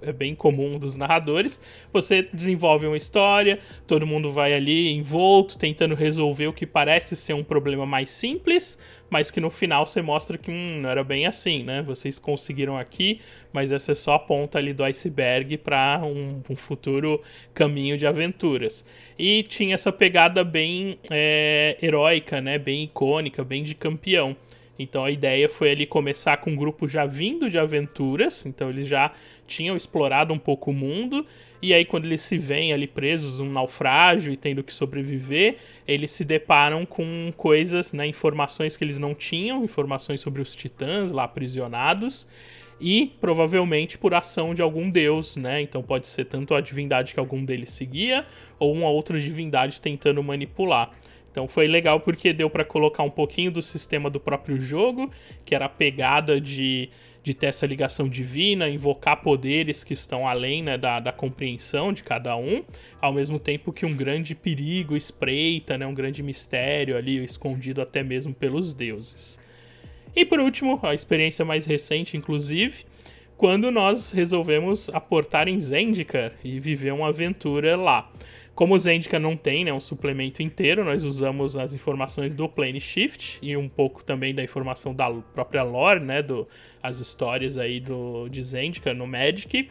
é 0.00 0.12
bem 0.12 0.34
comum 0.34 0.78
dos 0.78 0.96
narradores. 0.96 1.60
Você 1.92 2.28
desenvolve 2.32 2.86
uma 2.86 2.96
história, 2.96 3.60
todo 3.86 4.06
mundo 4.06 4.30
vai 4.30 4.52
ali 4.52 4.90
envolto, 4.92 5.58
tentando 5.58 5.94
resolver 5.94 6.48
o 6.48 6.52
que 6.52 6.66
parece 6.66 7.16
ser 7.16 7.34
um 7.34 7.44
problema 7.44 7.86
mais 7.86 8.10
simples, 8.10 8.78
mas 9.12 9.30
que 9.30 9.40
no 9.40 9.50
final 9.50 9.86
você 9.86 10.00
mostra 10.00 10.38
que 10.38 10.50
hum, 10.50 10.80
não 10.80 10.88
era 10.88 11.04
bem 11.04 11.26
assim, 11.26 11.62
né? 11.62 11.82
Vocês 11.82 12.18
conseguiram 12.18 12.78
aqui, 12.78 13.20
mas 13.52 13.70
essa 13.70 13.92
é 13.92 13.94
só 13.94 14.14
a 14.14 14.18
ponta 14.18 14.56
ali 14.56 14.72
do 14.72 14.82
iceberg 14.82 15.58
para 15.58 16.00
um, 16.02 16.40
um, 16.48 16.56
futuro 16.56 17.22
caminho 17.52 17.98
de 17.98 18.06
aventuras. 18.06 18.86
E 19.18 19.42
tinha 19.42 19.74
essa 19.74 19.92
pegada 19.92 20.42
bem 20.42 20.98
é, 21.10 21.76
heróica, 21.82 22.40
né? 22.40 22.56
Bem 22.56 22.84
icônica, 22.84 23.44
bem 23.44 23.62
de 23.62 23.74
campeão. 23.74 24.34
Então 24.78 25.04
a 25.04 25.10
ideia 25.10 25.46
foi 25.46 25.68
ele 25.68 25.84
começar 25.84 26.38
com 26.38 26.52
um 26.52 26.56
grupo 26.56 26.88
já 26.88 27.04
vindo 27.04 27.50
de 27.50 27.58
aventuras, 27.58 28.46
então 28.46 28.70
eles 28.70 28.86
já 28.86 29.12
tinham 29.52 29.76
explorado 29.76 30.32
um 30.32 30.38
pouco 30.38 30.70
o 30.70 30.74
mundo, 30.74 31.26
e 31.60 31.72
aí 31.72 31.84
quando 31.84 32.06
eles 32.06 32.22
se 32.22 32.38
veem 32.38 32.72
ali 32.72 32.86
presos 32.86 33.38
num 33.38 33.50
naufrágio 33.50 34.32
e 34.32 34.36
tendo 34.36 34.64
que 34.64 34.72
sobreviver, 34.72 35.56
eles 35.86 36.10
se 36.10 36.24
deparam 36.24 36.84
com 36.86 37.32
coisas, 37.36 37.92
né, 37.92 38.06
informações 38.06 38.76
que 38.76 38.84
eles 38.84 38.98
não 38.98 39.14
tinham, 39.14 39.64
informações 39.64 40.20
sobre 40.20 40.42
os 40.42 40.54
titãs 40.54 41.12
lá 41.12 41.24
aprisionados, 41.24 42.26
e 42.80 43.12
provavelmente 43.20 43.96
por 43.96 44.12
ação 44.12 44.52
de 44.54 44.60
algum 44.60 44.90
deus, 44.90 45.36
né? 45.36 45.62
Então 45.62 45.84
pode 45.84 46.08
ser 46.08 46.24
tanto 46.24 46.52
a 46.52 46.60
divindade 46.60 47.14
que 47.14 47.20
algum 47.20 47.44
deles 47.44 47.70
seguia 47.70 48.26
ou 48.58 48.72
uma 48.72 48.88
outra 48.88 49.20
divindade 49.20 49.80
tentando 49.80 50.20
manipular. 50.20 50.90
Então 51.30 51.46
foi 51.46 51.68
legal 51.68 52.00
porque 52.00 52.32
deu 52.32 52.50
para 52.50 52.64
colocar 52.64 53.04
um 53.04 53.10
pouquinho 53.10 53.52
do 53.52 53.62
sistema 53.62 54.10
do 54.10 54.18
próprio 54.18 54.60
jogo, 54.60 55.10
que 55.44 55.54
era 55.54 55.66
a 55.66 55.68
pegada 55.68 56.40
de, 56.40 56.90
de 57.22 57.34
ter 57.34 57.46
essa 57.46 57.66
ligação 57.66 58.08
divina, 58.08 58.68
invocar 58.68 59.20
poderes 59.20 59.84
que 59.84 59.94
estão 59.94 60.26
além 60.26 60.62
né, 60.62 60.76
da, 60.76 60.98
da 60.98 61.12
compreensão 61.12 61.92
de 61.92 62.02
cada 62.02 62.36
um, 62.36 62.64
ao 63.00 63.12
mesmo 63.12 63.38
tempo 63.38 63.72
que 63.72 63.86
um 63.86 63.94
grande 63.94 64.34
perigo 64.34 64.96
espreita, 64.96 65.78
né, 65.78 65.86
um 65.86 65.94
grande 65.94 66.22
mistério 66.22 66.96
ali 66.96 67.22
escondido 67.24 67.80
até 67.80 68.02
mesmo 68.02 68.34
pelos 68.34 68.74
deuses. 68.74 69.38
E 70.14 70.24
por 70.24 70.40
último, 70.40 70.78
a 70.82 70.94
experiência 70.94 71.44
mais 71.44 71.64
recente, 71.64 72.16
inclusive, 72.16 72.84
quando 73.36 73.70
nós 73.70 74.12
resolvemos 74.12 74.90
aportar 74.90 75.48
em 75.48 75.60
Zendikar 75.60 76.32
e 76.44 76.60
viver 76.60 76.92
uma 76.92 77.08
aventura 77.08 77.76
lá. 77.76 78.10
Como 78.54 78.74
o 78.74 78.78
Zendika 78.78 79.18
não 79.18 79.34
tem 79.34 79.64
né, 79.64 79.72
um 79.72 79.80
suplemento 79.80 80.42
inteiro, 80.42 80.84
nós 80.84 81.02
usamos 81.04 81.56
as 81.56 81.74
informações 81.74 82.34
do 82.34 82.46
Plane 82.48 82.80
Shift 82.80 83.38
e 83.40 83.56
um 83.56 83.68
pouco 83.68 84.04
também 84.04 84.34
da 84.34 84.44
informação 84.44 84.94
da 84.94 85.10
própria 85.10 85.62
lore, 85.62 86.04
né, 86.04 86.22
do, 86.22 86.46
as 86.82 86.98
histórias 86.98 87.56
aí 87.56 87.78
do, 87.80 88.28
de 88.28 88.42
Zendika 88.42 88.92
no 88.92 89.06
Magic. 89.06 89.68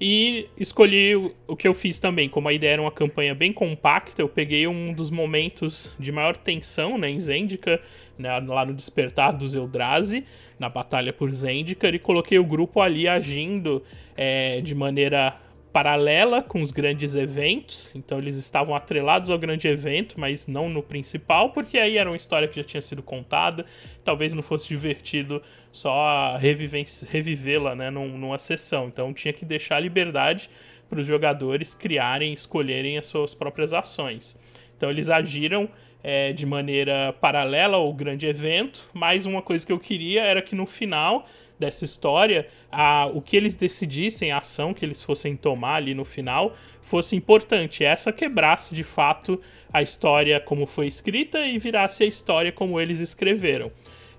E 0.00 0.48
escolhi 0.58 1.14
o, 1.14 1.32
o 1.46 1.56
que 1.56 1.66
eu 1.66 1.72
fiz 1.72 1.98
também, 2.00 2.28
como 2.28 2.48
a 2.48 2.52
ideia 2.52 2.72
era 2.72 2.82
uma 2.82 2.90
campanha 2.90 3.34
bem 3.34 3.52
compacta, 3.52 4.20
eu 4.20 4.28
peguei 4.28 4.66
um 4.66 4.92
dos 4.92 5.10
momentos 5.10 5.94
de 5.98 6.10
maior 6.10 6.36
tensão 6.36 6.98
né, 6.98 7.08
em 7.08 7.20
Zendika, 7.20 7.80
né, 8.18 8.36
lá 8.40 8.66
no 8.66 8.74
Despertar 8.74 9.32
dos 9.32 9.54
Eldrazi, 9.54 10.24
na 10.58 10.68
batalha 10.68 11.12
por 11.12 11.32
Zendikar, 11.32 11.94
e 11.94 12.00
coloquei 12.00 12.38
o 12.38 12.44
grupo 12.44 12.80
ali 12.80 13.06
agindo 13.06 13.82
é, 14.16 14.60
de 14.60 14.74
maneira 14.74 15.36
paralela 15.72 16.42
com 16.42 16.60
os 16.60 16.70
grandes 16.70 17.16
eventos, 17.16 17.90
então 17.94 18.18
eles 18.18 18.36
estavam 18.36 18.74
atrelados 18.74 19.30
ao 19.30 19.38
grande 19.38 19.66
evento, 19.66 20.20
mas 20.20 20.46
não 20.46 20.68
no 20.68 20.82
principal, 20.82 21.50
porque 21.50 21.78
aí 21.78 21.96
era 21.96 22.10
uma 22.10 22.16
história 22.16 22.46
que 22.46 22.56
já 22.56 22.64
tinha 22.64 22.82
sido 22.82 23.02
contada, 23.02 23.64
talvez 24.04 24.34
não 24.34 24.42
fosse 24.42 24.68
divertido 24.68 25.42
só 25.72 26.36
revivê-la 26.36 27.74
né, 27.74 27.90
numa 27.90 28.38
sessão, 28.38 28.88
então 28.88 29.14
tinha 29.14 29.32
que 29.32 29.44
deixar 29.44 29.80
liberdade 29.80 30.50
para 30.88 31.00
os 31.00 31.06
jogadores 31.06 31.74
criarem, 31.74 32.34
escolherem 32.34 32.98
as 32.98 33.06
suas 33.06 33.34
próprias 33.34 33.72
ações. 33.72 34.36
Então 34.76 34.90
eles 34.90 35.08
agiram 35.08 35.70
é, 36.04 36.32
de 36.32 36.44
maneira 36.44 37.14
paralela 37.14 37.78
ao 37.78 37.92
grande 37.94 38.26
evento, 38.26 38.90
mas 38.92 39.24
uma 39.24 39.40
coisa 39.40 39.66
que 39.66 39.72
eu 39.72 39.78
queria 39.78 40.22
era 40.22 40.42
que 40.42 40.54
no 40.54 40.66
final 40.66 41.26
dessa 41.62 41.84
história, 41.84 42.46
a, 42.70 43.06
o 43.06 43.22
que 43.22 43.36
eles 43.36 43.56
decidissem, 43.56 44.30
a 44.30 44.38
ação 44.38 44.74
que 44.74 44.84
eles 44.84 45.02
fossem 45.02 45.36
tomar 45.36 45.76
ali 45.76 45.94
no 45.94 46.04
final, 46.04 46.56
fosse 46.82 47.16
importante. 47.16 47.84
Essa 47.84 48.12
quebrasse 48.12 48.74
de 48.74 48.82
fato 48.82 49.40
a 49.72 49.80
história 49.80 50.38
como 50.40 50.66
foi 50.66 50.86
escrita 50.86 51.46
e 51.46 51.58
virasse 51.58 52.02
a 52.02 52.06
história 52.06 52.52
como 52.52 52.80
eles 52.80 53.00
escreveram. 53.00 53.70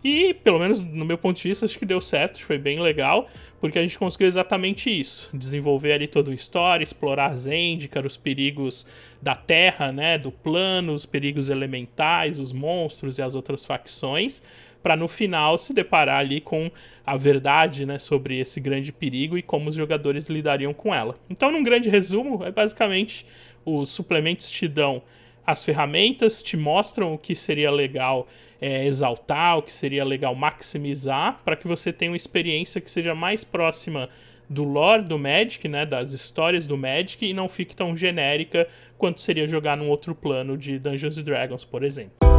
E, 0.04 0.34
pelo 0.34 0.60
menos 0.60 0.84
no 0.84 1.06
meu 1.06 1.18
ponto 1.18 1.38
de 1.38 1.48
vista, 1.48 1.66
acho 1.66 1.80
que 1.80 1.86
deu 1.86 2.02
certo, 2.02 2.44
foi 2.44 2.58
bem 2.58 2.82
legal, 2.82 3.30
porque 3.62 3.80
a 3.80 3.82
gente 3.82 3.98
conseguiu 3.98 4.28
exatamente 4.28 4.90
isso: 4.90 5.30
desenvolver 5.34 5.94
ali 5.94 6.08
toda 6.08 6.32
a 6.32 6.36
história, 6.36 6.84
explorar 6.84 7.36
Zendikar, 7.36 8.06
os 8.06 8.18
perigos 8.18 8.86
da 9.22 9.36
Terra, 9.36 9.92
né, 9.94 10.18
do 10.18 10.32
plano, 10.32 10.94
os 10.94 11.06
perigos 11.06 11.50
elementais, 11.50 12.38
os 12.40 12.52
monstros 12.52 13.18
e 13.18 13.22
as 13.22 13.34
outras 13.34 13.66
facções, 13.66 14.44
para 14.82 14.98
no 14.98 15.08
final 15.08 15.58
se 15.58 15.74
deparar 15.74 16.20
ali 16.20 16.42
com 16.42 16.70
a 17.06 17.18
verdade 17.18 17.86
né, 17.86 18.00
sobre 18.00 18.40
esse 18.40 18.60
grande 18.60 18.92
perigo 18.92 19.38
e 19.38 19.42
como 19.42 19.70
os 19.70 19.76
jogadores 19.76 20.30
lidariam 20.30 20.74
com 20.74 20.94
ela. 20.94 21.16
Então, 21.30 21.52
num 21.52 21.64
grande 21.64 21.90
resumo, 21.90 22.44
é 22.44 22.52
basicamente 22.52 23.26
os 23.66 23.90
suplementos 23.90 24.50
te 24.50 24.68
dão 24.68 25.02
as 25.46 25.64
ferramentas, 25.64 26.42
te 26.42 26.56
mostram 26.56 27.14
o 27.14 27.18
que 27.18 27.36
seria 27.36 27.70
legal 27.70 28.28
é, 28.62 28.86
exaltar, 28.86 29.58
o 29.58 29.62
que 29.62 29.74
seria 29.74 30.06
legal 30.06 30.34
maximizar, 30.34 31.42
para 31.44 31.58
que 31.58 31.68
você 31.68 31.92
tenha 31.92 32.12
uma 32.12 32.18
experiência 32.18 32.80
que 32.80 32.90
seja 32.90 33.14
mais 33.14 33.44
próxima 33.44 34.10
do 34.50 34.64
lore 34.64 35.04
do 35.04 35.20
Magic, 35.20 35.68
né, 35.68 35.86
das 35.86 36.14
histórias 36.14 36.66
do 36.66 36.78
Magic, 36.78 37.26
e 37.26 37.34
não 37.34 37.50
fique 37.50 37.76
tão 37.76 37.96
genérica 37.96 38.68
quanto 38.98 39.20
seria 39.20 39.48
jogar 39.48 39.76
num 39.76 39.90
outro 39.90 40.16
plano 40.16 40.58
de 40.58 40.80
Dungeons 40.80 41.18
Dragons, 41.18 41.66
por 41.66 41.84
exemplo. 41.84 42.33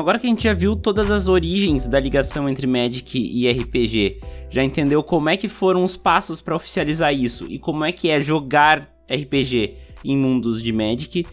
Agora 0.00 0.18
que 0.18 0.26
a 0.26 0.30
gente 0.30 0.44
já 0.44 0.52
viu 0.52 0.74
todas 0.74 1.10
as 1.10 1.28
origens 1.28 1.86
da 1.86 2.00
ligação 2.00 2.48
entre 2.48 2.66
Magic 2.66 3.18
e 3.18 3.50
RPG, 3.50 4.20
já 4.48 4.64
entendeu 4.64 5.02
como 5.02 5.28
é 5.28 5.36
que 5.36 5.48
foram 5.48 5.84
os 5.84 5.96
passos 5.96 6.40
para 6.40 6.56
oficializar 6.56 7.14
isso 7.14 7.46
e 7.48 7.58
como 7.58 7.84
é 7.84 7.92
que 7.92 8.08
é 8.08 8.20
jogar 8.20 8.90
RPG 9.10 9.76
em 10.04 10.16
mundos 10.16 10.62
de 10.62 10.72
Magic. 10.72 11.26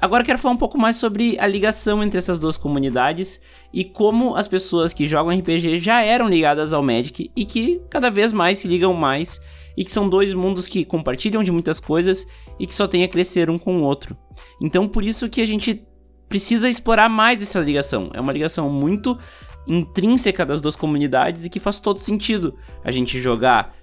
Agora 0.00 0.24
quero 0.24 0.38
falar 0.38 0.54
um 0.54 0.58
pouco 0.58 0.78
mais 0.78 0.96
sobre 0.96 1.38
a 1.38 1.46
ligação 1.46 2.02
entre 2.02 2.18
essas 2.18 2.40
duas 2.40 2.56
comunidades 2.56 3.40
e 3.72 3.84
como 3.84 4.34
as 4.34 4.48
pessoas 4.48 4.92
que 4.92 5.06
jogam 5.06 5.36
RPG 5.36 5.76
já 5.76 6.02
eram 6.02 6.28
ligadas 6.28 6.72
ao 6.72 6.82
Magic 6.82 7.30
e 7.36 7.44
que 7.44 7.80
cada 7.88 8.10
vez 8.10 8.32
mais 8.32 8.58
se 8.58 8.66
ligam 8.66 8.94
mais 8.94 9.40
e 9.76 9.84
que 9.84 9.92
são 9.92 10.08
dois 10.08 10.34
mundos 10.34 10.66
que 10.66 10.84
compartilham 10.84 11.42
de 11.42 11.52
muitas 11.52 11.78
coisas 11.78 12.26
e 12.58 12.66
que 12.66 12.74
só 12.74 12.88
têm 12.88 13.04
a 13.04 13.08
crescer 13.08 13.48
um 13.48 13.58
com 13.58 13.78
o 13.78 13.82
outro. 13.82 14.16
Então 14.60 14.88
por 14.88 15.04
isso 15.04 15.28
que 15.28 15.40
a 15.40 15.46
gente 15.46 15.86
precisa 16.32 16.66
explorar 16.70 17.10
mais 17.10 17.42
essa 17.42 17.60
ligação. 17.60 18.08
É 18.14 18.20
uma 18.20 18.32
ligação 18.32 18.70
muito 18.70 19.18
intrínseca 19.66 20.46
das 20.46 20.62
duas 20.62 20.74
comunidades 20.74 21.44
e 21.44 21.50
que 21.50 21.60
faz 21.60 21.78
todo 21.78 21.98
sentido 21.98 22.54
a 22.82 22.90
gente 22.90 23.20
jogar 23.20 23.74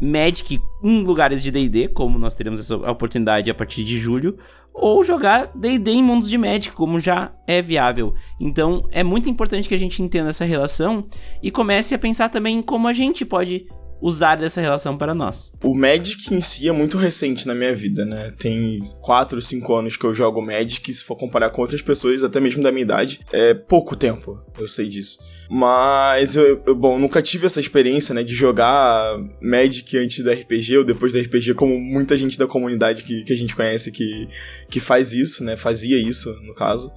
Magic 0.00 0.60
em 0.82 1.04
lugares 1.04 1.40
de 1.40 1.52
D&D, 1.52 1.86
como 1.86 2.18
nós 2.18 2.34
teremos 2.34 2.58
essa 2.58 2.74
oportunidade 2.90 3.48
a 3.52 3.54
partir 3.54 3.84
de 3.84 4.00
julho, 4.00 4.36
ou 4.74 5.04
jogar 5.04 5.52
D&D 5.54 5.92
em 5.92 6.02
mundos 6.02 6.28
de 6.28 6.36
Magic, 6.36 6.74
como 6.74 6.98
já 6.98 7.30
é 7.46 7.62
viável. 7.62 8.14
Então, 8.40 8.84
é 8.90 9.04
muito 9.04 9.30
importante 9.30 9.68
que 9.68 9.74
a 9.76 9.78
gente 9.78 10.02
entenda 10.02 10.30
essa 10.30 10.44
relação 10.44 11.06
e 11.40 11.52
comece 11.52 11.94
a 11.94 11.98
pensar 12.00 12.30
também 12.30 12.58
em 12.58 12.62
como 12.62 12.88
a 12.88 12.92
gente 12.92 13.24
pode 13.24 13.68
usar 14.02 14.34
dessa 14.34 14.60
relação 14.60 14.98
para 14.98 15.14
nós. 15.14 15.52
O 15.62 15.74
Magic 15.74 16.34
em 16.34 16.40
si 16.40 16.68
é 16.68 16.72
muito 16.72 16.98
recente 16.98 17.46
na 17.46 17.54
minha 17.54 17.72
vida, 17.74 18.04
né? 18.04 18.32
Tem 18.36 18.80
4, 19.00 19.40
5 19.40 19.74
anos 19.74 19.96
que 19.96 20.04
eu 20.04 20.12
jogo 20.12 20.42
Magic, 20.42 20.92
se 20.92 21.04
for 21.04 21.16
comparar 21.16 21.50
com 21.50 21.62
outras 21.62 21.80
pessoas, 21.80 22.24
até 22.24 22.40
mesmo 22.40 22.62
da 22.62 22.72
minha 22.72 22.82
idade, 22.82 23.20
é 23.32 23.54
pouco 23.54 23.94
tempo, 23.94 24.44
eu 24.58 24.66
sei 24.66 24.88
disso. 24.88 25.18
Mas 25.48 26.34
eu, 26.34 26.62
eu 26.66 26.74
bom, 26.74 26.98
nunca 26.98 27.22
tive 27.22 27.46
essa 27.46 27.60
experiência, 27.60 28.14
né, 28.14 28.24
de 28.24 28.34
jogar 28.34 29.16
Magic 29.40 29.96
antes 29.96 30.24
do 30.24 30.30
RPG 30.30 30.78
ou 30.78 30.84
depois 30.84 31.12
do 31.12 31.20
RPG, 31.20 31.54
como 31.54 31.78
muita 31.78 32.16
gente 32.16 32.36
da 32.36 32.46
comunidade 32.46 33.04
que, 33.04 33.22
que 33.22 33.32
a 33.32 33.36
gente 33.36 33.54
conhece 33.54 33.92
que, 33.92 34.26
que 34.68 34.80
faz 34.80 35.12
isso, 35.12 35.44
né? 35.44 35.56
Fazia 35.56 35.96
isso, 35.96 36.32
no 36.42 36.54
caso. 36.54 36.90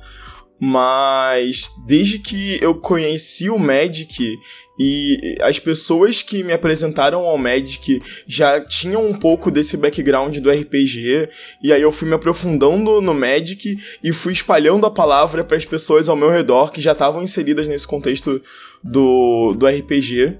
Mas 0.59 1.69
desde 1.85 2.17
que 2.19 2.57
eu 2.61 2.73
conheci 2.75 3.49
o 3.49 3.59
Magic 3.59 4.37
e 4.79 5.37
as 5.41 5.59
pessoas 5.59 6.21
que 6.21 6.43
me 6.43 6.53
apresentaram 6.53 7.25
ao 7.25 7.37
Magic 7.37 8.01
já 8.27 8.59
tinham 8.59 9.05
um 9.05 9.13
pouco 9.13 9.51
desse 9.51 9.75
background 9.75 10.37
do 10.37 10.49
RPG, 10.49 11.29
e 11.61 11.73
aí 11.73 11.81
eu 11.81 11.91
fui 11.91 12.07
me 12.07 12.15
aprofundando 12.15 13.01
no 13.01 13.13
Magic 13.13 13.77
e 14.03 14.13
fui 14.13 14.33
espalhando 14.33 14.85
a 14.85 14.91
palavra 14.91 15.43
para 15.43 15.57
as 15.57 15.65
pessoas 15.65 16.07
ao 16.07 16.15
meu 16.15 16.29
redor 16.29 16.71
que 16.71 16.81
já 16.81 16.93
estavam 16.93 17.23
inseridas 17.23 17.67
nesse 17.67 17.87
contexto 17.87 18.41
do, 18.83 19.53
do 19.57 19.67
RPG. 19.67 20.39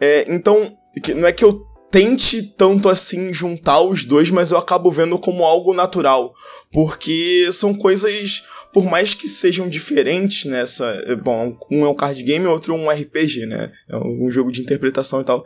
É, 0.00 0.24
então, 0.28 0.76
não 1.14 1.28
é 1.28 1.32
que 1.32 1.44
eu 1.44 1.72
tente 1.92 2.42
tanto 2.42 2.88
assim 2.88 3.34
juntar 3.34 3.82
os 3.82 4.04
dois, 4.04 4.30
mas 4.30 4.50
eu 4.50 4.56
acabo 4.56 4.90
vendo 4.90 5.18
como 5.18 5.44
algo 5.44 5.74
natural, 5.74 6.32
porque 6.72 7.50
são 7.52 7.74
coisas 7.74 8.42
por 8.72 8.84
mais 8.84 9.14
que 9.14 9.28
sejam 9.28 9.68
diferentes 9.68 10.44
nessa. 10.46 10.84
É, 11.06 11.14
bom, 11.14 11.56
um 11.70 11.84
é 11.84 11.88
um 11.88 11.94
card 11.94 12.22
game, 12.22 12.46
outro 12.46 12.74
um 12.74 12.88
RPG, 12.88 13.46
né? 13.46 13.70
É 13.88 13.96
um 13.96 14.30
jogo 14.30 14.50
de 14.50 14.60
interpretação 14.60 15.20
e 15.20 15.24
tal. 15.24 15.44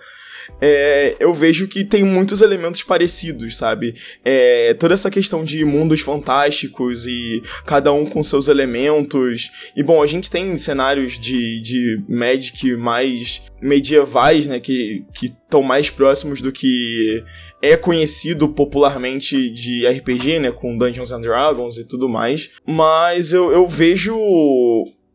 É, 0.61 1.17
eu 1.19 1.35
vejo 1.35 1.69
que 1.69 1.85
tem 1.85 2.03
muitos 2.03 2.41
elementos 2.41 2.83
parecidos, 2.83 3.57
sabe? 3.57 3.95
É, 4.25 4.75
toda 4.75 4.95
essa 4.95 5.11
questão 5.11 5.45
de 5.45 5.65
mundos 5.65 6.01
fantásticos 6.01 7.07
e 7.07 7.43
cada 7.65 7.93
um 7.93 8.07
com 8.07 8.23
seus 8.23 8.49
elementos. 8.49 9.51
E 9.77 9.83
bom, 9.83 10.03
a 10.03 10.07
gente 10.07 10.31
tem 10.31 10.57
cenários 10.57 11.19
de, 11.19 11.61
de 11.61 12.03
Magic 12.09 12.77
mais 12.77 13.43
medievais, 13.61 14.47
né? 14.47 14.61
Que 14.61 15.05
estão 15.23 15.63
mais 15.63 15.91
próximos 15.91 16.43
do 16.43 16.53
que 16.53 17.23
é 17.63 17.77
conhecido 17.77 18.49
popularmente 18.49 19.51
de 19.51 19.87
RPG, 19.87 20.39
né, 20.41 20.51
com 20.51 20.77
Dungeons 20.77 21.13
and 21.13 21.21
Dragons 21.21 21.79
e 21.79 21.85
tudo 21.85 22.09
mais, 22.09 22.51
mas 22.67 23.33
eu, 23.33 23.51
eu 23.51 23.67
vejo 23.67 24.17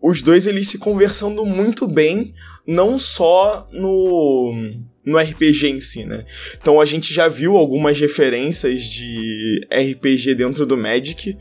os 0.02 0.22
dois 0.22 0.48
eles 0.48 0.68
se 0.68 0.78
conversando 0.78 1.46
muito 1.46 1.88
bem, 1.88 2.34
não 2.66 2.98
só 2.98 3.68
no 3.72 4.54
no 5.06 5.18
RPG 5.18 5.68
em 5.68 5.82
si, 5.82 6.06
né? 6.06 6.26
Então 6.60 6.80
a 6.80 6.86
gente 6.86 7.14
já 7.14 7.28
viu 7.28 7.58
algumas 7.58 8.00
referências 8.00 8.84
de 8.84 9.66
RPG 9.72 10.36
dentro 10.36 10.66
do 10.66 10.78
Magic. 10.78 11.38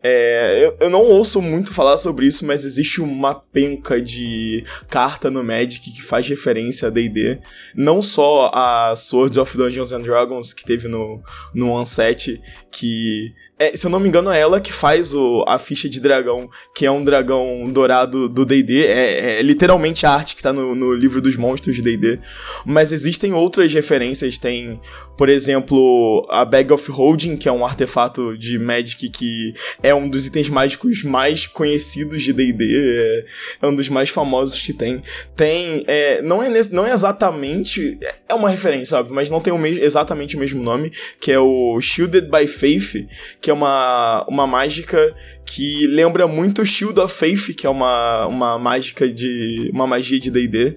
É, 0.00 0.64
eu, 0.64 0.76
eu, 0.80 0.90
não 0.90 1.02
ouço 1.02 1.42
muito 1.42 1.72
falar 1.72 1.96
sobre 1.96 2.26
isso, 2.26 2.46
mas 2.46 2.64
existe 2.64 3.00
uma 3.00 3.34
penca 3.34 4.00
de 4.00 4.64
carta 4.88 5.28
no 5.28 5.42
Magic 5.42 5.90
que 5.90 6.02
faz 6.02 6.28
referência 6.28 6.86
a 6.86 6.90
D&D. 6.90 7.40
Não 7.74 8.00
só 8.00 8.50
a 8.54 8.94
Swords 8.94 9.36
of 9.38 9.56
Dungeons 9.56 9.90
and 9.90 10.02
Dragons 10.02 10.52
que 10.52 10.64
teve 10.64 10.86
no, 10.86 11.20
no 11.52 11.70
Onset, 11.70 12.40
que 12.70 13.34
é, 13.58 13.76
se 13.76 13.84
eu 13.84 13.90
não 13.90 13.98
me 13.98 14.08
engano, 14.08 14.30
é 14.30 14.38
ela 14.38 14.60
que 14.60 14.72
faz 14.72 15.12
o, 15.14 15.44
a 15.46 15.58
ficha 15.58 15.88
de 15.88 15.98
dragão, 15.98 16.48
que 16.72 16.86
é 16.86 16.90
um 16.90 17.02
dragão 17.02 17.68
dourado 17.72 18.28
do 18.28 18.44
DD. 18.44 18.86
É, 18.86 19.38
é, 19.38 19.42
literalmente 19.42 20.06
a 20.06 20.10
arte 20.10 20.36
que 20.36 20.42
tá 20.42 20.52
no, 20.52 20.76
no 20.76 20.94
livro 20.94 21.20
dos 21.20 21.36
monstros 21.36 21.74
de 21.74 21.82
DD. 21.82 22.20
Mas 22.64 22.92
existem 22.92 23.32
outras 23.32 23.72
referências. 23.74 24.38
Tem, 24.38 24.80
por 25.16 25.28
exemplo, 25.28 26.24
a 26.30 26.44
Bag 26.44 26.72
of 26.72 26.88
Holding, 26.88 27.36
que 27.36 27.48
é 27.48 27.52
um 27.52 27.66
artefato 27.66 28.38
de 28.38 28.58
Magic 28.58 29.08
que 29.08 29.54
é 29.82 29.92
um 29.92 30.08
dos 30.08 30.26
itens 30.26 30.48
mágicos 30.48 31.02
mais 31.02 31.46
conhecidos 31.48 32.22
de 32.22 32.32
DD. 32.32 32.64
É, 32.64 33.24
é, 33.62 33.66
um 33.66 33.74
dos 33.74 33.88
mais 33.88 34.08
famosos 34.08 34.60
que 34.60 34.72
tem. 34.72 35.02
Tem. 35.34 35.82
É, 35.88 36.22
não, 36.22 36.40
é, 36.40 36.48
não 36.70 36.86
é 36.86 36.92
exatamente. 36.92 37.98
É 38.28 38.34
uma 38.34 38.50
referência, 38.50 38.96
óbvio, 38.96 39.16
mas 39.16 39.30
não 39.30 39.40
tem 39.40 39.52
o 39.52 39.58
mesmo, 39.58 39.82
exatamente 39.82 40.36
o 40.36 40.38
mesmo 40.38 40.62
nome, 40.62 40.92
que 41.20 41.32
é 41.32 41.40
o 41.40 41.80
Shielded 41.80 42.30
by 42.30 42.46
Faith 42.46 43.08
que 43.48 43.50
é 43.50 43.54
uma, 43.54 44.26
uma 44.28 44.46
mágica 44.46 45.14
que 45.46 45.86
lembra 45.86 46.28
muito 46.28 46.66
Shield 46.66 47.00
of 47.00 47.14
Faith, 47.14 47.54
que 47.56 47.66
é 47.66 47.70
uma, 47.70 48.26
uma 48.26 48.58
mágica 48.58 49.08
de. 49.08 49.70
uma 49.72 49.86
magia 49.86 50.20
de 50.20 50.30
DD. 50.30 50.76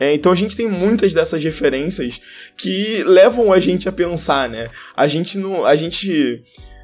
É, 0.00 0.12
então 0.14 0.32
a 0.32 0.34
gente 0.34 0.56
tem 0.56 0.66
muitas 0.66 1.14
dessas 1.14 1.44
referências 1.44 2.20
que 2.56 3.04
levam 3.04 3.52
a 3.52 3.60
gente 3.60 3.88
a 3.88 3.92
pensar, 3.92 4.48
né? 4.48 4.68
A 4.96 5.06
gente 5.06 5.38
não. 5.38 5.64
A 5.64 5.76
gente 5.76 6.42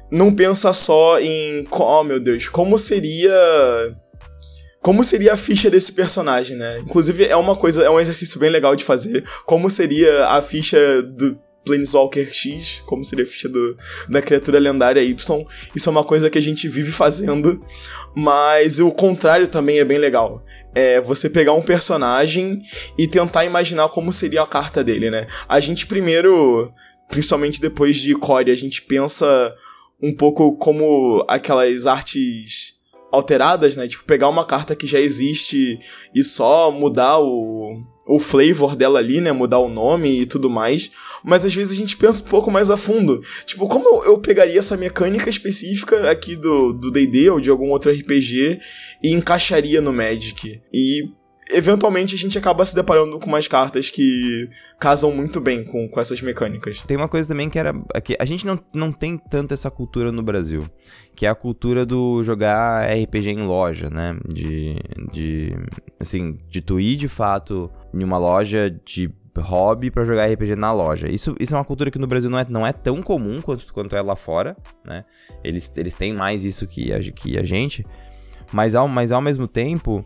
não 0.09 0.33
pensa 0.33 0.71
só 0.71 1.19
em. 1.19 1.67
Oh 1.69 2.01
meu 2.01 2.21
Deus, 2.21 2.47
como 2.47 2.77
seria 2.79 3.33
como 4.81 5.03
seria 5.03 5.33
a 5.33 5.37
ficha 5.37 5.69
desse 5.69 5.91
personagem, 5.91 6.55
né? 6.55 6.79
Inclusive 6.79 7.25
é 7.25 7.35
uma 7.35 7.57
coisa, 7.57 7.83
é 7.83 7.89
um 7.89 7.99
exercício 7.99 8.39
bem 8.39 8.49
legal 8.49 8.73
de 8.73 8.85
fazer. 8.85 9.25
Como 9.45 9.69
seria 9.69 10.27
a 10.27 10.41
ficha 10.41 11.01
do 11.01 11.37
Planeswalker 11.65 12.31
X, 12.31 12.81
como 12.85 13.03
seria 13.03 13.25
a 13.25 13.27
ficha 13.27 13.49
do, 13.49 13.75
da 14.07 14.21
criatura 14.21 14.59
lendária 14.59 15.01
Y. 15.01 15.45
Isso 15.75 15.89
é 15.89 15.91
uma 15.91 16.03
coisa 16.03 16.29
que 16.29 16.37
a 16.37 16.41
gente 16.41 16.69
vive 16.69 16.91
fazendo, 16.91 17.59
mas 18.15 18.79
o 18.79 18.91
contrário 18.91 19.47
também 19.47 19.79
é 19.79 19.85
bem 19.85 19.97
legal. 19.97 20.45
É 20.73 21.01
você 21.01 21.29
pegar 21.29 21.53
um 21.53 21.61
personagem 21.61 22.61
e 22.97 23.07
tentar 23.07 23.43
imaginar 23.43 23.89
como 23.89 24.13
seria 24.13 24.43
a 24.43 24.47
carta 24.47 24.83
dele, 24.83 25.09
né? 25.09 25.27
A 25.49 25.59
gente 25.59 25.87
primeiro, 25.87 26.71
principalmente 27.09 27.59
depois 27.59 27.97
de 27.97 28.13
Core, 28.13 28.51
a 28.51 28.55
gente 28.55 28.81
pensa 28.81 29.53
um 30.01 30.15
pouco 30.15 30.55
como 30.57 31.25
aquelas 31.27 31.85
artes 31.85 32.75
alteradas, 33.11 33.75
né? 33.75 33.87
Tipo, 33.87 34.03
pegar 34.03 34.29
uma 34.29 34.45
carta 34.45 34.75
que 34.75 34.85
já 34.85 34.99
existe 34.99 35.79
e 36.13 36.23
só 36.23 36.69
mudar 36.69 37.19
o, 37.19 37.81
o 38.05 38.19
flavor 38.19 38.75
dela 38.75 38.99
ali, 38.99 39.19
né? 39.19 39.31
Mudar 39.31 39.59
o 39.59 39.69
nome 39.69 40.21
e 40.21 40.25
tudo 40.25 40.49
mais. 40.49 40.91
Mas 41.23 41.43
às 41.43 41.55
vezes 41.55 41.73
a 41.73 41.77
gente 41.77 41.97
pensa 41.97 42.23
um 42.23 42.27
pouco 42.27 42.51
mais 42.51 42.69
a 42.69 42.77
fundo. 42.77 43.21
Tipo, 43.45 43.67
como 43.67 44.03
eu 44.03 44.17
pegaria 44.19 44.59
essa 44.59 44.77
mecânica 44.77 45.29
específica 45.29 46.09
aqui 46.09 46.35
do 46.35 46.73
D&D 46.73 47.29
ou 47.29 47.39
de 47.39 47.49
algum 47.49 47.71
outro 47.71 47.91
RPG 47.91 48.59
e 49.01 49.11
encaixaria 49.11 49.81
no 49.81 49.91
Magic? 49.91 50.61
E 50.71 51.09
eventualmente 51.49 52.15
a 52.15 52.17
gente 52.17 52.37
acaba 52.37 52.65
se 52.65 52.75
deparando 52.75 53.19
com 53.19 53.27
umas 53.27 53.47
cartas 53.47 53.89
que 53.89 54.49
casam 54.79 55.11
muito 55.11 55.39
bem 55.39 55.63
com, 55.63 55.87
com 55.87 55.99
essas 55.99 56.21
mecânicas. 56.21 56.81
Tem 56.81 56.97
uma 56.97 57.07
coisa 57.07 57.27
também 57.27 57.49
que 57.49 57.59
era. 57.59 57.73
Que 58.03 58.15
a 58.19 58.25
gente 58.25 58.45
não, 58.45 58.59
não 58.73 58.91
tem 58.91 59.17
tanto 59.17 59.53
essa 59.53 59.69
cultura 59.69 60.11
no 60.11 60.23
Brasil. 60.23 60.65
Que 61.15 61.25
é 61.25 61.29
a 61.29 61.35
cultura 61.35 61.85
do 61.85 62.23
jogar 62.23 62.85
RPG 62.87 63.29
em 63.29 63.45
loja, 63.45 63.89
né? 63.89 64.17
De. 64.27 64.75
de 65.11 65.53
assim, 65.99 66.37
de 66.49 66.61
tu 66.61 66.79
ir 66.79 66.95
de 66.95 67.07
fato 67.07 67.71
em 67.95 68.03
uma 68.03 68.17
loja 68.17 68.69
de 68.69 69.09
hobby 69.37 69.91
para 69.91 70.05
jogar 70.05 70.27
RPG 70.31 70.55
na 70.55 70.71
loja. 70.71 71.09
Isso, 71.09 71.35
isso 71.39 71.55
é 71.55 71.57
uma 71.57 71.65
cultura 71.65 71.91
que 71.91 71.99
no 71.99 72.07
Brasil 72.07 72.29
não 72.29 72.39
é, 72.39 72.45
não 72.47 72.67
é 72.67 72.71
tão 72.71 73.01
comum 73.01 73.41
quanto, 73.41 73.73
quanto 73.73 73.95
é 73.95 74.01
lá 74.01 74.15
fora, 74.15 74.55
né? 74.85 75.03
Eles, 75.43 75.71
eles 75.77 75.93
têm 75.93 76.13
mais 76.13 76.45
isso 76.45 76.67
que 76.67 76.93
a, 76.93 76.99
que 76.99 77.37
a 77.37 77.43
gente. 77.43 77.85
Mas 78.51 78.75
ao, 78.75 78.87
mas 78.87 79.11
ao 79.11 79.21
mesmo 79.21 79.47
tempo, 79.47 80.05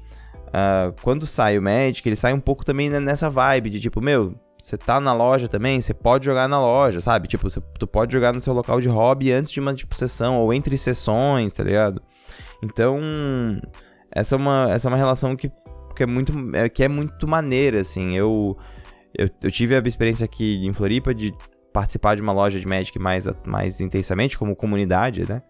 Uh, 0.49 0.93
quando 1.03 1.27
sai 1.27 1.57
o 1.57 1.61
Magic, 1.61 2.07
ele 2.07 2.15
sai 2.15 2.33
um 2.33 2.39
pouco 2.39 2.65
também 2.65 2.89
nessa 2.89 3.29
vibe 3.29 3.69
de 3.69 3.79
tipo, 3.79 4.01
meu, 4.01 4.33
você 4.57 4.77
tá 4.77 4.99
na 4.99 5.13
loja 5.13 5.47
também, 5.47 5.79
você 5.79 5.93
pode 5.93 6.25
jogar 6.25 6.47
na 6.47 6.59
loja, 6.59 6.99
sabe? 6.99 7.27
Tipo, 7.27 7.49
você, 7.49 7.61
tu 7.77 7.85
pode 7.85 8.11
jogar 8.11 8.33
no 8.33 8.41
seu 8.41 8.53
local 8.53 8.81
de 8.81 8.89
hobby 8.89 9.31
antes 9.31 9.51
de 9.51 9.59
uma 9.59 9.73
tipo, 9.73 9.95
sessão 9.95 10.39
ou 10.39 10.53
entre 10.53 10.75
sessões, 10.77 11.53
tá 11.53 11.63
ligado? 11.63 12.01
Então, 12.63 12.99
essa 14.11 14.35
é 14.35 14.37
uma, 14.37 14.67
essa 14.71 14.87
é 14.87 14.91
uma 14.91 14.97
relação 14.97 15.35
que, 15.35 15.51
que, 15.99 16.03
é 16.03 16.05
muito, 16.05 16.33
é, 16.53 16.69
que 16.69 16.81
é 16.81 16.87
muito 16.87 17.27
maneira, 17.27 17.81
assim. 17.81 18.15
Eu, 18.15 18.57
eu, 19.13 19.29
eu 19.43 19.51
tive 19.51 19.75
a 19.75 19.79
experiência 19.79 20.23
aqui 20.23 20.65
em 20.65 20.71
Floripa 20.71 21.13
de 21.13 21.33
participar 21.73 22.15
de 22.15 22.21
uma 22.21 22.31
loja 22.31 22.57
de 22.57 22.65
Magic 22.65 22.97
mais, 22.97 23.27
mais 23.45 23.81
intensamente, 23.81 24.37
como 24.37 24.55
comunidade, 24.55 25.27
né? 25.27 25.41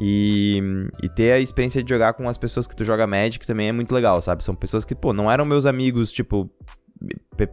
E, 0.00 0.60
e 1.00 1.08
ter 1.08 1.32
a 1.32 1.38
experiência 1.38 1.80
de 1.82 1.88
jogar 1.88 2.12
com 2.14 2.28
as 2.28 2.36
pessoas 2.36 2.66
que 2.66 2.74
tu 2.74 2.84
joga 2.84 3.06
Magic 3.06 3.46
também 3.46 3.68
é 3.68 3.72
muito 3.72 3.94
legal, 3.94 4.20
sabe? 4.20 4.42
São 4.42 4.54
pessoas 4.54 4.84
que, 4.84 4.96
pô, 4.96 5.12
não 5.12 5.30
eram 5.30 5.44
meus 5.44 5.64
amigos, 5.64 6.10
tipo, 6.10 6.50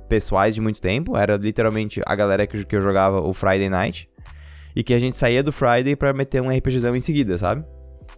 pessoais 0.10 0.56
de 0.56 0.62
muito 0.62 0.82
tempo, 0.82 1.16
era 1.16 1.38
literalmente 1.38 2.02
a 2.08 2.16
galera 2.16 2.48
que, 2.48 2.66
que 2.66 2.76
eu 2.76 2.82
jogava 2.82 3.22
o 3.22 3.34
Friday 3.36 3.70
Night, 3.70 4.10
e 4.76 4.84
que 4.84 4.96
a 4.96 5.00
gente 5.00 5.16
saía 5.16 5.44
do 5.44 5.52
Friday 5.52 5.96
para 5.96 6.12
meter 6.12 6.42
um 6.42 6.50
RPGzão 6.50 6.96
em 6.96 7.00
seguida, 7.00 7.38
sabe? 7.38 7.64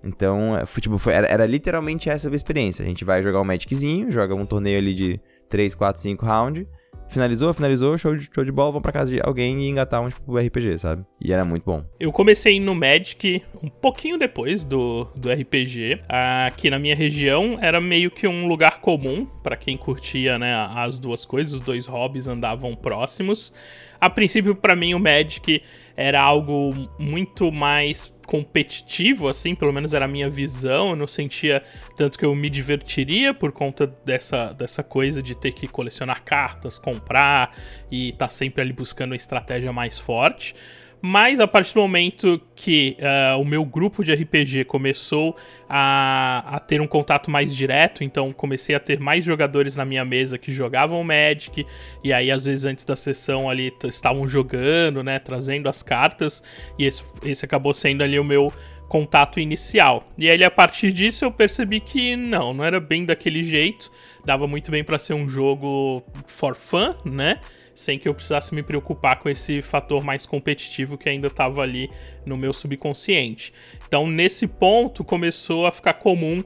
Então, 0.03 0.57
é, 0.57 0.65
foi, 0.65 0.81
tipo, 0.81 0.97
foi, 0.97 1.13
era, 1.13 1.27
era, 1.27 1.45
literalmente 1.45 2.09
essa 2.09 2.29
a 2.29 2.35
experiência. 2.35 2.83
A 2.83 2.87
gente 2.87 3.03
vai 3.03 3.21
jogar 3.23 3.41
um 3.41 3.43
Magiczinho, 3.43 4.11
joga 4.11 4.35
um 4.35 4.45
torneio 4.45 4.77
ali 4.77 4.93
de 4.93 5.19
3, 5.49 5.75
4, 5.75 6.01
5 6.01 6.25
rounds, 6.25 6.67
Finalizou, 7.09 7.53
finalizou, 7.53 7.97
show 7.97 8.15
de, 8.15 8.29
show 8.33 8.43
de 8.43 8.51
bola, 8.51 8.71
vamos 8.71 8.83
pra 8.83 8.91
casa 8.91 9.09
de 9.11 9.21
alguém 9.23 9.61
e 9.61 9.69
engatar 9.69 10.01
um 10.01 10.09
tipo 10.09 10.37
RPG, 10.37 10.77
sabe? 10.77 11.05
E 11.21 11.31
era 11.31 11.45
muito 11.45 11.63
bom. 11.63 11.83
Eu 11.99 12.11
comecei 12.11 12.59
no 12.59 12.75
Magic 12.75 13.41
um 13.63 13.69
pouquinho 13.69 14.17
depois 14.17 14.65
do, 14.65 15.05
do 15.15 15.31
RPG. 15.31 16.01
Aqui 16.09 16.69
na 16.69 16.77
minha 16.77 16.95
região 16.95 17.57
era 17.61 17.79
meio 17.79 18.11
que 18.11 18.27
um 18.27 18.47
lugar 18.47 18.81
comum 18.81 19.25
para 19.41 19.55
quem 19.55 19.77
curtia, 19.77 20.37
né, 20.37 20.53
as 20.75 20.99
duas 20.99 21.25
coisas, 21.25 21.53
os 21.53 21.61
dois 21.61 21.85
hobbies 21.85 22.27
andavam 22.27 22.75
próximos. 22.75 23.53
A 23.99 24.09
princípio, 24.09 24.53
para 24.53 24.75
mim, 24.75 24.93
o 24.93 24.99
Magic 24.99 25.63
era 25.95 26.21
algo 26.21 26.73
muito 26.99 27.51
mais 27.51 28.13
competitivo, 28.27 29.29
assim, 29.29 29.55
pelo 29.55 29.71
menos 29.71 29.93
era 29.93 30.05
a 30.05 30.07
minha 30.07 30.29
visão. 30.29 30.89
Eu 30.89 30.95
não 30.95 31.07
sentia 31.07 31.63
tanto 31.95 32.19
que 32.19 32.25
eu 32.25 32.35
me 32.35 32.49
divertiria 32.49 33.33
por 33.33 33.51
conta 33.53 33.87
dessa, 33.87 34.53
dessa 34.53 34.83
coisa 34.83 35.23
de 35.23 35.33
ter 35.33 35.53
que 35.53 35.65
colecionar 35.67 36.21
cartas, 36.23 36.77
comprar 36.77 37.57
e 37.89 38.09
estar 38.09 38.27
tá 38.27 38.29
sempre 38.29 38.61
ali 38.61 38.73
buscando 38.73 39.13
a 39.13 39.15
estratégia 39.15 39.71
mais 39.71 39.97
forte. 39.97 40.53
Mas 41.01 41.39
a 41.39 41.47
partir 41.47 41.75
do 41.75 41.81
momento 41.81 42.41
que 42.55 42.97
uh, 42.99 43.39
o 43.39 43.45
meu 43.45 43.63
grupo 43.63 44.03
de 44.03 44.13
RPG 44.13 44.65
começou 44.65 45.35
a, 45.69 46.55
a, 46.55 46.59
ter 46.59 46.81
um 46.81 46.87
contato 46.87 47.29
mais 47.29 47.55
direto, 47.55 48.03
então 48.03 48.33
comecei 48.33 48.75
a 48.75 48.79
ter 48.79 48.99
mais 48.99 49.23
jogadores 49.23 49.75
na 49.75 49.85
minha 49.85 50.03
mesa 50.03 50.37
que 50.37 50.51
jogavam 50.51 51.03
Magic, 51.03 51.65
e 52.03 52.11
aí 52.11 52.31
às 52.31 52.45
vezes 52.45 52.65
antes 52.65 52.83
da 52.83 52.95
sessão 52.95 53.49
ali 53.49 53.71
estavam 53.85 54.27
jogando, 54.27 55.03
né, 55.03 55.19
trazendo 55.19 55.69
as 55.69 55.83
cartas, 55.83 56.41
e 56.79 56.85
esse, 56.85 57.03
esse 57.23 57.45
acabou 57.45 57.73
sendo 57.73 58.03
ali 58.03 58.19
o 58.19 58.23
meu 58.23 58.51
contato 58.87 59.39
inicial. 59.39 60.03
E 60.17 60.29
aí 60.29 60.43
a 60.43 60.51
partir 60.51 60.91
disso 60.91 61.25
eu 61.25 61.31
percebi 61.31 61.79
que 61.79 62.15
não, 62.15 62.53
não 62.53 62.63
era 62.63 62.79
bem 62.79 63.05
daquele 63.05 63.43
jeito, 63.43 63.91
dava 64.25 64.47
muito 64.47 64.71
bem 64.71 64.83
para 64.83 64.97
ser 64.97 65.13
um 65.13 65.29
jogo 65.29 66.03
for 66.25 66.55
fun, 66.55 66.95
né? 67.05 67.39
Sem 67.77 67.99
que 67.99 68.09
eu 68.09 68.13
precisasse 68.15 68.55
me 68.55 68.63
preocupar 68.63 69.19
com 69.19 69.29
esse 69.29 69.61
fator 69.61 70.03
mais 70.03 70.25
competitivo 70.25 70.97
que 70.97 71.07
ainda 71.07 71.27
estava 71.27 71.61
ali 71.61 71.91
no 72.25 72.35
meu 72.35 72.51
subconsciente. 72.51 73.53
Então, 73.87 74.07
nesse 74.07 74.47
ponto, 74.47 75.03
começou 75.03 75.67
a 75.67 75.71
ficar 75.71 75.93
comum 75.93 76.43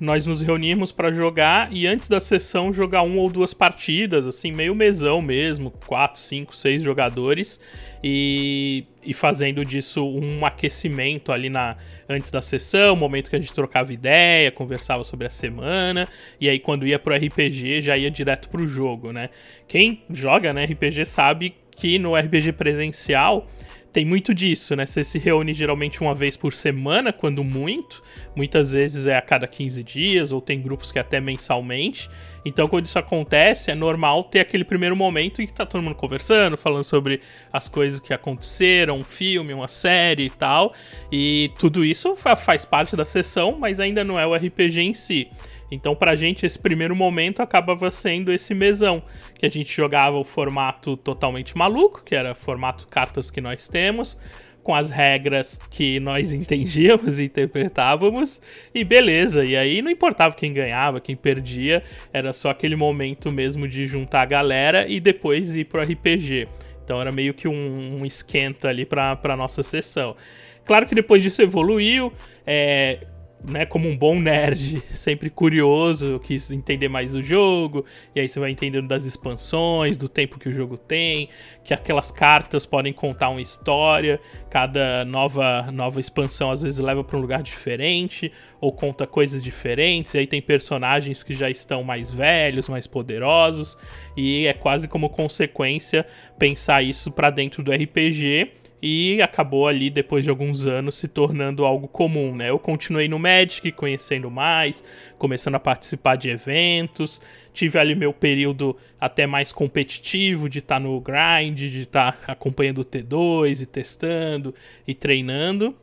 nós 0.00 0.26
nos 0.26 0.42
reunirmos 0.42 0.90
para 0.90 1.12
jogar 1.12 1.72
e 1.72 1.86
antes 1.86 2.08
da 2.08 2.20
sessão 2.20 2.72
jogar 2.72 3.02
uma 3.02 3.20
ou 3.20 3.30
duas 3.30 3.54
partidas, 3.54 4.26
assim, 4.26 4.50
meio 4.52 4.74
mesão 4.74 5.22
mesmo, 5.22 5.70
quatro, 5.70 6.20
cinco, 6.20 6.54
seis 6.56 6.82
jogadores 6.82 7.60
e, 8.02 8.84
e 9.04 9.14
fazendo 9.14 9.64
disso 9.64 10.04
um 10.04 10.44
aquecimento 10.44 11.30
ali 11.32 11.48
na 11.48 11.76
antes 12.08 12.30
da 12.30 12.42
sessão, 12.42 12.94
momento 12.94 13.30
que 13.30 13.36
a 13.36 13.40
gente 13.40 13.52
trocava 13.52 13.92
ideia, 13.92 14.50
conversava 14.50 15.04
sobre 15.04 15.26
a 15.26 15.30
semana 15.30 16.08
e 16.40 16.48
aí 16.48 16.58
quando 16.58 16.86
ia 16.86 16.98
pro 16.98 17.14
RPG 17.14 17.80
já 17.80 17.96
ia 17.96 18.10
direto 18.10 18.48
pro 18.48 18.66
jogo, 18.66 19.12
né? 19.12 19.30
Quem 19.66 20.02
joga 20.10 20.52
né, 20.52 20.64
RPG 20.64 21.06
sabe 21.06 21.54
que 21.70 21.98
no 21.98 22.14
RPG 22.14 22.52
presencial 22.52 23.46
tem 23.94 24.04
muito 24.04 24.34
disso, 24.34 24.74
né? 24.74 24.86
Você 24.86 25.04
se 25.04 25.20
reúne 25.20 25.54
geralmente 25.54 26.00
uma 26.00 26.16
vez 26.16 26.36
por 26.36 26.52
semana, 26.52 27.12
quando 27.12 27.44
muito. 27.44 28.02
Muitas 28.34 28.72
vezes 28.72 29.06
é 29.06 29.16
a 29.16 29.22
cada 29.22 29.46
15 29.46 29.84
dias, 29.84 30.32
ou 30.32 30.40
tem 30.40 30.60
grupos 30.60 30.90
que 30.90 30.98
é 30.98 31.00
até 31.00 31.20
mensalmente. 31.20 32.10
Então, 32.44 32.66
quando 32.66 32.86
isso 32.86 32.98
acontece, 32.98 33.70
é 33.70 33.74
normal 33.74 34.24
ter 34.24 34.40
aquele 34.40 34.64
primeiro 34.64 34.96
momento 34.96 35.40
em 35.40 35.46
que 35.46 35.52
tá 35.52 35.64
todo 35.64 35.80
mundo 35.80 35.94
conversando, 35.94 36.56
falando 36.56 36.82
sobre 36.82 37.20
as 37.52 37.68
coisas 37.68 38.00
que 38.00 38.12
aconteceram, 38.12 38.98
um 38.98 39.04
filme, 39.04 39.54
uma 39.54 39.68
série 39.68 40.24
e 40.24 40.30
tal. 40.30 40.74
E 41.12 41.52
tudo 41.56 41.84
isso 41.84 42.16
faz 42.16 42.64
parte 42.64 42.96
da 42.96 43.04
sessão, 43.04 43.56
mas 43.60 43.78
ainda 43.78 44.02
não 44.02 44.18
é 44.18 44.26
o 44.26 44.34
RPG 44.34 44.80
em 44.80 44.92
si. 44.92 45.30
Então, 45.70 45.94
pra 45.94 46.14
gente, 46.14 46.44
esse 46.44 46.58
primeiro 46.58 46.94
momento 46.94 47.40
acabava 47.40 47.90
sendo 47.90 48.32
esse 48.32 48.54
mesão, 48.54 49.02
que 49.34 49.46
a 49.46 49.50
gente 49.50 49.74
jogava 49.74 50.16
o 50.16 50.24
formato 50.24 50.96
totalmente 50.96 51.56
maluco, 51.56 52.02
que 52.04 52.14
era 52.14 52.34
formato 52.34 52.86
cartas 52.88 53.30
que 53.30 53.40
nós 53.40 53.66
temos, 53.66 54.18
com 54.62 54.74
as 54.74 54.88
regras 54.88 55.60
que 55.70 56.00
nós 56.00 56.32
entendíamos 56.34 57.18
e 57.18 57.24
interpretávamos, 57.24 58.40
e 58.74 58.82
beleza. 58.82 59.44
E 59.44 59.56
aí 59.56 59.82
não 59.82 59.90
importava 59.90 60.34
quem 60.34 60.52
ganhava, 60.52 61.00
quem 61.00 61.14
perdia, 61.14 61.82
era 62.12 62.32
só 62.32 62.50
aquele 62.50 62.74
momento 62.76 63.30
mesmo 63.30 63.68
de 63.68 63.86
juntar 63.86 64.22
a 64.22 64.26
galera 64.26 64.88
e 64.88 64.98
depois 64.98 65.54
ir 65.54 65.64
pro 65.64 65.82
RPG. 65.82 66.48
Então 66.84 67.00
era 67.00 67.10
meio 67.10 67.32
que 67.32 67.48
um, 67.48 67.98
um 68.00 68.06
esquenta 68.06 68.68
ali 68.68 68.84
pra, 68.84 69.16
pra 69.16 69.36
nossa 69.36 69.62
sessão. 69.62 70.16
Claro 70.64 70.86
que 70.86 70.94
depois 70.94 71.22
disso 71.22 71.42
evoluiu, 71.42 72.12
é, 72.46 73.06
né, 73.46 73.66
como 73.66 73.88
um 73.88 73.96
bom 73.96 74.18
nerd, 74.18 74.82
sempre 74.94 75.28
curioso, 75.28 76.20
quis 76.24 76.50
entender 76.50 76.88
mais 76.88 77.12
do 77.12 77.22
jogo, 77.22 77.84
e 78.14 78.20
aí 78.20 78.28
você 78.28 78.40
vai 78.40 78.50
entendendo 78.50 78.88
das 78.88 79.04
expansões, 79.04 79.98
do 79.98 80.08
tempo 80.08 80.38
que 80.38 80.48
o 80.48 80.52
jogo 80.52 80.78
tem, 80.78 81.28
que 81.62 81.74
aquelas 81.74 82.10
cartas 82.10 82.64
podem 82.64 82.92
contar 82.92 83.28
uma 83.28 83.40
história, 83.40 84.20
cada 84.48 85.04
nova 85.04 85.70
nova 85.72 86.00
expansão 86.00 86.50
às 86.50 86.62
vezes 86.62 86.78
leva 86.78 87.04
para 87.04 87.16
um 87.16 87.20
lugar 87.20 87.42
diferente 87.42 88.32
ou 88.60 88.72
conta 88.72 89.06
coisas 89.06 89.42
diferentes, 89.42 90.14
e 90.14 90.18
aí 90.18 90.26
tem 90.26 90.40
personagens 90.40 91.22
que 91.22 91.34
já 91.34 91.50
estão 91.50 91.84
mais 91.84 92.10
velhos, 92.10 92.68
mais 92.68 92.86
poderosos, 92.86 93.76
e 94.16 94.46
é 94.46 94.52
quase 94.52 94.88
como 94.88 95.10
consequência 95.10 96.06
pensar 96.38 96.82
isso 96.82 97.12
para 97.12 97.30
dentro 97.30 97.62
do 97.62 97.72
RPG 97.72 98.63
e 98.86 99.22
acabou 99.22 99.66
ali 99.66 99.88
depois 99.88 100.24
de 100.24 100.28
alguns 100.28 100.66
anos 100.66 100.96
se 100.96 101.08
tornando 101.08 101.64
algo 101.64 101.88
comum, 101.88 102.36
né? 102.36 102.50
Eu 102.50 102.58
continuei 102.58 103.08
no 103.08 103.18
Magic, 103.18 103.72
conhecendo 103.72 104.30
mais, 104.30 104.84
começando 105.16 105.54
a 105.54 105.58
participar 105.58 106.16
de 106.16 106.28
eventos, 106.28 107.18
tive 107.54 107.78
ali 107.78 107.94
meu 107.94 108.12
período 108.12 108.76
até 109.00 109.26
mais 109.26 109.54
competitivo 109.54 110.50
de 110.50 110.58
estar 110.58 110.74
tá 110.74 110.80
no 110.80 111.00
grind, 111.00 111.56
de 111.56 111.80
estar 111.80 112.12
tá 112.12 112.32
acompanhando 112.32 112.82
o 112.82 112.84
T2 112.84 113.62
e 113.62 113.66
testando 113.66 114.54
e 114.86 114.92
treinando. 114.92 115.74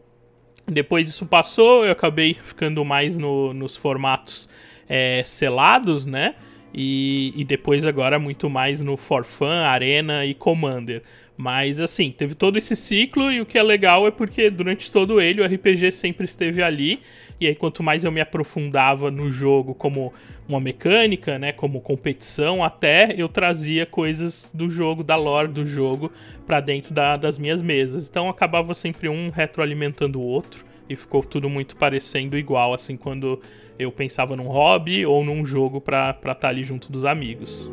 Depois 0.68 1.08
disso 1.08 1.26
passou, 1.26 1.84
eu 1.84 1.94
acabei 1.94 2.36
ficando 2.36 2.86
mais 2.86 3.18
no, 3.18 3.52
nos 3.52 3.76
formatos 3.76 4.48
é, 4.88 5.24
selados, 5.26 6.06
né? 6.06 6.36
E, 6.74 7.34
e, 7.36 7.44
depois 7.44 7.86
agora 7.86 8.18
muito 8.18 8.50
mais 8.50 8.80
no 8.80 8.96
For 8.96 9.26
Fun, 9.26 9.48
Arena 9.48 10.26
e 10.26 10.34
Commander. 10.34 11.04
Mas 11.38 11.82
assim, 11.82 12.12
teve 12.12 12.36
todo 12.36 12.58
esse 12.58 12.76
ciclo 12.76 13.32
e 13.32 13.42
o 13.42 13.46
que 13.46 13.58
é 13.58 13.64
legal 13.64 14.06
é 14.06 14.12
porque 14.12 14.50
durante 14.50 14.92
todo 14.92 15.20
ele 15.20 15.42
o 15.42 15.46
RPG 15.46 15.92
sempre 15.92 16.26
esteve 16.26 16.62
ali. 16.62 17.00
E 17.40 17.48
aí, 17.48 17.56
quanto 17.56 17.82
mais 17.82 18.06
eu 18.06 18.12
me 18.12 18.22
aprofundava 18.22 19.10
no 19.10 19.32
jogo 19.32 19.74
como 19.74 20.14
uma 20.48 20.60
mecânica, 20.60 21.40
né, 21.40 21.52
como 21.52 21.82
competição, 21.82 22.64
até 22.64 23.16
eu 23.18 23.28
trazia 23.28 23.84
coisas 23.84 24.48
do 24.54 24.70
jogo, 24.70 25.04
da 25.04 25.16
lore 25.16 25.48
do 25.48 25.66
jogo, 25.66 26.12
para 26.46 26.60
dentro 26.60 26.94
da, 26.94 27.18
das 27.18 27.40
minhas 27.40 27.62
mesas. 27.62 28.08
Então 28.08 28.30
acabava 28.30 28.76
sempre 28.76 29.10
um 29.10 29.30
retroalimentando 29.30 30.20
o 30.20 30.24
outro 30.24 30.64
e 30.88 30.96
ficou 30.96 31.24
tudo 31.24 31.50
muito 31.50 31.76
parecendo 31.76 32.38
igual, 32.38 32.76
assim, 32.76 32.96
quando 32.96 33.42
eu 33.80 33.92
pensava 33.92 34.36
num 34.36 34.48
hobby 34.48 35.04
ou 35.04 35.24
num 35.24 35.44
jogo 35.44 35.82
para 35.82 36.12
estar 36.12 36.36
tá 36.36 36.48
ali 36.50 36.64
junto 36.64 36.92
dos 36.92 37.06
amigos. 37.06 37.72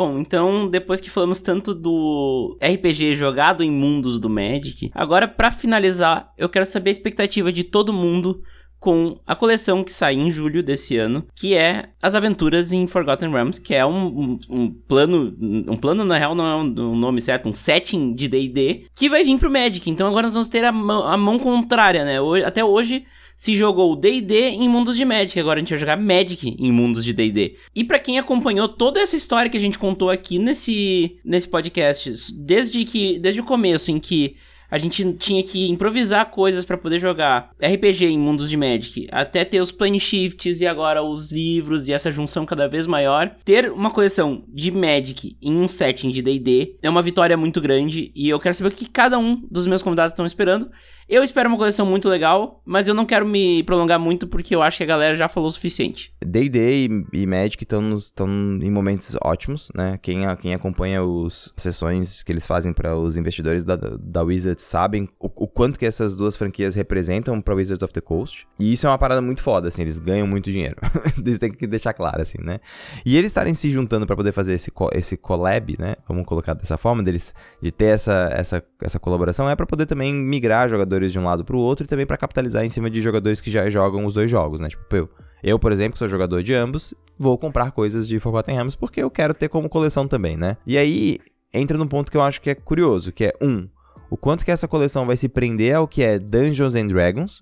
Bom, 0.00 0.18
então 0.18 0.66
depois 0.66 0.98
que 0.98 1.10
falamos 1.10 1.42
tanto 1.42 1.74
do 1.74 2.56
RPG 2.58 3.12
jogado 3.12 3.62
em 3.62 3.70
mundos 3.70 4.18
do 4.18 4.30
Magic, 4.30 4.90
agora 4.94 5.28
para 5.28 5.50
finalizar, 5.50 6.32
eu 6.38 6.48
quero 6.48 6.64
saber 6.64 6.88
a 6.88 6.92
expectativa 6.92 7.52
de 7.52 7.64
todo 7.64 7.92
mundo 7.92 8.42
com 8.78 9.20
a 9.26 9.36
coleção 9.36 9.84
que 9.84 9.92
sai 9.92 10.14
em 10.14 10.30
julho 10.30 10.62
desse 10.62 10.96
ano, 10.96 11.26
que 11.34 11.54
é 11.54 11.90
as 12.00 12.14
aventuras 12.14 12.72
em 12.72 12.86
Forgotten 12.86 13.30
Realms, 13.30 13.60
que 13.60 13.74
é 13.74 13.84
um, 13.84 14.06
um, 14.06 14.38
um 14.48 14.70
plano, 14.70 15.36
um 15.38 15.76
plano 15.76 16.02
na 16.02 16.16
real 16.16 16.34
não 16.34 16.46
é 16.46 16.56
um, 16.56 16.92
um 16.92 16.96
nome 16.96 17.20
certo, 17.20 17.50
um 17.50 17.52
setting 17.52 18.14
de 18.14 18.26
D&D, 18.26 18.86
que 18.94 19.06
vai 19.06 19.22
vir 19.22 19.38
pro 19.38 19.50
Magic. 19.50 19.90
Então 19.90 20.08
agora 20.08 20.28
nós 20.28 20.32
vamos 20.32 20.48
ter 20.48 20.64
a 20.64 20.72
mão, 20.72 21.06
a 21.06 21.18
mão 21.18 21.38
contrária, 21.38 22.06
né? 22.06 22.18
Hoje, 22.22 22.42
até 22.42 22.64
hoje 22.64 23.04
se 23.40 23.56
jogou 23.56 23.96
D&D 23.96 24.50
em 24.50 24.68
mundos 24.68 24.98
de 24.98 25.04
Magic, 25.06 25.40
agora 25.40 25.58
a 25.58 25.60
gente 25.60 25.70
vai 25.70 25.78
jogar 25.78 25.96
Magic 25.96 26.56
em 26.58 26.70
mundos 26.70 27.02
de 27.02 27.14
D&D. 27.14 27.56
E 27.74 27.82
para 27.82 27.98
quem 27.98 28.18
acompanhou 28.18 28.68
toda 28.68 29.00
essa 29.00 29.16
história 29.16 29.50
que 29.50 29.56
a 29.56 29.60
gente 29.60 29.78
contou 29.78 30.10
aqui 30.10 30.38
nesse, 30.38 31.16
nesse 31.24 31.48
podcast, 31.48 32.34
desde 32.34 32.84
que 32.84 33.18
desde 33.18 33.40
o 33.40 33.44
começo 33.44 33.90
em 33.90 33.98
que 33.98 34.36
a 34.70 34.78
gente 34.78 35.12
tinha 35.14 35.42
que 35.42 35.68
improvisar 35.68 36.30
coisas 36.30 36.64
para 36.64 36.78
poder 36.78 36.98
jogar 36.98 37.50
RPG 37.60 38.06
em 38.06 38.18
mundos 38.18 38.48
de 38.48 38.56
Magic, 38.56 39.08
até 39.10 39.44
ter 39.44 39.60
os 39.60 39.72
plane 39.72 39.98
shifts 39.98 40.60
e 40.60 40.66
agora 40.66 41.02
os 41.02 41.32
livros 41.32 41.88
e 41.88 41.92
essa 41.92 42.10
junção 42.10 42.46
cada 42.46 42.68
vez 42.68 42.86
maior. 42.86 43.34
Ter 43.44 43.70
uma 43.70 43.90
coleção 43.90 44.44
de 44.48 44.70
Magic 44.70 45.36
em 45.40 45.54
um 45.56 45.68
setting 45.68 46.10
de 46.10 46.22
D&D 46.22 46.76
é 46.82 46.88
uma 46.88 47.02
vitória 47.02 47.36
muito 47.36 47.60
grande 47.60 48.12
e 48.14 48.28
eu 48.28 48.38
quero 48.38 48.54
saber 48.54 48.68
o 48.68 48.76
que 48.76 48.88
cada 48.88 49.18
um 49.18 49.42
dos 49.50 49.66
meus 49.66 49.82
convidados 49.82 50.12
estão 50.12 50.26
esperando. 50.26 50.70
Eu 51.08 51.24
espero 51.24 51.48
uma 51.48 51.58
coleção 51.58 51.84
muito 51.84 52.08
legal, 52.08 52.62
mas 52.64 52.86
eu 52.86 52.94
não 52.94 53.04
quero 53.04 53.26
me 53.26 53.64
prolongar 53.64 53.98
muito 53.98 54.28
porque 54.28 54.54
eu 54.54 54.62
acho 54.62 54.76
que 54.76 54.84
a 54.84 54.86
galera 54.86 55.16
já 55.16 55.28
falou 55.28 55.48
o 55.48 55.52
suficiente. 55.52 56.14
D&D 56.24 56.86
e, 56.86 57.22
e 57.22 57.26
Magic 57.26 57.64
estão 57.64 58.38
em 58.62 58.70
momentos 58.70 59.16
ótimos, 59.20 59.72
né? 59.74 59.98
Quem, 60.00 60.20
quem 60.40 60.54
acompanha 60.54 61.00
as 61.26 61.52
sessões 61.56 62.22
que 62.22 62.30
eles 62.30 62.46
fazem 62.46 62.72
para 62.72 62.96
os 62.96 63.16
investidores 63.16 63.64
da, 63.64 63.74
da 63.74 64.22
Wizards 64.22 64.59
sabem 64.60 65.08
o, 65.18 65.26
o, 65.26 65.48
quanto 65.48 65.78
que 65.78 65.86
essas 65.86 66.16
duas 66.16 66.36
franquias 66.36 66.74
representam 66.74 67.40
para 67.40 67.54
Wizards 67.54 67.82
of 67.82 67.92
the 67.92 68.00
Coast. 68.00 68.46
E 68.58 68.72
isso 68.72 68.86
é 68.86 68.90
uma 68.90 68.98
parada 68.98 69.20
muito 69.20 69.42
foda, 69.42 69.68
assim, 69.68 69.82
eles 69.82 69.98
ganham 69.98 70.26
muito 70.26 70.50
dinheiro. 70.50 70.76
Eles 71.20 71.38
têm 71.38 71.52
que 71.52 71.66
deixar 71.66 71.92
claro, 71.92 72.22
assim, 72.22 72.38
né? 72.42 72.60
E 73.04 73.16
eles 73.16 73.30
estarem 73.30 73.54
se 73.54 73.70
juntando 73.70 74.06
para 74.06 74.16
poder 74.16 74.32
fazer 74.32 74.54
esse, 74.54 74.72
esse 74.92 75.16
collab, 75.16 75.76
né? 75.78 75.96
Vamos 76.08 76.24
colocar 76.24 76.54
dessa 76.54 76.76
forma, 76.76 77.02
deles 77.02 77.34
de 77.62 77.70
ter 77.70 77.86
essa, 77.86 78.30
essa, 78.32 78.64
essa 78.82 78.98
colaboração, 78.98 79.48
é 79.48 79.54
para 79.54 79.66
poder 79.66 79.86
também 79.86 80.12
migrar 80.14 80.68
jogadores 80.68 80.90
jogadores 80.90 81.12
de 81.12 81.18
um 81.18 81.24
lado 81.24 81.44
pro 81.44 81.58
outro 81.58 81.84
e 81.84 81.88
também 81.88 82.06
para 82.06 82.16
capitalizar 82.16 82.64
em 82.64 82.68
cima 82.68 82.90
de 82.90 83.00
jogadores 83.00 83.40
que 83.40 83.50
já 83.50 83.68
jogam 83.70 84.04
os 84.04 84.14
dois 84.14 84.30
jogos, 84.30 84.60
né? 84.60 84.68
Tipo, 84.68 84.96
eu, 84.96 85.08
eu, 85.42 85.58
por 85.58 85.72
exemplo, 85.72 85.98
sou 85.98 86.08
jogador 86.08 86.42
de 86.42 86.54
ambos, 86.54 86.94
vou 87.18 87.38
comprar 87.38 87.70
coisas 87.70 88.08
de 88.08 88.18
Forgotten 88.18 88.54
Realms 88.54 88.76
porque 88.76 89.02
eu 89.02 89.10
quero 89.10 89.34
ter 89.34 89.48
como 89.48 89.68
coleção 89.68 90.06
também, 90.08 90.36
né? 90.36 90.56
E 90.66 90.76
aí 90.76 91.18
entra 91.52 91.78
num 91.78 91.86
ponto 91.86 92.10
que 92.10 92.16
eu 92.16 92.22
acho 92.22 92.40
que 92.40 92.50
é 92.50 92.54
curioso, 92.54 93.12
que 93.12 93.24
é 93.24 93.34
um, 93.40 93.68
o 94.10 94.16
quanto 94.16 94.44
que 94.44 94.50
essa 94.50 94.66
coleção 94.66 95.06
vai 95.06 95.16
se 95.16 95.28
prender 95.28 95.76
ao 95.76 95.86
que 95.86 96.02
é 96.02 96.18
Dungeons 96.18 96.74
and 96.74 96.88
Dragons, 96.88 97.40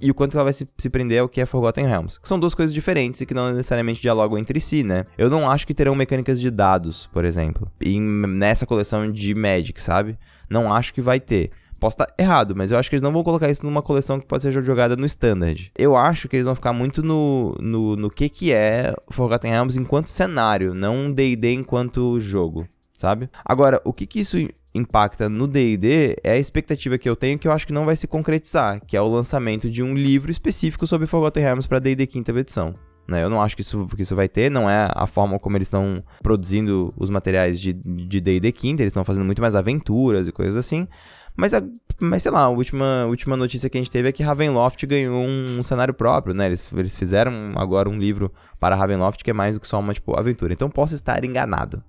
e 0.00 0.10
o 0.10 0.14
quanto 0.14 0.34
ela 0.34 0.44
vai 0.44 0.52
se, 0.52 0.66
se, 0.76 0.90
prender 0.90 1.20
ao 1.20 1.28
que 1.28 1.40
é 1.40 1.46
Forgotten 1.46 1.86
Realms. 1.86 2.20
Que 2.20 2.28
são 2.28 2.38
duas 2.38 2.54
coisas 2.54 2.74
diferentes 2.74 3.22
e 3.22 3.26
que 3.26 3.32
não 3.32 3.50
necessariamente 3.50 4.02
dialogam 4.02 4.38
entre 4.38 4.60
si, 4.60 4.82
né? 4.82 5.04
Eu 5.16 5.30
não 5.30 5.50
acho 5.50 5.66
que 5.66 5.72
terão 5.72 5.94
mecânicas 5.94 6.38
de 6.38 6.50
dados, 6.50 7.08
por 7.12 7.24
exemplo, 7.24 7.70
em, 7.80 8.00
nessa 8.00 8.66
coleção 8.66 9.10
de 9.10 9.34
Magic, 9.34 9.80
sabe? 9.80 10.18
Não 10.50 10.72
acho 10.72 10.92
que 10.92 11.00
vai 11.00 11.18
ter. 11.18 11.50
Posso 11.80 11.94
estar 11.94 12.06
errado, 12.18 12.54
mas 12.56 12.72
eu 12.72 12.78
acho 12.78 12.88
que 12.88 12.94
eles 12.96 13.02
não 13.02 13.12
vão 13.12 13.22
colocar 13.22 13.50
isso 13.50 13.64
numa 13.64 13.82
coleção 13.82 14.18
que 14.18 14.26
pode 14.26 14.42
ser 14.42 14.52
jogada 14.62 14.96
no 14.96 15.04
Standard. 15.06 15.70
Eu 15.76 15.96
acho 15.96 16.28
que 16.28 16.36
eles 16.36 16.46
vão 16.46 16.54
ficar 16.54 16.72
muito 16.72 17.02
no, 17.02 17.54
no, 17.60 17.96
no 17.96 18.10
que, 18.10 18.28
que 18.28 18.52
é 18.52 18.94
Forgotten 19.10 19.50
Realms 19.50 19.78
enquanto 19.78 20.08
cenário, 20.08 20.74
não 20.74 21.12
D&D 21.12 21.52
enquanto 21.52 22.18
jogo, 22.18 22.66
sabe? 22.96 23.28
Agora, 23.44 23.80
o 23.84 23.92
que 23.92 24.06
que 24.06 24.20
isso 24.20 24.36
impacta 24.74 25.28
no 25.28 25.46
D&D 25.46 26.16
é 26.22 26.32
a 26.32 26.38
expectativa 26.38 26.98
que 26.98 27.08
eu 27.08 27.16
tenho 27.16 27.38
que 27.38 27.48
eu 27.48 27.52
acho 27.52 27.66
que 27.66 27.72
não 27.72 27.86
vai 27.86 27.96
se 27.96 28.06
concretizar, 28.06 28.80
que 28.86 28.96
é 28.96 29.00
o 29.00 29.08
lançamento 29.08 29.70
de 29.70 29.82
um 29.82 29.94
livro 29.94 30.30
específico 30.30 30.86
sobre 30.86 31.06
Forgotten 31.06 31.42
Realms 31.42 31.66
para 31.66 31.78
D&D 31.78 32.06
quinta 32.06 32.32
edição. 32.32 32.74
Né? 33.08 33.22
Eu 33.22 33.30
não 33.30 33.40
acho 33.40 33.54
que 33.54 33.62
isso, 33.62 33.86
que 33.86 34.02
isso 34.02 34.16
vai 34.16 34.28
ter, 34.28 34.50
não 34.50 34.68
é 34.68 34.90
a 34.92 35.06
forma 35.06 35.38
como 35.38 35.56
eles 35.56 35.68
estão 35.68 36.02
produzindo 36.22 36.92
os 36.96 37.08
materiais 37.08 37.60
de 37.60 37.72
D&D 37.72 38.52
quinta, 38.52 38.82
eles 38.82 38.90
estão 38.90 39.04
fazendo 39.04 39.24
muito 39.24 39.40
mais 39.40 39.54
aventuras 39.54 40.26
e 40.26 40.32
coisas 40.32 40.56
assim, 40.56 40.88
mas, 41.36 41.52
a, 41.52 41.62
mas 42.00 42.22
sei 42.22 42.32
lá, 42.32 42.40
a 42.40 42.48
última, 42.48 43.04
última 43.06 43.36
notícia 43.36 43.68
que 43.68 43.76
a 43.76 43.80
gente 43.80 43.90
teve 43.90 44.08
é 44.08 44.12
que 44.12 44.22
Ravenloft 44.22 44.84
ganhou 44.86 45.22
um, 45.22 45.58
um 45.58 45.62
cenário 45.62 45.92
próprio, 45.92 46.34
né? 46.34 46.46
Eles, 46.46 46.68
eles 46.74 46.96
fizeram 46.96 47.52
agora 47.56 47.90
um 47.90 47.96
livro 47.96 48.32
para 48.58 48.74
Ravenloft 48.74 49.22
que 49.22 49.30
é 49.30 49.34
mais 49.34 49.56
do 49.56 49.60
que 49.60 49.68
só 49.68 49.78
uma, 49.78 49.92
tipo, 49.92 50.18
aventura. 50.18 50.54
Então 50.54 50.70
posso 50.70 50.94
estar 50.94 51.22
enganado. 51.24 51.82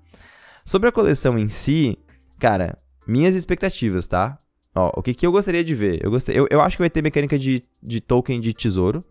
Sobre 0.68 0.90
a 0.90 0.92
coleção 0.92 1.40
em 1.40 1.48
si, 1.48 1.98
cara, 2.38 2.78
minhas 3.08 3.36
expectativas, 3.36 4.06
tá? 4.06 4.38
Ó, 4.76 4.92
o 4.98 5.02
que, 5.02 5.14
que 5.14 5.26
eu 5.26 5.32
gostaria 5.32 5.64
de 5.64 5.74
ver? 5.74 6.04
Eu, 6.04 6.12
gostei, 6.12 6.38
eu, 6.38 6.46
eu 6.52 6.60
acho 6.60 6.76
que 6.76 6.84
vai 6.84 6.90
ter 6.90 7.02
mecânica 7.02 7.40
de, 7.40 7.64
de 7.82 8.02
token 8.02 8.38
de 8.42 8.52
tesouro. 8.52 9.02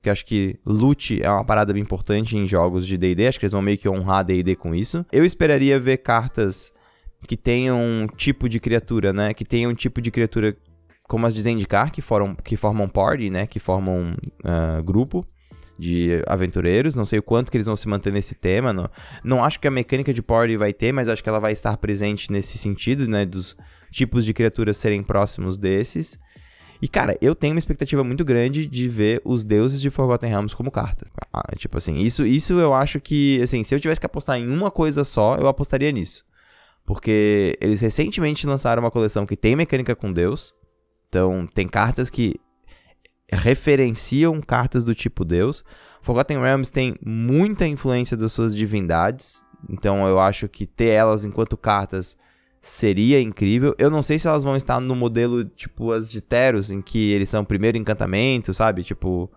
Que 0.00 0.08
eu 0.08 0.12
acho 0.12 0.24
que 0.24 0.60
loot 0.64 1.20
é 1.20 1.28
uma 1.28 1.44
parada 1.44 1.72
bem 1.72 1.82
importante 1.82 2.36
em 2.36 2.46
jogos 2.46 2.86
de 2.86 2.96
DD. 2.96 3.26
Acho 3.26 3.40
que 3.40 3.46
eles 3.46 3.52
vão 3.52 3.60
meio 3.60 3.78
que 3.78 3.88
honrar 3.88 4.24
DD 4.24 4.54
com 4.54 4.72
isso. 4.72 5.04
Eu 5.10 5.24
esperaria 5.24 5.76
ver 5.76 5.96
cartas 5.96 6.72
que 7.26 7.36
tenham 7.36 7.80
um 7.80 8.06
tipo 8.06 8.48
de 8.48 8.60
criatura, 8.60 9.12
né? 9.12 9.34
Que 9.34 9.44
tenham 9.44 9.72
um 9.72 9.74
tipo 9.74 10.00
de 10.00 10.12
criatura 10.12 10.56
como 11.08 11.26
as 11.26 11.34
de 11.34 11.42
Zendikar, 11.42 11.90
que, 11.90 12.00
formam, 12.00 12.36
que 12.36 12.56
formam 12.56 12.88
party, 12.88 13.28
né? 13.28 13.44
Que 13.44 13.58
formam 13.58 14.14
uh, 14.44 14.84
grupo 14.84 15.26
de 15.78 16.22
aventureiros. 16.26 16.94
Não 16.94 17.04
sei 17.04 17.18
o 17.18 17.22
quanto 17.22 17.50
que 17.50 17.56
eles 17.56 17.66
vão 17.66 17.76
se 17.76 17.88
manter 17.88 18.12
nesse 18.12 18.34
tema. 18.34 18.72
Não, 18.72 18.90
não 19.22 19.44
acho 19.44 19.58
que 19.60 19.68
a 19.68 19.70
mecânica 19.70 20.12
de 20.12 20.22
party 20.22 20.56
vai 20.56 20.72
ter, 20.72 20.92
mas 20.92 21.08
acho 21.08 21.22
que 21.22 21.28
ela 21.28 21.40
vai 21.40 21.52
estar 21.52 21.76
presente 21.76 22.30
nesse 22.30 22.58
sentido, 22.58 23.06
né? 23.08 23.24
Dos 23.24 23.56
tipos 23.90 24.24
de 24.24 24.32
criaturas 24.32 24.76
serem 24.76 25.02
próximos 25.02 25.58
desses. 25.58 26.18
E, 26.82 26.88
cara, 26.88 27.16
eu 27.20 27.32
tenho 27.32 27.54
uma 27.54 27.60
expectativa 27.60 28.02
muito 28.02 28.24
grande 28.24 28.66
de 28.66 28.88
ver 28.88 29.22
os 29.24 29.44
deuses 29.44 29.80
de 29.80 29.88
Forgotten 29.88 30.28
Realms 30.28 30.56
como 30.56 30.68
carta. 30.68 31.06
Ah, 31.32 31.54
tipo 31.56 31.78
assim, 31.78 31.98
isso, 31.98 32.26
isso 32.26 32.54
eu 32.54 32.74
acho 32.74 32.98
que, 32.98 33.40
assim, 33.40 33.62
se 33.62 33.72
eu 33.72 33.78
tivesse 33.78 34.00
que 34.00 34.06
apostar 34.06 34.36
em 34.36 34.48
uma 34.48 34.68
coisa 34.68 35.04
só, 35.04 35.36
eu 35.36 35.46
apostaria 35.46 35.92
nisso. 35.92 36.24
Porque 36.84 37.56
eles 37.60 37.80
recentemente 37.80 38.48
lançaram 38.48 38.82
uma 38.82 38.90
coleção 38.90 39.24
que 39.24 39.36
tem 39.36 39.54
mecânica 39.54 39.94
com 39.94 40.12
Deus. 40.12 40.52
Então, 41.08 41.46
tem 41.54 41.68
cartas 41.68 42.10
que 42.10 42.34
referenciam 43.32 44.40
cartas 44.40 44.84
do 44.84 44.94
tipo 44.94 45.24
Deus. 45.24 45.64
Forgotten 46.02 46.38
Realms 46.38 46.70
tem 46.70 46.96
muita 47.04 47.66
influência 47.66 48.16
das 48.16 48.32
suas 48.32 48.54
divindades. 48.54 49.44
Então, 49.68 50.06
eu 50.06 50.20
acho 50.20 50.48
que 50.48 50.66
ter 50.66 50.88
elas 50.88 51.24
enquanto 51.24 51.56
cartas 51.56 52.16
seria 52.60 53.20
incrível. 53.20 53.74
Eu 53.78 53.90
não 53.90 54.02
sei 54.02 54.18
se 54.18 54.28
elas 54.28 54.44
vão 54.44 54.56
estar 54.56 54.80
no 54.80 54.94
modelo 54.94 55.44
tipo 55.44 55.92
as 55.92 56.10
de 56.10 56.20
Teros, 56.20 56.70
em 56.70 56.80
que 56.80 57.10
eles 57.10 57.28
são 57.28 57.44
primeiro 57.44 57.78
encantamento, 57.78 58.52
sabe? 58.52 58.82
Tipo, 58.84 59.30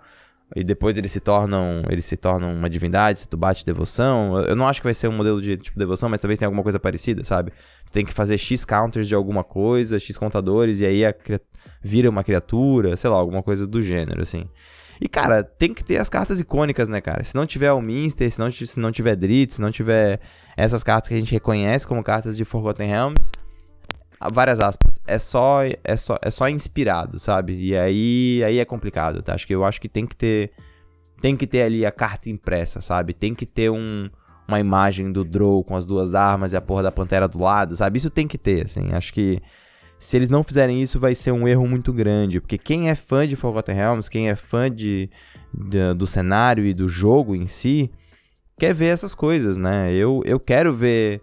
e 0.54 0.64
depois 0.64 0.98
eles 0.98 1.12
se 1.12 1.20
tornam 1.20 1.84
eles 1.90 2.06
se 2.06 2.18
tornam 2.18 2.54
uma 2.54 2.70
divindade, 2.70 3.20
se 3.20 3.28
tu 3.28 3.38
bate 3.38 3.66
devoção. 3.66 4.40
Eu 4.42 4.56
não 4.56 4.68
acho 4.68 4.82
que 4.82 4.86
vai 4.86 4.94
ser 4.94 5.08
um 5.08 5.14
modelo 5.14 5.42
de 5.42 5.58
tipo 5.58 5.80
devoção, 5.80 6.10
mas 6.10 6.20
talvez 6.20 6.38
tenha 6.38 6.48
alguma 6.48 6.64
coisa 6.64 6.80
parecida, 6.80 7.24
sabe? 7.24 7.52
Tu 7.86 7.92
tem 7.92 8.06
que 8.06 8.14
fazer 8.14 8.38
X 8.38 8.66
counters 8.66 9.08
de 9.08 9.16
alguma 9.16 9.44
coisa, 9.44 9.98
X 9.98 10.18
contadores, 10.18 10.82
e 10.82 10.86
aí 10.86 11.06
a 11.06 11.14
vira 11.82 12.10
uma 12.10 12.24
criatura, 12.24 12.96
sei 12.96 13.10
lá, 13.10 13.16
alguma 13.16 13.42
coisa 13.42 13.66
do 13.66 13.82
gênero, 13.82 14.22
assim. 14.22 14.46
E, 15.00 15.10
cara, 15.10 15.44
tem 15.44 15.74
que 15.74 15.84
ter 15.84 15.98
as 15.98 16.10
cartas 16.10 16.40
icônicas, 16.40 16.88
né, 16.88 17.02
cara? 17.02 17.24
Se 17.24 17.36
não 17.36 17.46
tiver 17.46 17.72
o 17.72 17.82
Minster, 17.82 18.32
se 18.32 18.40
não, 18.40 18.50
se 18.50 18.80
não 18.80 18.92
tiver 18.92 19.16
Dritz, 19.16 19.56
se 19.56 19.62
não 19.62 19.72
tiver 19.72 20.20
essas 20.56 20.84
cartas 20.84 21.10
que 21.10 21.16
a 21.16 21.18
gente 21.18 21.32
reconhece 21.32 21.86
como 21.86 22.04
cartas 22.04 22.38
de 22.38 22.46
Forgotten 22.46 22.88
Realms, 22.88 23.32
várias 24.32 24.60
aspas, 24.60 25.00
é 25.06 25.20
só 25.20 25.62
é 25.64 25.98
só 25.98 26.18
é 26.22 26.32
só 26.32 26.50
inspirado, 26.50 27.20
sabe? 27.20 27.56
E 27.58 27.78
aí 27.78 28.44
aí 28.44 28.60
é 28.60 28.66
complicado, 28.66 29.22
tá? 29.22 29.34
Acho 29.34 29.48
que 29.48 29.54
eu 29.56 29.64
acho 29.64 29.80
que 29.82 29.90
tem 29.90 30.06
que 30.06 30.16
ter 30.16 30.52
tem 31.22 31.36
que 31.36 31.48
ter 31.48 31.64
ali 31.64 31.86
a 31.86 31.92
carta 31.92 32.30
impressa, 32.30 32.82
sabe? 32.82 33.14
Tem 33.14 33.34
que 33.34 33.46
ter 33.46 33.70
um 33.70 34.10
uma 34.48 34.60
imagem 34.60 35.12
do 35.12 35.24
Drow 35.24 35.64
com 35.64 35.76
as 35.76 35.88
duas 35.88 36.14
armas 36.14 36.54
e 36.54 36.58
a 36.58 36.62
porra 36.62 36.84
da 36.84 36.92
pantera 36.92 37.28
do 37.28 37.40
lado, 37.40 37.76
sabe? 37.76 37.98
Isso 37.98 38.10
tem 38.10 38.28
que 38.28 38.38
ter, 38.38 38.66
assim. 38.66 38.94
Acho 38.94 39.12
que 39.12 39.42
se 39.98 40.16
eles 40.18 40.30
não 40.30 40.44
fizerem 40.44 40.82
isso, 40.82 41.00
vai 41.00 41.16
ser 41.16 41.32
um 41.32 41.48
erro 41.48 41.68
muito 41.68 41.92
grande. 41.92 42.40
Porque 42.40 42.58
quem 42.58 42.90
é 42.90 42.96
fã 42.96 43.28
de 43.28 43.36
Forgotten 43.36 43.76
Realms, 43.76 44.10
quem 44.10 44.30
é 44.30 44.36
fã 44.36 44.70
de, 44.70 45.10
de, 45.54 45.94
do 45.96 46.06
cenário 46.06 46.66
e 46.66 46.74
do 46.74 46.88
jogo 46.88 47.36
em 47.36 47.48
si, 47.48 47.90
quer 48.58 48.74
ver 48.74 48.88
essas 48.88 49.16
coisas, 49.16 49.58
né? 49.58 49.92
Eu, 49.94 50.22
eu 50.26 50.40
quero 50.40 50.74
ver 50.74 51.22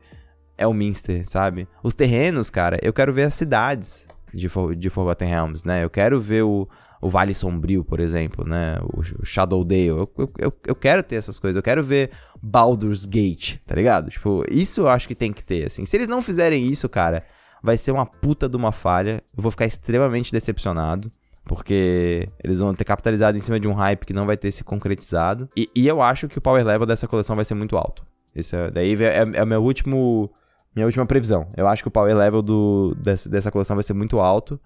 Elminster, 0.62 1.28
sabe? 1.28 1.68
Os 1.82 1.94
terrenos, 1.94 2.50
cara, 2.50 2.78
eu 2.82 2.92
quero 2.92 3.12
ver 3.12 3.24
as 3.24 3.34
cidades 3.34 4.06
de, 4.32 4.48
de 4.76 4.90
Forgotten 4.90 5.28
Realms, 5.28 5.66
né? 5.66 5.84
Eu 5.84 5.90
quero 5.90 6.20
ver 6.20 6.42
o, 6.42 6.68
o 7.00 7.10
Vale 7.10 7.34
Sombrio, 7.34 7.84
por 7.84 8.00
exemplo, 8.00 8.46
né? 8.48 8.78
O, 8.94 9.24
Shadowdale. 9.24 9.86
Eu, 9.86 10.10
eu, 10.38 10.52
eu, 10.66 10.74
quero 10.74 11.02
ter 11.02 11.16
essas 11.16 11.38
coisas. 11.38 11.56
Eu 11.56 11.62
quero 11.62 11.82
ver 11.82 12.10
Baldur's 12.40 13.04
Gate, 13.04 13.56
tá 13.66 13.74
ligado? 13.74 14.10
Tipo, 14.10 14.42
isso 14.50 14.82
eu 14.82 14.88
acho 14.88 15.08
que 15.08 15.14
tem 15.14 15.32
que 15.32 15.44
ter, 15.44 15.66
assim. 15.66 15.84
Se 15.84 15.96
eles 15.96 16.08
não 16.08 16.22
fizerem 16.22 16.66
isso, 16.68 16.88
cara, 16.88 17.24
vai 17.62 17.76
ser 17.76 17.92
uma 17.92 18.06
puta 18.06 18.48
de 18.48 18.56
uma 18.56 18.72
falha. 18.72 19.22
Eu 19.36 19.42
vou 19.42 19.50
ficar 19.50 19.66
extremamente 19.66 20.32
decepcionado. 20.32 21.10
Porque 21.44 22.28
eles 22.42 22.60
vão 22.60 22.72
ter 22.72 22.84
capitalizado 22.84 23.36
em 23.36 23.40
cima 23.40 23.58
de 23.58 23.66
um 23.66 23.72
hype 23.72 24.06
que 24.06 24.12
não 24.12 24.26
vai 24.26 24.36
ter 24.36 24.52
se 24.52 24.62
concretizado. 24.62 25.48
E, 25.56 25.68
e 25.74 25.88
eu 25.88 26.00
acho 26.00 26.28
que 26.28 26.38
o 26.38 26.40
power 26.40 26.64
level 26.64 26.86
dessa 26.86 27.08
coleção 27.08 27.34
vai 27.34 27.44
ser 27.44 27.54
muito 27.54 27.76
alto. 27.76 28.04
Esse 28.32 28.54
é, 28.54 28.70
daí 28.70 28.94
é, 29.02 29.24
é 29.34 29.42
o 29.42 29.46
meu 29.46 29.60
último 29.60 30.30
minha 30.74 30.86
última 30.86 31.06
previsão. 31.06 31.48
Eu 31.56 31.66
acho 31.66 31.82
que 31.82 31.88
o 31.88 31.90
power 31.90 32.16
level 32.16 32.42
do, 32.42 32.94
dessa, 32.96 33.28
dessa 33.28 33.50
coleção 33.50 33.76
vai 33.76 33.82
ser 33.82 33.94
muito 33.94 34.20
alto, 34.20 34.60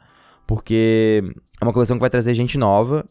porque 0.46 1.22
é 1.60 1.64
uma 1.64 1.72
coleção 1.72 1.96
que 1.96 2.00
vai 2.00 2.10
trazer 2.10 2.34
gente 2.34 2.56
nova, 2.56 3.04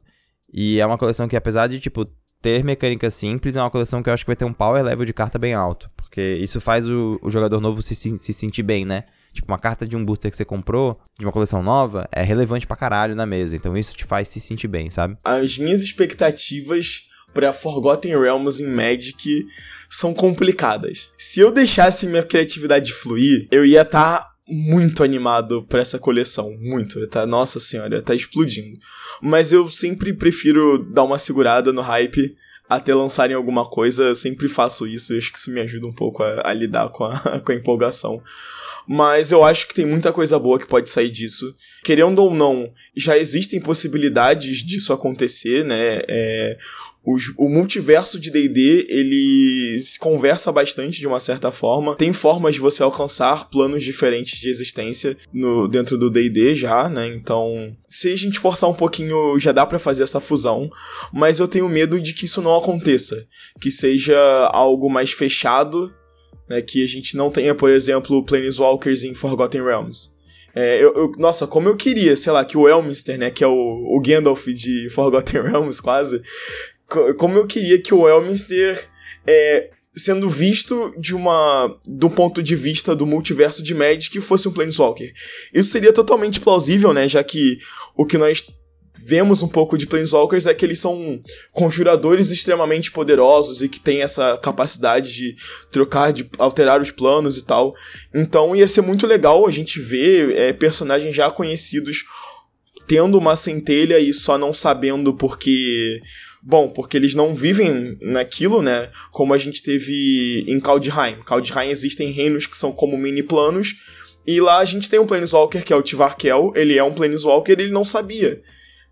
e 0.54 0.80
é 0.80 0.86
uma 0.86 0.98
coleção 0.98 1.28
que, 1.28 1.36
apesar 1.36 1.68
de, 1.68 1.80
tipo, 1.80 2.06
ter 2.42 2.64
mecânica 2.64 3.10
simples, 3.10 3.58
é 3.58 3.62
uma 3.62 3.72
coleção 3.72 4.02
que 4.02 4.10
eu 4.10 4.14
acho 4.14 4.24
que 4.24 4.30
vai 4.30 4.36
ter 4.36 4.46
um 4.46 4.54
power 4.54 4.84
level 4.84 5.06
de 5.06 5.14
carta 5.14 5.38
bem 5.38 5.54
alto, 5.54 5.90
porque 5.96 6.40
isso 6.42 6.62
faz 6.62 6.88
o, 6.90 7.20
o 7.22 7.30
jogador 7.30 7.60
novo 7.60 7.82
se, 7.82 7.96
se 7.96 8.34
sentir 8.34 8.64
bem, 8.64 8.86
né? 8.86 9.04
tipo, 9.36 9.52
uma 9.52 9.60
carta 9.60 9.86
de 9.86 9.96
um 9.96 10.04
booster 10.04 10.32
que 10.32 10.38
você 10.38 10.46
comprou, 10.46 11.00
de 11.20 11.26
uma 11.26 11.32
coleção 11.32 11.62
nova, 11.62 12.08
é 12.12 12.24
relevante 12.24 12.66
pra 12.66 12.76
caralho 12.76 13.16
na 13.16 13.26
mesa. 13.26 13.56
Então 13.56 13.78
isso 13.78 13.94
te 13.94 14.06
faz 14.06 14.30
se 14.30 14.40
sentir 14.40 14.68
bem, 14.68 14.90
sabe? 14.90 15.18
As 15.24 15.58
minhas 15.58 15.82
expectativas 15.82 17.08
para 17.36 17.52
Forgotten 17.52 18.18
Realms 18.18 18.64
em 18.64 18.68
Magic 18.68 19.46
são 19.90 20.14
complicadas. 20.14 21.12
Se 21.18 21.42
eu 21.42 21.52
deixasse 21.52 22.08
minha 22.08 22.24
criatividade 22.24 22.94
fluir, 22.94 23.48
eu 23.52 23.66
ia 23.66 23.82
estar 23.82 24.20
tá 24.20 24.32
muito 24.48 25.04
animado 25.04 25.64
para 25.64 25.82
essa 25.82 26.00
coleção, 26.00 26.56
muito, 26.60 27.06
tá, 27.08 27.26
nossa 27.26 27.60
senhora, 27.60 28.02
tá 28.02 28.16
explodindo. 28.16 28.80
Mas 29.22 29.52
eu 29.52 29.68
sempre 29.70 30.14
prefiro 30.14 30.78
dar 30.78 31.04
uma 31.04 31.20
segurada 31.20 31.74
no 31.74 31.82
hype 31.82 32.36
até 32.70 32.96
lançarem 32.96 33.36
alguma 33.36 33.66
coisa, 33.66 34.04
eu 34.04 34.16
sempre 34.16 34.48
faço 34.48 34.88
isso, 34.88 35.14
eu 35.14 35.18
acho 35.18 35.32
que 35.32 35.38
isso 35.38 35.52
me 35.52 35.62
ajuda 35.62 35.88
um 35.88 35.94
pouco 35.94 36.24
a, 36.24 36.50
a 36.50 36.54
lidar 36.54 36.90
com 36.90 37.04
a, 37.04 37.20
com 37.44 37.52
a 37.52 37.56
empolgação. 37.56 38.24
Mas 38.88 39.32
eu 39.32 39.44
acho 39.44 39.68
que 39.68 39.74
tem 39.74 39.86
muita 39.86 40.14
coisa 40.14 40.38
boa 40.38 40.60
que 40.60 40.68
pode 40.68 40.90
sair 40.90 41.10
disso. 41.10 41.56
Querendo 41.84 42.20
ou 42.20 42.34
não, 42.34 42.72
já 42.96 43.18
existem 43.18 43.60
possibilidades 43.60 44.60
disso 44.64 44.94
acontecer, 44.94 45.66
né? 45.66 46.02
É, 46.08 46.58
os, 47.06 47.32
o 47.38 47.48
multiverso 47.48 48.20
de 48.20 48.32
D&D, 48.32 48.88
ele 48.90 49.80
se 49.80 50.00
conversa 50.00 50.52
bastante 50.52 51.00
de 51.00 51.08
uma 51.08 51.20
certa 51.20 51.52
forma. 51.52 51.96
Tem 51.96 52.12
formas 52.12 52.56
de 52.56 52.60
você 52.60 52.82
alcançar 52.82 53.50
planos 53.50 53.84
diferentes 53.84 54.40
de 54.40 54.50
existência 54.50 55.16
no 55.32 55.68
dentro 55.68 55.98
do 55.98 56.10
D&D 56.10 56.56
já, 56.56 56.90
né? 56.90 57.08
Então, 57.08 57.76
se 57.88 58.12
a 58.12 58.16
gente 58.16 58.40
forçar 58.40 58.70
um 58.70 58.74
pouquinho, 58.74 59.38
já 59.40 59.52
dá 59.52 59.66
para 59.66 59.78
fazer 59.78 60.04
essa 60.04 60.20
fusão, 60.20 60.70
mas 61.14 61.40
eu 61.40 61.48
tenho 61.48 61.70
medo 61.70 62.00
de 62.00 62.14
que 62.14 62.26
isso 62.26 62.42
não 62.42 62.56
aconteça, 62.56 63.26
que 63.62 63.70
seja 63.70 64.18
algo 64.52 64.90
mais 64.90 65.12
fechado, 65.12 65.94
né, 66.50 66.62
que 66.62 66.84
a 66.84 66.88
gente 66.88 67.16
não 67.16 67.30
tenha, 67.30 67.54
por 67.54 67.70
exemplo, 67.70 68.24
Planeswalkers 68.26 69.04
em 69.04 69.14
Forgotten 69.14 69.64
Realms. 69.64 70.16
É, 70.56 70.82
eu, 70.82 70.94
eu, 70.94 71.12
nossa, 71.18 71.46
como 71.46 71.68
eu 71.68 71.76
queria, 71.76 72.16
sei 72.16 72.32
lá, 72.32 72.46
que 72.46 72.58
o 72.58 72.70
Elminster, 72.70 73.20
né, 73.20 73.30
que 73.30 73.44
é 73.44 73.48
o, 73.48 73.52
o 73.52 74.00
Gandalf 74.00 74.48
de 74.48 74.90
Forgotten 74.90 75.42
Realms, 75.44 75.82
quase, 75.82 76.22
como 77.18 77.38
eu 77.38 77.48
queria 77.48 77.82
que 77.82 77.94
o 77.94 78.08
Elminster 78.08 78.90
é, 79.26 79.70
sendo 79.96 80.30
visto 80.30 80.94
de 81.00 81.16
uma 81.16 81.74
do 81.88 82.10
ponto 82.10 82.44
de 82.44 82.56
vista 82.56 82.96
do 82.96 83.06
multiverso 83.06 83.64
de 83.64 83.74
Magic 83.74 84.20
fosse 84.20 84.48
um 84.48 84.52
Planeswalker. 84.52 85.14
Isso 85.54 85.70
seria 85.70 85.94
totalmente 85.94 86.40
plausível, 86.40 86.94
né, 86.94 87.08
já 87.08 87.24
que 87.24 87.58
o 87.96 88.06
que 88.06 88.18
nós 88.18 88.46
vemos 88.98 89.44
um 89.44 89.48
pouco 89.48 89.78
de 89.78 89.86
Planeswalkers 89.86 90.46
é 90.46 90.54
que 90.54 90.66
eles 90.66 90.80
são 90.80 91.20
conjuradores 91.52 92.32
extremamente 92.32 92.92
poderosos 92.92 93.62
e 93.62 93.70
que 93.70 93.80
têm 93.80 94.02
essa 94.02 94.38
capacidade 94.38 95.14
de 95.14 95.36
trocar, 95.72 96.12
de 96.12 96.30
alterar 96.38 96.82
os 96.82 96.92
planos 96.92 97.38
e 97.38 97.46
tal. 97.46 97.74
Então 98.14 98.56
ia 98.56 98.68
ser 98.68 98.82
muito 98.82 99.06
legal 99.06 99.46
a 99.46 99.52
gente 99.52 99.80
ver 99.80 100.36
é, 100.36 100.54
personagens 100.54 101.14
já 101.14 101.30
conhecidos 101.30 102.04
tendo 102.88 103.18
uma 103.18 103.36
centelha 103.36 104.00
e 104.00 104.14
só 104.14 104.38
não 104.38 104.54
sabendo 104.54 105.14
porque 105.14 106.02
Bom, 106.48 106.70
porque 106.70 106.96
eles 106.96 107.16
não 107.16 107.34
vivem 107.34 107.98
naquilo, 108.00 108.62
né? 108.62 108.92
Como 109.12 109.34
a 109.34 109.38
gente 109.38 109.64
teve 109.64 110.46
em 110.48 110.60
Kaldheim. 110.60 111.20
Kaldheim 111.26 111.72
existem 111.72 112.12
reinos 112.12 112.46
que 112.46 112.56
são 112.56 112.72
como 112.72 112.96
mini 112.96 113.24
planos. 113.24 113.74
E 114.28 114.40
lá 114.40 114.60
a 114.60 114.66
gente 114.66 114.88
tem 114.88 115.00
um 115.00 115.08
Planeswalker 115.08 115.66
que 115.66 115.74
é 115.74 115.76
o 115.76 115.82
Tivarkel. 115.82 116.54
Ele 116.56 116.78
é 116.78 116.84
um 116.84 116.94
Planeswalker 116.94 117.60
ele 117.60 117.72
não 117.72 117.84
sabia. 117.84 118.40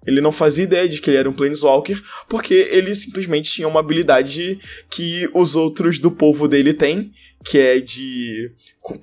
Ele 0.05 0.19
não 0.19 0.31
fazia 0.31 0.63
ideia 0.63 0.89
de 0.89 0.99
que 0.99 1.11
ele 1.11 1.17
era 1.17 1.29
um 1.29 1.33
Planeswalker, 1.33 2.01
porque 2.27 2.55
ele 2.71 2.93
simplesmente 2.95 3.51
tinha 3.51 3.67
uma 3.67 3.79
habilidade 3.79 4.59
que 4.89 5.29
os 5.31 5.55
outros 5.55 5.99
do 5.99 6.09
povo 6.09 6.47
dele 6.47 6.73
têm, 6.73 7.11
que 7.45 7.59
é 7.59 7.79
de 7.79 8.51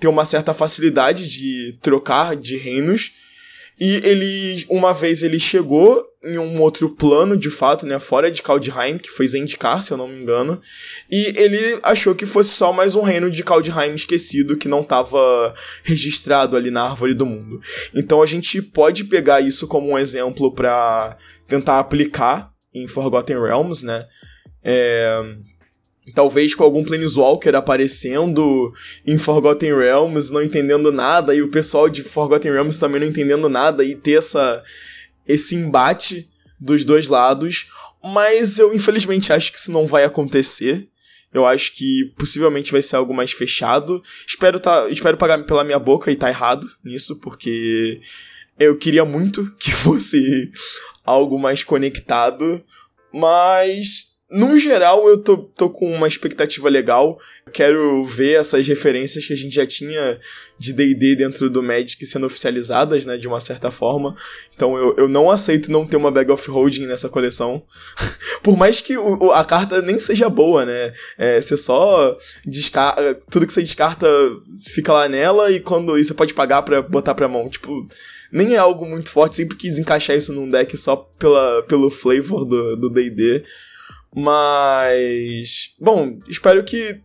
ter 0.01 0.09
uma 0.09 0.25
certa 0.25 0.53
facilidade 0.53 1.29
de 1.29 1.79
trocar 1.81 2.35
de 2.35 2.57
reinos 2.57 3.13
e 3.81 3.95
ele, 4.05 4.67
uma 4.69 4.93
vez 4.93 5.23
ele 5.23 5.41
chegou 5.41 6.05
em 6.23 6.37
um 6.37 6.61
outro 6.61 6.91
plano, 6.91 7.35
de 7.37 7.49
fato, 7.49 7.87
né, 7.87 7.99
fora 7.99 8.31
de 8.31 8.43
Kaldheim, 8.43 8.99
que 8.99 9.11
foi 9.11 9.27
Zendikar, 9.27 9.83
se 9.83 9.91
eu 9.91 9.97
não 9.97 10.07
me 10.07 10.21
engano, 10.21 10.61
e 11.11 11.33
ele 11.35 11.79
achou 11.83 12.15
que 12.15 12.27
fosse 12.27 12.51
só 12.51 12.73
mais 12.73 12.95
um 12.95 13.01
reino 13.01 13.31
de 13.31 13.43
Kaldheim 13.43 13.95
esquecido 13.95 14.57
que 14.57 14.69
não 14.69 14.83
estava 14.83 15.55
registrado 15.83 16.57
ali 16.57 16.71
na 16.71 16.83
árvore 16.83 17.15
do 17.15 17.25
mundo. 17.25 17.61
Então 17.95 18.23
a 18.23 18.27
gente 18.27 18.61
pode 18.61 19.05
pegar 19.05 19.41
isso 19.41 19.67
como 19.67 19.91
um 19.91 19.99
exemplo 19.99 20.53
para 20.53 21.17
tentar 21.49 21.79
aplicar 21.79 22.53
em 22.75 22.87
Forgotten 22.87 23.41
Realms, 23.41 23.85
né? 23.85 24.07
É, 24.63 25.23
talvez 26.15 26.55
com 26.55 26.65
algum 26.65 26.85
Planeswalker 26.85 27.55
aparecendo 27.55 28.73
em 29.07 29.17
Forgotten 29.17 29.75
Realms, 29.75 30.31
não 30.31 30.43
entendendo 30.43 30.93
nada, 30.93 31.35
e 31.35 31.41
o 31.41 31.49
pessoal 31.49 31.89
de 31.89 32.03
Forgotten 32.03 32.53
Realms 32.53 32.79
também 32.79 33.01
não 33.01 33.09
entendendo 33.09 33.49
nada, 33.49 33.83
e 33.83 33.95
ter 33.95 34.19
essa, 34.19 34.63
esse 35.27 35.55
embate 35.55 36.29
dos 36.59 36.85
dois 36.85 37.09
lados. 37.09 37.69
Mas 38.03 38.59
eu 38.59 38.75
infelizmente 38.75 39.33
acho 39.33 39.53
que 39.53 39.59
isso 39.59 39.73
não 39.73 39.87
vai 39.87 40.05
acontecer. 40.05 40.89
Eu 41.33 41.47
acho 41.47 41.73
que 41.73 42.13
possivelmente 42.19 42.73
vai 42.73 42.83
ser 42.83 42.97
algo 42.97 43.15
mais 43.15 43.33
fechado. 43.33 44.03
Espero, 44.27 44.59
tá, 44.59 44.89
espero 44.89 45.17
pagar 45.17 45.43
pela 45.45 45.65
minha 45.65 45.79
boca 45.79 46.11
e 46.11 46.17
tá 46.17 46.29
errado 46.29 46.67
nisso, 46.85 47.17
porque 47.21 48.01
eu 48.59 48.77
queria 48.77 49.05
muito 49.05 49.49
que 49.59 49.71
fosse 49.71 50.51
algo 51.05 51.39
mais 51.39 51.63
conectado. 51.63 52.63
Mas 53.13 54.10
no 54.31 54.57
geral, 54.57 55.09
eu 55.09 55.19
tô, 55.19 55.39
tô 55.39 55.69
com 55.69 55.93
uma 55.93 56.07
expectativa 56.07 56.69
legal. 56.69 57.19
Quero 57.53 58.05
ver 58.05 58.41
essas 58.41 58.67
referências 58.67 59.27
que 59.27 59.33
a 59.33 59.37
gente 59.37 59.55
já 59.55 59.67
tinha 59.67 60.21
de 60.57 60.73
DD 60.73 61.17
dentro 61.17 61.51
do 61.51 61.63
Magic 61.63 62.05
sendo 62.07 62.27
oficializadas, 62.27 63.05
né? 63.05 63.17
De 63.17 63.27
uma 63.27 63.41
certa 63.41 63.73
forma. 63.73 64.15
Então 64.55 64.77
eu, 64.77 64.95
eu 64.97 65.09
não 65.09 65.29
aceito 65.29 65.73
não 65.73 65.85
ter 65.85 65.97
uma 65.97 66.13
Bag 66.13 66.31
of 66.31 66.49
Holding 66.49 66.87
nessa 66.87 67.09
coleção. 67.09 67.63
Por 68.41 68.57
mais 68.57 68.81
que 68.81 68.97
o, 68.97 69.33
a 69.33 69.45
carta 69.45 69.83
nem 69.83 69.99
seja 69.99 70.29
boa, 70.29 70.65
né? 70.65 70.93
É, 71.19 71.41
você 71.41 71.57
só 71.57 72.17
descarta. 72.45 73.19
Tudo 73.31 73.47
que 73.47 73.53
você 73.53 73.63
descarta 73.63 74.07
fica 74.73 74.93
lá 74.93 75.09
nela 75.09 75.51
e 75.51 75.59
quando 75.59 75.99
e 75.99 76.05
você 76.05 76.15
pode 76.15 76.35
pagar 76.35 76.63
para 76.63 76.81
botar 76.81 77.15
pra 77.15 77.29
mão. 77.29 77.49
Tipo 77.49 77.89
nem 78.33 78.55
é 78.55 78.59
algo 78.59 78.87
muito 78.87 79.11
forte, 79.11 79.35
sempre 79.35 79.57
quis 79.57 79.79
encaixar 79.79 80.17
isso 80.17 80.33
num 80.33 80.49
deck 80.49 80.77
só 80.77 80.95
pela, 81.19 81.65
pelo 81.65 81.91
flavor 81.91 82.45
do 82.45 82.89
D&D. 82.89 83.43
Mas. 84.15 85.75
Bom, 85.79 86.19
espero 86.29 86.65
que 86.65 87.01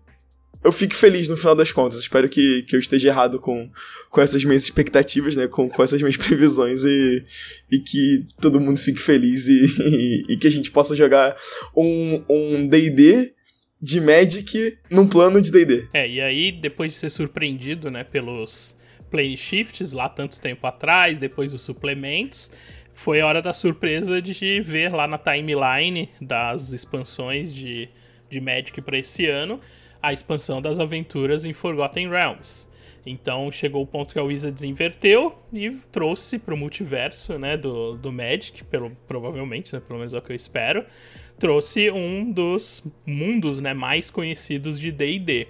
eu 0.64 0.72
fique 0.72 0.96
feliz 0.96 1.30
no 1.30 1.38
final 1.38 1.56
das 1.56 1.72
contas. 1.72 2.00
Espero 2.00 2.28
que, 2.28 2.64
que 2.64 2.76
eu 2.76 2.80
esteja 2.80 3.10
errado 3.10 3.40
com, 3.40 3.70
com 4.10 4.22
essas 4.22 4.44
minhas 4.44 4.64
expectativas, 4.64 5.36
né? 5.36 5.48
Com, 5.48 5.70
com 5.70 5.84
essas 5.84 6.02
minhas 6.02 6.18
previsões 6.18 6.84
e, 6.84 7.24
e 7.72 7.80
que 7.80 8.26
todo 8.42 8.60
mundo 8.60 8.80
fique 8.80 9.00
feliz 9.00 9.48
e, 9.48 9.66
e, 9.80 10.24
e 10.34 10.38
que 10.38 10.48
a 10.48 10.52
gente 10.52 10.72
possa 10.72 10.96
jogar 10.96 11.36
um 11.76 12.68
DD 12.68 13.34
de 13.80 14.02
Magic 14.02 14.80
num 14.90 15.08
plano 15.08 15.40
de 15.40 15.52
DD. 15.52 15.88
É, 15.94 16.10
e 16.10 16.20
aí, 16.20 16.52
depois 16.52 16.94
de 16.94 16.98
ser 16.98 17.12
surpreendido, 17.12 17.92
né, 17.92 18.04
pelos 18.04 18.76
plane 19.12 19.38
shifts 19.38 19.92
lá 19.94 20.10
tanto 20.10 20.42
tempo 20.42 20.66
atrás, 20.66 21.20
depois 21.20 21.54
os 21.54 21.62
suplementos 21.62 22.50
foi 22.96 23.20
a 23.20 23.28
hora 23.28 23.42
da 23.42 23.52
surpresa 23.52 24.22
de 24.22 24.62
ver 24.62 24.92
lá 24.92 25.06
na 25.06 25.18
timeline 25.18 26.10
das 26.20 26.72
expansões 26.72 27.54
de, 27.54 27.90
de 28.30 28.40
Magic 28.40 28.82
para 28.82 28.98
esse 28.98 29.28
ano 29.28 29.60
a 30.02 30.14
expansão 30.14 30.62
das 30.62 30.80
aventuras 30.80 31.46
em 31.46 31.52
Forgotten 31.52 32.10
Realms. 32.10 32.70
Então 33.06 33.52
chegou 33.52 33.84
o 33.84 33.86
ponto 33.86 34.14
que 34.14 34.20
a 34.20 34.24
Wizards 34.24 34.64
inverteu 34.64 35.36
e 35.52 35.72
trouxe 35.92 36.40
para 36.40 36.54
o 36.54 36.58
multiverso 36.58 37.38
né, 37.38 37.58
do, 37.58 37.98
do 37.98 38.14
Magic, 38.14 38.64
pelo, 38.64 38.92
provavelmente, 39.06 39.74
né, 39.74 39.82
pelo 39.86 40.00
menos 40.00 40.14
é 40.14 40.18
o 40.18 40.22
que 40.22 40.32
eu 40.32 40.36
espero, 40.36 40.86
trouxe 41.38 41.92
um 41.92 42.32
dos 42.32 42.82
mundos 43.06 43.60
né, 43.60 43.74
mais 43.74 44.10
conhecidos 44.10 44.80
de 44.80 44.92
D&D. 44.92 45.48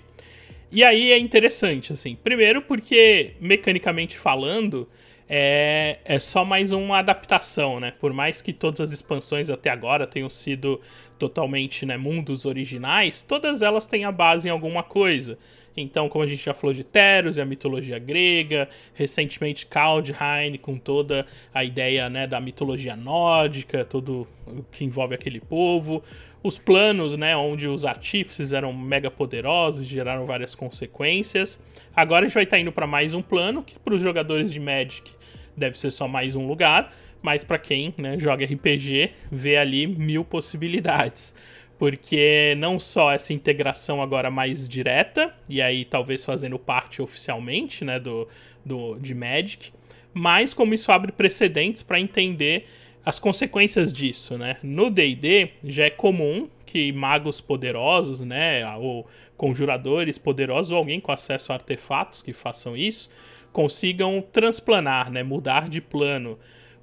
E 0.71 0.83
aí 0.83 1.11
é 1.11 1.17
interessante, 1.19 1.93
assim, 1.93 2.15
primeiro 2.15 2.63
porque, 2.63 3.33
mecanicamente 3.39 4.17
falando, 4.17 4.87
é, 5.27 5.99
é 6.05 6.19
só 6.19 6.45
mais 6.45 6.71
uma 6.71 6.99
adaptação, 6.99 7.79
né? 7.79 7.91
Por 7.99 8.13
mais 8.13 8.41
que 8.41 8.53
todas 8.53 8.79
as 8.81 8.91
expansões 8.91 9.49
até 9.49 9.69
agora 9.69 10.05
tenham 10.05 10.29
sido 10.29 10.79
totalmente 11.17 11.85
né, 11.85 11.97
mundos 11.97 12.45
originais, 12.45 13.23
todas 13.23 13.61
elas 13.61 13.87
têm 13.87 14.05
a 14.05 14.11
base 14.11 14.47
em 14.47 14.51
alguma 14.51 14.83
coisa. 14.83 15.37
Então, 15.77 16.07
como 16.07 16.23
a 16.23 16.27
gente 16.27 16.43
já 16.43 16.53
falou 16.53 16.73
de 16.73 16.83
Teros 16.83 17.37
e 17.37 17.41
a 17.41 17.45
mitologia 17.45 17.99
grega, 17.99 18.69
recentemente 18.93 19.65
Kaldheim 19.65 20.57
com 20.61 20.77
toda 20.77 21.25
a 21.53 21.63
ideia 21.63 22.09
né, 22.09 22.25
da 22.25 22.39
mitologia 22.39 22.95
nórdica, 22.95 23.83
tudo 23.83 24.25
que 24.71 24.85
envolve 24.85 25.15
aquele 25.15 25.41
povo, 25.41 26.01
os 26.45 26.59
planos, 26.59 27.17
né, 27.17 27.35
onde 27.35 27.67
os 27.67 27.85
artífices 27.85 28.53
eram 28.53 28.71
mega 28.71 29.09
poderosos 29.09 29.87
geraram 29.87 30.27
várias 30.27 30.53
consequências. 30.53 31.59
Agora 31.95 32.23
a 32.23 32.27
gente 32.27 32.35
vai 32.35 32.43
estar 32.43 32.57
tá 32.57 32.61
indo 32.61 32.71
para 32.71 32.85
mais 32.85 33.15
um 33.15 33.21
plano 33.21 33.63
que 33.63 33.79
para 33.79 33.95
os 33.95 34.01
jogadores 34.01 34.53
de 34.53 34.59
Magic 34.59 35.09
deve 35.57 35.75
ser 35.75 35.89
só 35.89 36.07
mais 36.07 36.35
um 36.35 36.45
lugar, 36.45 36.93
mas 37.23 37.43
para 37.43 37.57
quem 37.57 37.95
né, 37.97 38.19
joga 38.19 38.45
RPG, 38.45 39.09
vê 39.31 39.57
ali 39.57 39.87
mil 39.87 40.23
possibilidades. 40.23 41.33
Porque 41.79 42.53
não 42.59 42.79
só 42.79 43.11
essa 43.11 43.33
integração 43.33 43.99
agora 43.99 44.29
mais 44.29 44.69
direta, 44.69 45.33
e 45.49 45.63
aí 45.63 45.83
talvez 45.83 46.23
fazendo 46.23 46.59
parte 46.59 47.01
oficialmente 47.01 47.83
né, 47.83 47.99
do, 47.99 48.27
do, 48.63 48.99
de 48.99 49.15
Magic, 49.15 49.71
mas 50.13 50.53
como 50.53 50.75
isso 50.75 50.91
abre 50.91 51.11
precedentes 51.11 51.81
para 51.81 51.99
entender 51.99 52.67
as 53.05 53.19
consequências 53.19 53.93
disso, 53.93 54.37
né? 54.37 54.57
No 54.63 54.89
D&D 54.89 55.51
já 55.63 55.85
é 55.85 55.89
comum 55.89 56.49
que 56.65 56.91
magos 56.91 57.39
poderosos, 57.39 58.19
né, 58.21 58.67
ou 58.77 59.07
conjuradores 59.37 60.17
poderosos 60.17 60.71
ou 60.71 60.77
alguém 60.77 60.99
com 60.99 61.11
acesso 61.11 61.51
a 61.51 61.55
artefatos 61.55 62.21
que 62.21 62.33
façam 62.33 62.75
isso, 62.75 63.09
consigam 63.53 64.21
transplanar, 64.21 65.11
né, 65.11 65.23
mudar 65.23 65.69
de 65.69 65.79
plano. 65.79 66.37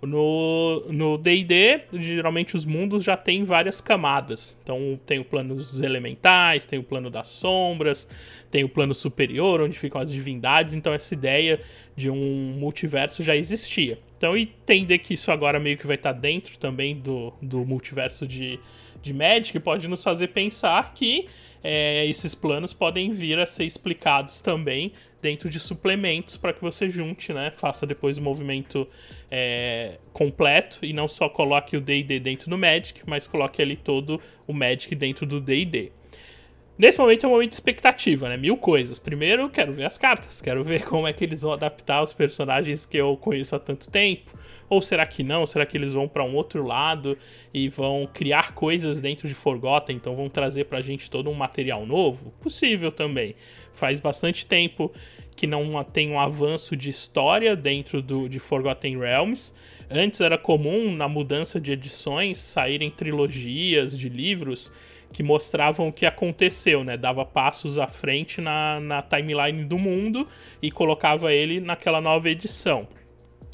No 0.05 1.19
D&D, 1.19 1.83
geralmente 1.93 2.57
os 2.57 2.65
mundos 2.65 3.05
já 3.05 3.17
têm 3.17 3.45
várias 3.45 3.81
camadas. 3.81 4.59
Então 4.63 4.99
tem 5.07 5.19
o 5.21 5.25
plano 5.25 5.55
dos 5.55 5.81
elementais, 5.81 6.65
tem 6.65 6.79
o 6.79 6.83
plano 6.83 7.09
das 7.11 7.29
sombras, 7.29 8.09
tem 8.51 8.65
o 8.65 8.69
plano 8.69 8.95
superior, 8.95 9.61
onde 9.61 9.79
ficam 9.79 10.01
as 10.01 10.11
divindades. 10.11 10.75
Então 10.75 10.93
essa 10.93 11.15
ideia 11.15 11.61
de 11.95 12.11
um 12.11 12.55
multiverso 12.59 13.23
já 13.23 13.37
existia. 13.37 13.99
Então 14.23 14.37
entender 14.37 14.99
que 14.99 15.15
isso 15.15 15.33
agora 15.33 15.59
meio 15.59 15.77
que 15.77 15.85
vai 15.85 15.97
estar 15.97 16.13
dentro 16.13 16.57
também 16.57 16.95
do, 16.95 17.33
do 17.43 17.67
multiverso 17.67 18.25
de, 18.25 18.57
de 19.03 19.13
Magic 19.13 19.59
pode 19.59 19.89
nos 19.89 20.01
fazer 20.01 20.29
pensar 20.29 20.95
que 20.95 21.27
é, 21.61 22.07
esses 22.07 22.33
planos 22.33 22.73
podem 22.73 23.11
vir 23.11 23.41
a 23.41 23.47
ser 23.49 23.65
explicados 23.65 24.41
também 24.41 24.93
dentro 25.21 25.51
de 25.51 25.59
suplementos 25.59 26.37
para 26.37 26.53
que 26.53 26.61
você 26.61 26.89
junte, 26.89 27.33
né? 27.33 27.51
Faça 27.51 27.85
depois 27.85 28.17
o 28.17 28.23
movimento 28.23 28.87
é, 29.29 29.99
completo 30.13 30.79
e 30.83 30.93
não 30.93 31.09
só 31.09 31.29
coloque 31.29 31.77
o 31.77 31.81
D&D 31.81 32.21
dentro 32.21 32.49
do 32.49 32.57
Magic, 32.57 33.01
mas 33.05 33.27
coloque 33.27 33.61
ali 33.61 33.75
todo 33.75 34.23
o 34.47 34.53
Magic 34.53 34.95
dentro 34.95 35.27
do 35.27 35.41
D&D. 35.41 35.91
Nesse 36.79 36.99
momento 36.99 37.25
é 37.25 37.29
um 37.29 37.33
momento 37.33 37.51
de 37.51 37.57
expectativa, 37.57 38.29
né? 38.29 38.37
Mil 38.37 38.57
coisas. 38.57 38.99
Primeiro, 38.99 39.51
quero 39.51 39.73
ver 39.73 39.85
as 39.85 39.99
cartas, 39.99 40.41
quero 40.41 40.65
ver 40.65 40.85
como 40.89 41.07
é 41.07 41.13
que 41.13 41.23
eles 41.23 41.43
vão 41.43 41.53
adaptar 41.53 42.03
os 42.03 42.13
personagens 42.13 42.87
que 42.87 42.97
eu 42.97 43.17
conheço 43.17 43.55
há 43.55 43.59
tanto 43.59 43.91
tempo. 43.91 44.33
Ou 44.71 44.81
será 44.81 45.05
que 45.05 45.23
não? 45.23 45.47
Será 45.47 45.67
que 45.67 45.77
eles 45.77 45.93
vão 45.93 46.09
para 46.09 46.25
um 46.25 46.35
outro 46.35 46.67
lado 46.67 47.17
e 47.53 47.69
vão 47.69 48.09
criar 48.11 48.55
coisas 48.55 49.03
dentro 49.03 49.29
de 49.29 49.35
Forgotten? 49.35 49.95
Então 49.95 50.17
vão 50.17 50.31
trazer 50.31 50.65
pra 50.65 50.81
gente 50.81 51.11
todo 51.11 51.29
um 51.29 51.35
material 51.35 51.85
novo? 51.85 52.31
Possível 52.41 52.91
também. 52.91 53.35
Faz 53.71 54.01
bastante 54.01 54.47
tempo 54.47 54.91
que 55.37 55.47
não 55.47 55.85
tem 55.85 56.11
um 56.11 56.19
avanço 56.19 56.75
de 56.75 56.89
história 56.89 57.55
dentro 57.55 58.01
do, 58.01 58.31
de 58.31 58.39
Forgotten 58.39 58.99
Realms. 58.99 59.53
Antes 59.91 60.23
era 60.23 60.39
comum, 60.39 60.91
na 60.97 61.07
mudança 61.07 61.61
de 61.61 61.73
edições, 61.73 62.39
saírem 62.39 62.91
trilogias 62.91 63.99
de 63.99 64.09
livros 64.09 64.73
que 65.13 65.23
mostravam 65.23 65.89
o 65.89 65.93
que 65.93 66.07
aconteceu, 66.07 66.83
né? 66.83 66.97
Dava 66.97 67.25
passos 67.25 67.79
à 67.79 67.87
frente 67.87 68.41
na, 68.41 68.81
na 68.81 69.03
timeline 69.03 69.65
do 69.65 69.79
mundo 69.79 70.27
e 70.61 70.71
colocava 70.71 71.33
ele 71.33 71.61
naquela 71.61 72.01
nova 72.01 72.31
edição. 72.31 72.89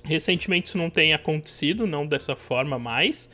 Recentemente 0.04 0.68
isso 0.68 0.78
não 0.78 0.88
tem 0.88 1.12
acontecido, 1.12 1.86
não 1.86 2.06
dessa 2.06 2.36
forma 2.36 2.78
mais. 2.78 3.28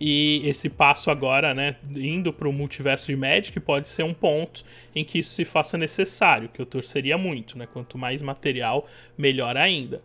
E 0.00 0.40
esse 0.44 0.70
passo 0.70 1.10
agora, 1.10 1.52
né, 1.52 1.76
indo 1.94 2.32
para 2.32 2.48
o 2.48 2.52
multiverso 2.52 3.08
de 3.08 3.16
Magic, 3.16 3.60
pode 3.60 3.86
ser 3.86 4.02
um 4.02 4.14
ponto 4.14 4.64
em 4.94 5.04
que 5.04 5.18
isso 5.18 5.30
se 5.30 5.44
faça 5.44 5.76
necessário, 5.76 6.48
que 6.48 6.60
eu 6.60 6.64
torceria 6.64 7.18
muito, 7.18 7.58
né? 7.58 7.68
Quanto 7.70 7.98
mais 7.98 8.22
material, 8.22 8.88
melhor 9.16 9.58
ainda. 9.58 10.02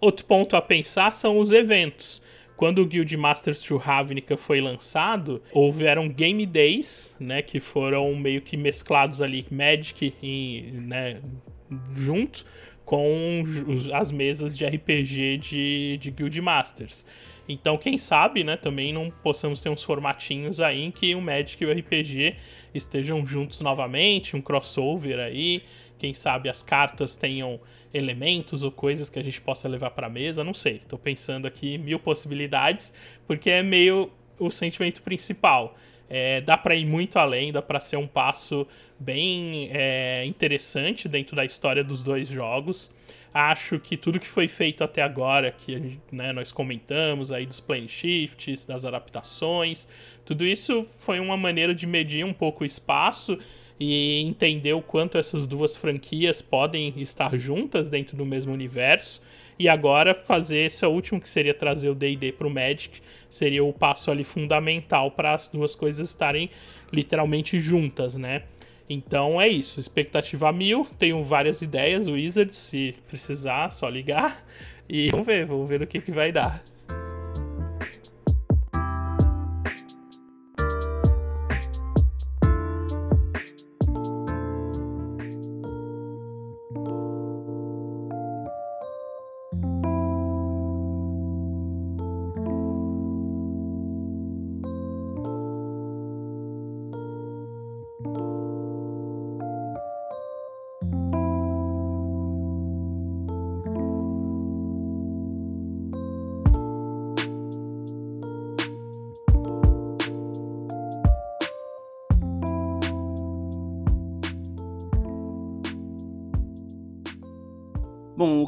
Outro 0.00 0.24
ponto 0.24 0.56
a 0.56 0.62
pensar 0.62 1.14
são 1.14 1.38
os 1.38 1.52
eventos. 1.52 2.20
Quando 2.60 2.82
o 2.82 2.86
Guild 2.86 3.16
Masters 3.16 3.62
to 3.62 3.78
Ravnica 3.78 4.36
foi 4.36 4.60
lançado, 4.60 5.42
houveram 5.50 6.06
Game 6.10 6.44
Days, 6.44 7.16
né, 7.18 7.40
que 7.40 7.58
foram 7.58 8.14
meio 8.14 8.42
que 8.42 8.54
mesclados 8.54 9.22
ali 9.22 9.46
Magic 9.50 10.12
e, 10.22 10.70
né, 10.74 11.22
junto 11.96 12.44
com 12.84 13.42
as 13.94 14.12
mesas 14.12 14.58
de 14.58 14.66
RPG 14.66 15.38
de, 15.38 15.96
de 15.96 16.10
Guild 16.10 16.38
Masters. 16.42 17.06
Então, 17.48 17.78
quem 17.78 17.96
sabe, 17.96 18.44
né, 18.44 18.58
também 18.58 18.92
não 18.92 19.10
possamos 19.10 19.62
ter 19.62 19.70
uns 19.70 19.82
formatinhos 19.82 20.60
aí 20.60 20.82
em 20.82 20.90
que 20.90 21.14
o 21.14 21.20
Magic 21.22 21.64
e 21.64 21.66
o 21.66 21.72
RPG 21.72 22.36
estejam 22.74 23.24
juntos 23.24 23.60
novamente, 23.60 24.36
um 24.36 24.40
crossover 24.40 25.18
aí. 25.18 25.62
Quem 25.98 26.14
sabe 26.14 26.48
as 26.48 26.62
cartas 26.62 27.16
tenham 27.16 27.60
elementos 27.92 28.62
ou 28.62 28.70
coisas 28.70 29.10
que 29.10 29.18
a 29.18 29.22
gente 29.22 29.40
possa 29.40 29.68
levar 29.68 29.90
para 29.90 30.08
mesa, 30.08 30.44
não 30.44 30.54
sei. 30.54 30.80
Tô 30.88 30.96
pensando 30.96 31.46
aqui 31.46 31.76
mil 31.76 31.98
possibilidades, 31.98 32.92
porque 33.26 33.50
é 33.50 33.62
meio 33.62 34.10
o 34.38 34.50
sentimento 34.50 35.02
principal. 35.02 35.76
É, 36.08 36.40
dá 36.40 36.56
para 36.56 36.74
ir 36.74 36.86
muito 36.86 37.18
além, 37.18 37.52
dá 37.52 37.62
para 37.62 37.78
ser 37.78 37.96
um 37.96 38.06
passo 38.06 38.66
bem 38.98 39.70
é, 39.72 40.24
interessante 40.26 41.08
dentro 41.08 41.36
da 41.36 41.44
história 41.44 41.84
dos 41.84 42.02
dois 42.02 42.28
jogos. 42.28 42.90
Acho 43.32 43.78
que 43.78 43.96
tudo 43.96 44.18
que 44.18 44.26
foi 44.26 44.48
feito 44.48 44.82
até 44.82 45.02
agora, 45.02 45.52
que 45.52 46.00
né, 46.10 46.32
nós 46.32 46.50
comentamos 46.50 47.30
aí 47.30 47.46
dos 47.46 47.60
plane 47.60 47.88
shifts, 47.88 48.64
das 48.64 48.84
adaptações, 48.84 49.86
tudo 50.24 50.44
isso 50.44 50.84
foi 50.98 51.20
uma 51.20 51.36
maneira 51.36 51.72
de 51.74 51.86
medir 51.86 52.24
um 52.24 52.32
pouco 52.32 52.64
o 52.64 52.66
espaço 52.66 53.38
e 53.78 54.20
entender 54.22 54.72
o 54.72 54.82
quanto 54.82 55.16
essas 55.16 55.46
duas 55.46 55.76
franquias 55.76 56.42
podem 56.42 56.92
estar 56.96 57.38
juntas 57.38 57.88
dentro 57.88 58.16
do 58.16 58.26
mesmo 58.26 58.52
universo. 58.52 59.22
E 59.58 59.68
agora 59.68 60.14
fazer 60.14 60.66
esse 60.66 60.84
último, 60.86 61.20
que 61.20 61.28
seria 61.28 61.54
trazer 61.54 61.88
o 61.88 61.94
D&D 61.94 62.32
para 62.32 62.46
o 62.46 62.50
Magic, 62.50 63.00
seria 63.28 63.62
o 63.62 63.72
passo 63.72 64.10
ali 64.10 64.24
fundamental 64.24 65.10
para 65.10 65.34
as 65.34 65.48
duas 65.48 65.74
coisas 65.74 66.08
estarem 66.08 66.50
literalmente 66.92 67.60
juntas, 67.60 68.16
né? 68.16 68.42
Então 68.92 69.40
é 69.40 69.46
isso, 69.46 69.78
expectativa 69.78 70.52
mil, 70.52 70.84
tenho 70.98 71.22
várias 71.22 71.62
ideias, 71.62 72.08
o 72.08 72.14
Wizard, 72.14 72.52
se 72.52 72.96
precisar, 73.06 73.70
só 73.70 73.88
ligar. 73.88 74.44
E 74.88 75.12
vamos 75.12 75.24
ver, 75.24 75.46
vamos 75.46 75.68
ver 75.68 75.80
o 75.80 75.86
que, 75.86 76.00
que 76.00 76.10
vai 76.10 76.32
dar. 76.32 76.60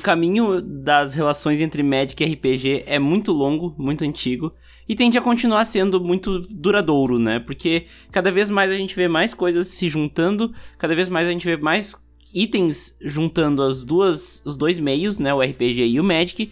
Caminho 0.03 0.61
das 0.61 1.14
relações 1.14 1.61
entre 1.61 1.82
Magic 1.82 2.22
e 2.22 2.26
RPG 2.26 2.84
é 2.86 2.98
muito 2.98 3.32
longo, 3.32 3.74
muito 3.78 4.05
antigo, 4.05 4.53
e 4.88 4.94
tende 4.94 5.16
a 5.16 5.22
continuar 5.22 5.64
sendo 5.64 6.00
muito 6.00 6.40
duradouro, 6.50 7.18
né? 7.18 7.38
Porque 7.38 7.86
cada 8.11 8.30
vez 8.30 8.50
mais 8.50 8.70
a 8.70 8.74
gente 8.74 8.94
vê 8.94 9.09
mais 9.09 9.32
coisas 9.32 9.68
se 9.68 9.88
juntando, 9.88 10.53
cada 10.76 10.94
vez 10.94 11.09
mais 11.09 11.28
a 11.28 11.30
gente 11.30 11.44
vê 11.44 11.57
mais 11.57 11.94
itens 12.34 12.96
juntando 13.00 13.62
as 13.62 13.84
duas, 13.84 14.42
os 14.44 14.57
dois 14.57 14.78
meios, 14.78 15.18
né? 15.18 15.32
O 15.32 15.40
RPG 15.40 15.86
e 15.86 16.00
o 16.00 16.05
Magic, 16.05 16.50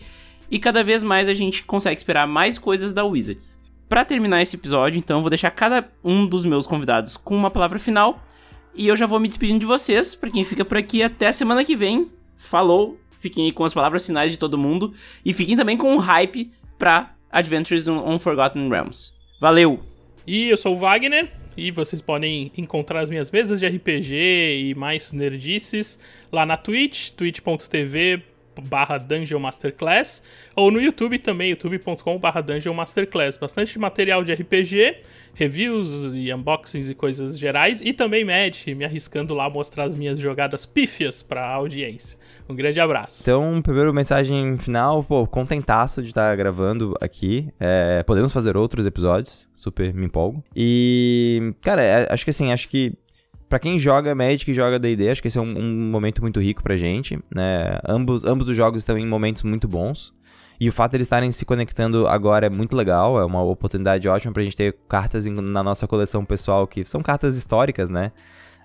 e 0.50 0.58
cada 0.58 0.82
vez 0.82 1.02
mais 1.02 1.28
a 1.28 1.34
gente 1.34 1.64
consegue 1.64 1.96
esperar 1.96 2.26
mais 2.26 2.58
coisas 2.58 2.92
da 2.92 3.04
Wizards. 3.04 3.60
Para 3.88 4.04
terminar 4.04 4.40
esse 4.40 4.56
episódio, 4.56 4.98
então, 4.98 5.20
vou 5.20 5.30
deixar 5.30 5.50
cada 5.50 5.90
um 6.04 6.26
dos 6.26 6.44
meus 6.44 6.66
convidados 6.66 7.16
com 7.16 7.36
uma 7.36 7.50
palavra 7.50 7.78
final, 7.78 8.24
e 8.74 8.86
eu 8.86 8.96
já 8.96 9.06
vou 9.06 9.18
me 9.18 9.28
despedindo 9.28 9.58
de 9.58 9.66
vocês, 9.66 10.14
para 10.14 10.30
quem 10.30 10.44
fica 10.44 10.64
por 10.64 10.78
aqui 10.78 11.02
até 11.02 11.32
semana 11.32 11.64
que 11.64 11.74
vem. 11.74 12.08
Falou! 12.36 13.09
Fiquem 13.20 13.44
aí 13.44 13.52
com 13.52 13.64
as 13.64 13.74
palavras 13.74 14.04
finais 14.04 14.32
de 14.32 14.38
todo 14.38 14.58
mundo. 14.58 14.92
E 15.24 15.32
fiquem 15.32 15.56
também 15.56 15.76
com 15.76 15.94
o 15.94 15.98
hype 15.98 16.50
pra 16.78 17.14
Adventures 17.30 17.86
on 17.86 18.18
Forgotten 18.18 18.68
Realms. 18.68 19.12
Valeu! 19.40 19.80
E 20.26 20.48
eu 20.48 20.56
sou 20.56 20.74
o 20.74 20.78
Wagner. 20.78 21.30
E 21.56 21.70
vocês 21.70 22.00
podem 22.00 22.50
encontrar 22.56 23.00
as 23.00 23.10
minhas 23.10 23.30
mesas 23.30 23.60
de 23.60 23.66
RPG 23.66 24.14
e 24.14 24.74
mais 24.76 25.12
nerdices 25.12 25.98
lá 26.32 26.46
na 26.46 26.56
Twitch, 26.56 27.10
twitch.tv 27.10 28.22
barra 28.60 28.98
Dungeon 28.98 29.38
Masterclass, 29.38 30.22
ou 30.54 30.70
no 30.70 30.80
YouTube 30.80 31.18
também, 31.18 31.50
youtube.com 31.50 32.18
barra 32.18 32.40
Dungeon 32.40 32.74
Masterclass. 32.74 33.36
Bastante 33.36 33.78
material 33.78 34.22
de 34.22 34.32
RPG, 34.32 34.98
reviews 35.34 36.12
e 36.14 36.32
unboxings 36.32 36.90
e 36.90 36.94
coisas 36.94 37.38
gerais, 37.38 37.80
e 37.80 37.92
também 37.92 38.24
Magic, 38.24 38.74
me 38.74 38.84
arriscando 38.84 39.34
lá 39.34 39.46
a 39.46 39.50
mostrar 39.50 39.84
as 39.84 39.94
minhas 39.94 40.18
jogadas 40.18 40.66
pífias 40.66 41.22
pra 41.22 41.46
audiência. 41.48 42.18
Um 42.48 42.54
grande 42.54 42.80
abraço. 42.80 43.22
Então, 43.22 43.60
primeiro 43.62 43.92
mensagem 43.94 44.58
final, 44.58 45.04
pô, 45.04 45.26
contentaço 45.26 46.02
de 46.02 46.08
estar 46.08 46.34
gravando 46.36 46.94
aqui. 47.00 47.48
É, 47.58 48.02
podemos 48.02 48.32
fazer 48.32 48.56
outros 48.56 48.86
episódios, 48.86 49.46
super 49.54 49.94
me 49.94 50.06
empolgo. 50.06 50.42
E, 50.54 51.54
cara, 51.60 51.82
é, 51.82 52.12
acho 52.12 52.24
que 52.24 52.30
assim, 52.30 52.52
acho 52.52 52.68
que 52.68 52.92
para 53.50 53.58
quem 53.58 53.80
joga 53.80 54.14
Magic 54.14 54.48
e 54.48 54.54
joga 54.54 54.78
D&D, 54.78 55.10
acho 55.10 55.20
que 55.20 55.26
esse 55.26 55.36
é 55.36 55.42
um, 55.42 55.58
um, 55.58 55.90
momento 55.90 56.22
muito 56.22 56.38
rico 56.40 56.62
pra 56.62 56.76
gente, 56.76 57.18
né? 57.34 57.80
Ambos, 57.86 58.24
ambos 58.24 58.48
os 58.48 58.56
jogos 58.56 58.82
estão 58.82 58.96
em 58.96 59.04
momentos 59.04 59.42
muito 59.42 59.66
bons. 59.66 60.14
E 60.60 60.68
o 60.68 60.72
fato 60.72 60.92
de 60.92 60.98
eles 60.98 61.06
estarem 61.06 61.32
se 61.32 61.44
conectando 61.44 62.06
agora 62.06 62.46
é 62.46 62.50
muito 62.50 62.76
legal, 62.76 63.18
é 63.18 63.24
uma 63.24 63.42
oportunidade 63.42 64.06
ótima 64.06 64.32
pra 64.32 64.42
gente 64.44 64.56
ter 64.56 64.76
cartas 64.88 65.26
em, 65.26 65.32
na 65.32 65.64
nossa 65.64 65.88
coleção 65.88 66.24
pessoal 66.24 66.64
que 66.64 66.84
são 66.84 67.02
cartas 67.02 67.36
históricas, 67.36 67.88
né? 67.88 68.12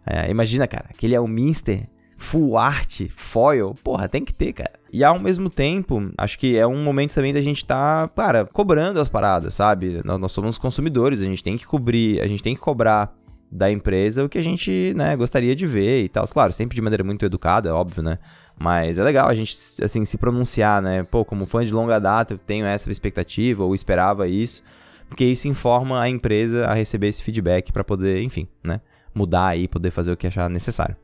É, 0.06 0.30
imagina, 0.30 0.68
cara, 0.68 0.86
aquele 0.90 1.16
é 1.16 1.20
o 1.20 1.28
Minster 1.28 1.88
full 2.16 2.58
art, 2.58 3.08
foil, 3.10 3.74
porra, 3.84 4.08
tem 4.08 4.24
que 4.24 4.34
ter, 4.34 4.54
cara. 4.54 4.72
E 4.94 5.04
ao 5.04 5.20
mesmo 5.20 5.50
tempo, 5.50 6.12
acho 6.18 6.38
que 6.38 6.56
é 6.56 6.68
um 6.68 6.84
momento 6.84 7.14
também 7.14 7.34
da 7.34 7.42
gente 7.42 7.66
tá, 7.66 8.08
cara, 8.16 8.46
cobrando 8.46 9.00
as 9.00 9.10
paradas, 9.10 9.56
sabe? 9.56 10.02
Nós, 10.06 10.20
nós 10.20 10.32
somos 10.32 10.58
consumidores, 10.60 11.22
a 11.22 11.26
gente 11.26 11.44
tem 11.44 11.58
que 11.58 11.66
cobrir, 11.66 12.22
a 12.22 12.28
gente 12.28 12.44
tem 12.44 12.54
que 12.54 12.62
cobrar 12.62 13.14
da 13.56 13.72
empresa 13.72 14.24
o 14.24 14.30
que 14.30 14.38
a 14.38 14.43
gente, 14.43 14.93
né, 14.95 15.16
gostaria 15.16 15.56
de 15.56 15.66
ver 15.66 16.03
e 16.03 16.10
tal. 16.10 16.28
Claro, 16.28 16.51
sempre 16.51 16.76
de 16.76 16.82
maneira 16.82 17.03
muito 17.03 17.26
educada, 17.26 17.74
óbvio, 17.74 18.03
né? 18.03 18.20
Mas 18.58 18.99
é 18.99 19.03
legal 19.03 19.28
a 19.28 19.36
gente, 19.36 19.56
assim, 19.82 20.03
se 20.06 20.18
pronunciar, 20.18 20.82
né? 20.82 21.03
Pô, 21.03 21.24
como 21.26 21.45
fã 21.45 21.64
de 21.64 21.74
longa 21.74 21.99
data, 21.99 22.34
eu 22.34 22.38
tenho 22.38 22.66
essa 22.66 22.91
expectativa 22.91 23.64
ou 23.64 23.74
esperava 23.74 24.28
isso. 24.28 24.62
Porque 25.08 25.24
isso 25.24 25.47
informa 25.47 26.01
a 26.01 26.10
empresa 26.10 26.66
a 26.66 26.74
receber 26.74 27.08
esse 27.08 27.24
feedback 27.24 27.72
para 27.72 27.84
poder, 27.84 28.22
enfim, 28.22 28.47
né? 28.64 28.82
Mudar 29.14 29.47
aí, 29.47 29.68
poder 29.68 29.91
fazer 29.91 30.12
o 30.12 30.18
que 30.18 30.28
achar 30.28 30.49
necessário. 30.49 30.95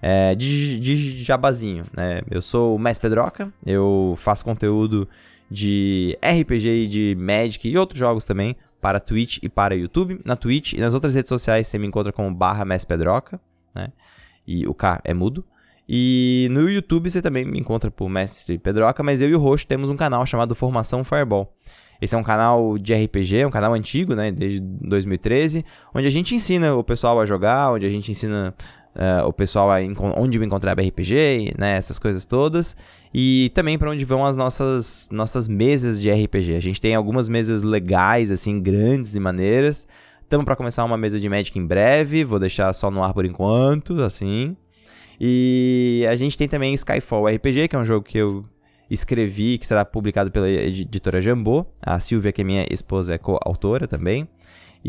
É, 0.00 0.34
de, 0.34 0.78
de 0.78 1.24
jabazinho, 1.24 1.84
né? 1.96 2.20
Eu 2.30 2.40
sou 2.40 2.76
o 2.76 2.78
Mestre 2.78 3.02
Pedroca, 3.02 3.52
eu 3.66 4.14
faço 4.18 4.44
conteúdo 4.44 5.08
de 5.50 6.16
RPG 6.22 6.68
e 6.68 6.86
de 6.86 7.16
Magic 7.18 7.68
e 7.68 7.78
outros 7.78 7.98
jogos 7.98 8.24
também 8.24 8.54
para 8.80 9.00
Twitch 9.00 9.38
e 9.42 9.48
para 9.48 9.74
YouTube. 9.74 10.18
Na 10.24 10.36
Twitch 10.36 10.72
e 10.72 10.78
nas 10.78 10.94
outras 10.94 11.14
redes 11.14 11.28
sociais 11.28 11.66
você 11.66 11.78
me 11.78 11.86
encontra 11.86 12.12
como 12.12 12.32
barra 12.34 12.64
Pedroca, 12.86 13.40
né? 13.74 13.92
E 14.46 14.66
o 14.66 14.74
K 14.74 15.00
é 15.04 15.12
mudo. 15.12 15.44
E 15.88 16.48
no 16.50 16.68
YouTube 16.68 17.08
você 17.08 17.22
também 17.22 17.44
me 17.44 17.58
encontra 17.58 17.90
por 17.90 18.08
Mestre 18.10 18.58
Pedroca, 18.58 19.02
mas 19.02 19.22
eu 19.22 19.28
e 19.30 19.34
o 19.34 19.38
Roxo 19.38 19.66
temos 19.66 19.88
um 19.88 19.96
canal 19.96 20.26
chamado 20.26 20.54
Formação 20.54 21.02
Fireball. 21.02 21.50
Esse 22.00 22.14
é 22.14 22.18
um 22.18 22.22
canal 22.22 22.78
de 22.78 22.94
RPG, 22.94 23.44
um 23.44 23.50
canal 23.50 23.74
antigo, 23.74 24.14
né, 24.14 24.30
desde 24.30 24.60
2013, 24.60 25.64
onde 25.92 26.06
a 26.06 26.10
gente 26.10 26.34
ensina 26.34 26.74
o 26.74 26.84
pessoal 26.84 27.20
a 27.20 27.26
jogar, 27.26 27.72
onde 27.72 27.86
a 27.86 27.90
gente 27.90 28.10
ensina 28.10 28.54
uh, 28.98 29.26
o 29.26 29.32
pessoal 29.32 29.70
a 29.70 29.78
onde 30.16 30.38
encontrar 30.38 30.72
RPG, 30.72 31.54
né, 31.56 31.76
essas 31.76 31.98
coisas 31.98 32.24
todas. 32.24 32.76
E 33.14 33.50
também 33.54 33.78
para 33.78 33.90
onde 33.90 34.04
vão 34.04 34.24
as 34.24 34.36
nossas, 34.36 35.08
nossas 35.10 35.48
mesas 35.48 36.00
de 36.00 36.10
RPG. 36.10 36.54
A 36.56 36.60
gente 36.60 36.80
tem 36.80 36.94
algumas 36.94 37.28
mesas 37.28 37.62
legais, 37.62 38.30
assim, 38.30 38.60
grandes 38.60 39.12
de 39.12 39.20
maneiras. 39.20 39.86
Estamos 40.22 40.44
para 40.44 40.56
começar 40.56 40.84
uma 40.84 40.98
mesa 40.98 41.18
de 41.18 41.26
Magic 41.26 41.58
em 41.58 41.66
breve, 41.66 42.22
vou 42.22 42.38
deixar 42.38 42.70
só 42.74 42.90
no 42.90 43.02
ar 43.02 43.14
por 43.14 43.24
enquanto, 43.24 44.02
assim. 44.02 44.54
E 45.18 46.06
a 46.08 46.14
gente 46.14 46.36
tem 46.36 46.46
também 46.46 46.74
Skyfall 46.74 47.26
RPG, 47.28 47.68
que 47.68 47.74
é 47.74 47.78
um 47.78 47.84
jogo 47.84 48.04
que 48.04 48.18
eu 48.18 48.44
escrevi, 48.90 49.56
que 49.58 49.66
será 49.66 49.84
publicado 49.84 50.30
pela 50.30 50.48
editora 50.48 51.22
Jambô. 51.22 51.66
A 51.80 51.98
Silvia, 51.98 52.30
que 52.30 52.42
é 52.42 52.44
minha 52.44 52.66
esposa, 52.70 53.14
é 53.14 53.18
coautora 53.18 53.88
também. 53.88 54.28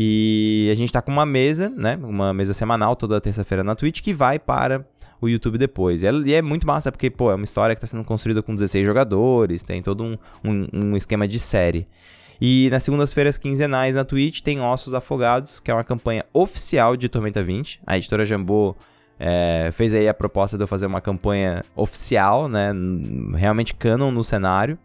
E 0.02 0.70
a 0.72 0.76
gente 0.76 0.93
tá 0.93 1.02
com 1.02 1.12
uma 1.12 1.26
mesa, 1.26 1.68
né? 1.68 2.00
Uma 2.02 2.34
mesa 2.34 2.54
semanal 2.54 2.95
toda 2.95 3.20
terça-feira 3.20 3.66
na 3.66 3.76
Twitch 3.76 4.00
que 4.00 4.14
vai 4.14 4.39
para 4.39 4.86
o 5.20 5.28
YouTube 5.28 5.58
depois. 5.58 6.04
E 6.04 6.08
é, 6.08 6.12
e 6.14 6.34
é, 6.36 6.41
muito 6.41 6.66
massa 6.66 6.89
porque, 6.89 7.10
pô, 7.10 7.30
é 7.30 7.36
uma 7.36 7.43
história 7.43 7.76
que 7.76 7.82
tá 7.82 7.86
sendo 7.88 8.06
construída 8.06 8.41
com 8.41 8.54
16 8.54 8.86
jogadores, 8.86 9.62
tem 9.62 9.84
todo 9.84 10.02
um, 10.06 10.18
um, 10.41 10.68
um 10.74 10.95
esquema 10.95 11.28
de 11.28 11.38
série. 11.38 11.86
E 12.39 12.70
nas 12.72 12.84
segundas-feiras 12.84 13.38
quinzenais 13.38 13.95
na 13.95 14.06
Twitch 14.06 14.39
tem 14.39 14.62
Ossos 14.62 14.93
Afogados, 14.93 15.60
que 15.60 15.70
é 15.70 15.74
uma 15.74 15.84
campanha 15.84 16.26
oficial 16.32 16.95
de 16.95 17.10
Tormenta 17.10 17.43
20. 17.43 17.82
A 17.86 17.97
editora 17.97 18.26
Jambô 18.26 18.78
é, 19.20 19.70
fez 19.74 19.93
aí 19.93 20.08
a 20.08 20.14
proposta 20.14 20.56
de 20.56 20.64
eu 20.64 20.68
fazer 20.68 20.86
uma 20.86 21.02
campanha 21.02 21.66
oficial, 21.76 22.47
né? 22.47 22.72
Realmente 23.36 23.76
canon 23.76 24.12
no 24.12 24.24
cenário. 24.24 24.80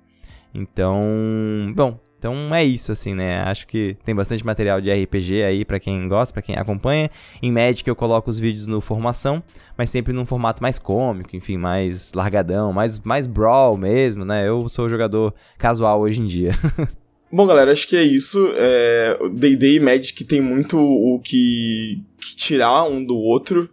Então, 0.52 1.72
bom, 1.72 2.00
então 2.24 2.54
é 2.54 2.64
isso, 2.64 2.90
assim, 2.90 3.14
né? 3.14 3.42
Acho 3.42 3.66
que 3.66 3.98
tem 4.02 4.14
bastante 4.14 4.46
material 4.46 4.80
de 4.80 4.90
RPG 4.90 5.42
aí 5.42 5.62
para 5.62 5.78
quem 5.78 6.08
gosta, 6.08 6.32
para 6.32 6.40
quem 6.40 6.56
acompanha. 6.56 7.10
Em 7.42 7.52
Magic 7.52 7.86
eu 7.86 7.94
coloco 7.94 8.30
os 8.30 8.38
vídeos 8.38 8.66
no 8.66 8.80
formação, 8.80 9.42
mas 9.76 9.90
sempre 9.90 10.10
num 10.14 10.24
formato 10.24 10.62
mais 10.62 10.78
cômico, 10.78 11.36
enfim, 11.36 11.58
mais 11.58 12.14
largadão, 12.14 12.72
mais, 12.72 12.98
mais 13.00 13.26
brawl 13.26 13.76
mesmo, 13.76 14.24
né? 14.24 14.48
Eu 14.48 14.70
sou 14.70 14.88
jogador 14.88 15.34
casual 15.58 16.00
hoje 16.00 16.22
em 16.22 16.24
dia. 16.24 16.52
Bom, 17.30 17.46
galera, 17.46 17.72
acho 17.72 17.86
que 17.86 17.96
é 17.96 18.02
isso. 18.02 18.38
É, 18.56 19.18
D&D 19.30 19.74
e 19.74 19.80
Magic 19.80 20.24
tem 20.24 20.40
muito 20.40 20.78
o 20.78 21.20
que, 21.22 22.00
que 22.18 22.36
tirar 22.36 22.84
um 22.84 23.04
do 23.04 23.18
outro. 23.18 23.68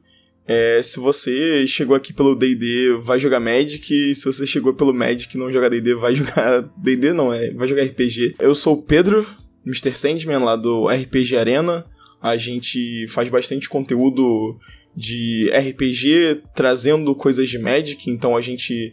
É, 0.48 0.82
se 0.82 1.00
você 1.00 1.66
chegou 1.68 1.96
aqui 1.96 2.12
pelo 2.12 2.36
D&D, 2.36 2.94
vai 3.00 3.20
jogar 3.20 3.40
Magic. 3.40 4.16
Se 4.16 4.26
você 4.26 4.46
chegou 4.46 4.74
pelo 4.74 4.94
Magic 4.94 5.34
e 5.34 5.40
não 5.40 5.52
joga 5.52 5.70
D&D, 5.70 5.96
vai 5.96 6.14
jogar 6.16 6.62
D&D 6.78 7.14
não, 7.14 7.34
é, 7.34 7.52
vai 7.52 7.68
jogar 7.68 7.84
RPG. 7.84 8.36
Eu 8.40 8.56
sou 8.56 8.76
o 8.76 8.82
Pedro, 8.82 9.26
Mr. 9.66 9.96
Sandman, 9.96 10.40
lá 10.40 10.56
do 10.56 10.88
RPG 10.88 11.38
Arena. 11.38 11.86
A 12.22 12.38
gente 12.38 13.08
faz 13.08 13.30
bastante 13.30 13.68
conteúdo 13.68 14.60
de 14.96 15.50
RPG, 15.50 16.44
trazendo 16.54 17.16
coisas 17.16 17.50
de 17.50 17.58
Magic, 17.58 18.10
então 18.10 18.36
a 18.36 18.42
gente 18.42 18.92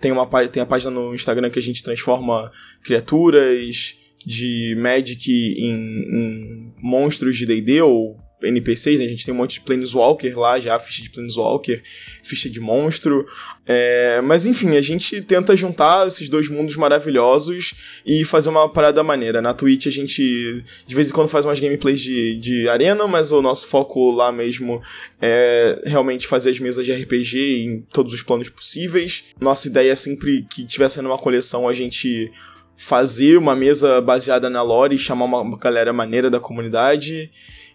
tem, 0.00 0.10
uma, 0.10 0.26
tem 0.48 0.62
a 0.62 0.66
página 0.66 0.90
no 0.90 1.14
Instagram 1.14 1.50
que 1.50 1.58
a 1.58 1.62
gente 1.62 1.82
transforma 1.82 2.50
criaturas 2.82 3.94
de 4.24 4.74
Magic 4.78 5.30
em, 5.30 5.72
em 5.72 6.74
monstros 6.82 7.36
de 7.36 7.46
D&D 7.46 7.82
ou 7.82 8.16
NPCs, 8.42 8.98
né? 8.98 9.06
A 9.06 9.08
gente 9.08 9.24
tem 9.24 9.32
um 9.32 9.36
monte 9.36 9.54
de 9.54 9.60
Planeswalker 9.60 10.38
lá 10.38 10.60
já, 10.60 10.78
ficha 10.78 11.02
de 11.02 11.10
Planeswalker, 11.10 11.82
ficha 12.22 12.50
de 12.50 12.60
monstro. 12.60 13.26
É, 13.66 14.20
mas 14.22 14.46
enfim, 14.46 14.76
a 14.76 14.82
gente 14.82 15.20
tenta 15.22 15.56
juntar 15.56 16.06
esses 16.06 16.28
dois 16.28 16.48
mundos 16.48 16.76
maravilhosos 16.76 17.74
e 18.04 18.24
fazer 18.24 18.50
uma 18.50 18.68
parada 18.68 19.02
maneira. 19.02 19.40
Na 19.40 19.54
Twitch 19.54 19.86
a 19.86 19.90
gente 19.90 20.62
de 20.86 20.94
vez 20.94 21.10
em 21.10 21.12
quando 21.12 21.28
faz 21.28 21.46
umas 21.46 21.58
gameplays 21.58 22.00
de, 22.00 22.36
de 22.36 22.68
arena, 22.68 23.06
mas 23.06 23.32
o 23.32 23.40
nosso 23.40 23.66
foco 23.66 24.10
lá 24.10 24.30
mesmo 24.30 24.82
é 25.20 25.82
realmente 25.84 26.26
fazer 26.26 26.50
as 26.50 26.58
mesas 26.58 26.84
de 26.84 26.92
RPG 26.92 27.64
em 27.64 27.80
todos 27.92 28.12
os 28.12 28.22
planos 28.22 28.48
possíveis. 28.48 29.24
Nossa 29.40 29.66
ideia 29.68 29.92
é 29.92 29.96
sempre 29.96 30.42
que 30.42 30.64
tiver 30.64 30.88
sendo 30.88 31.08
uma 31.08 31.18
coleção 31.18 31.68
a 31.68 31.72
gente 31.72 32.30
fazer 32.76 33.38
uma 33.38 33.56
mesa 33.56 34.00
baseada 34.00 34.50
na 34.50 34.60
lore 34.62 34.94
e 34.94 34.98
chamar 34.98 35.24
uma 35.24 35.58
galera 35.58 35.92
maneira 35.92 36.28
da 36.28 36.38
comunidade. 36.38 37.30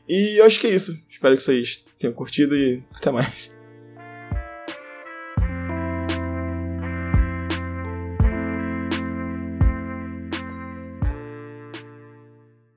E 0.07 0.37
eu 0.37 0.45
acho 0.45 0.59
que 0.59 0.67
é 0.67 0.71
isso. 0.71 0.97
Espero 1.09 1.35
que 1.35 1.43
vocês 1.43 1.85
tenham 1.99 2.13
curtido 2.13 2.55
e 2.55 2.83
até 2.93 3.11
mais. 3.11 3.60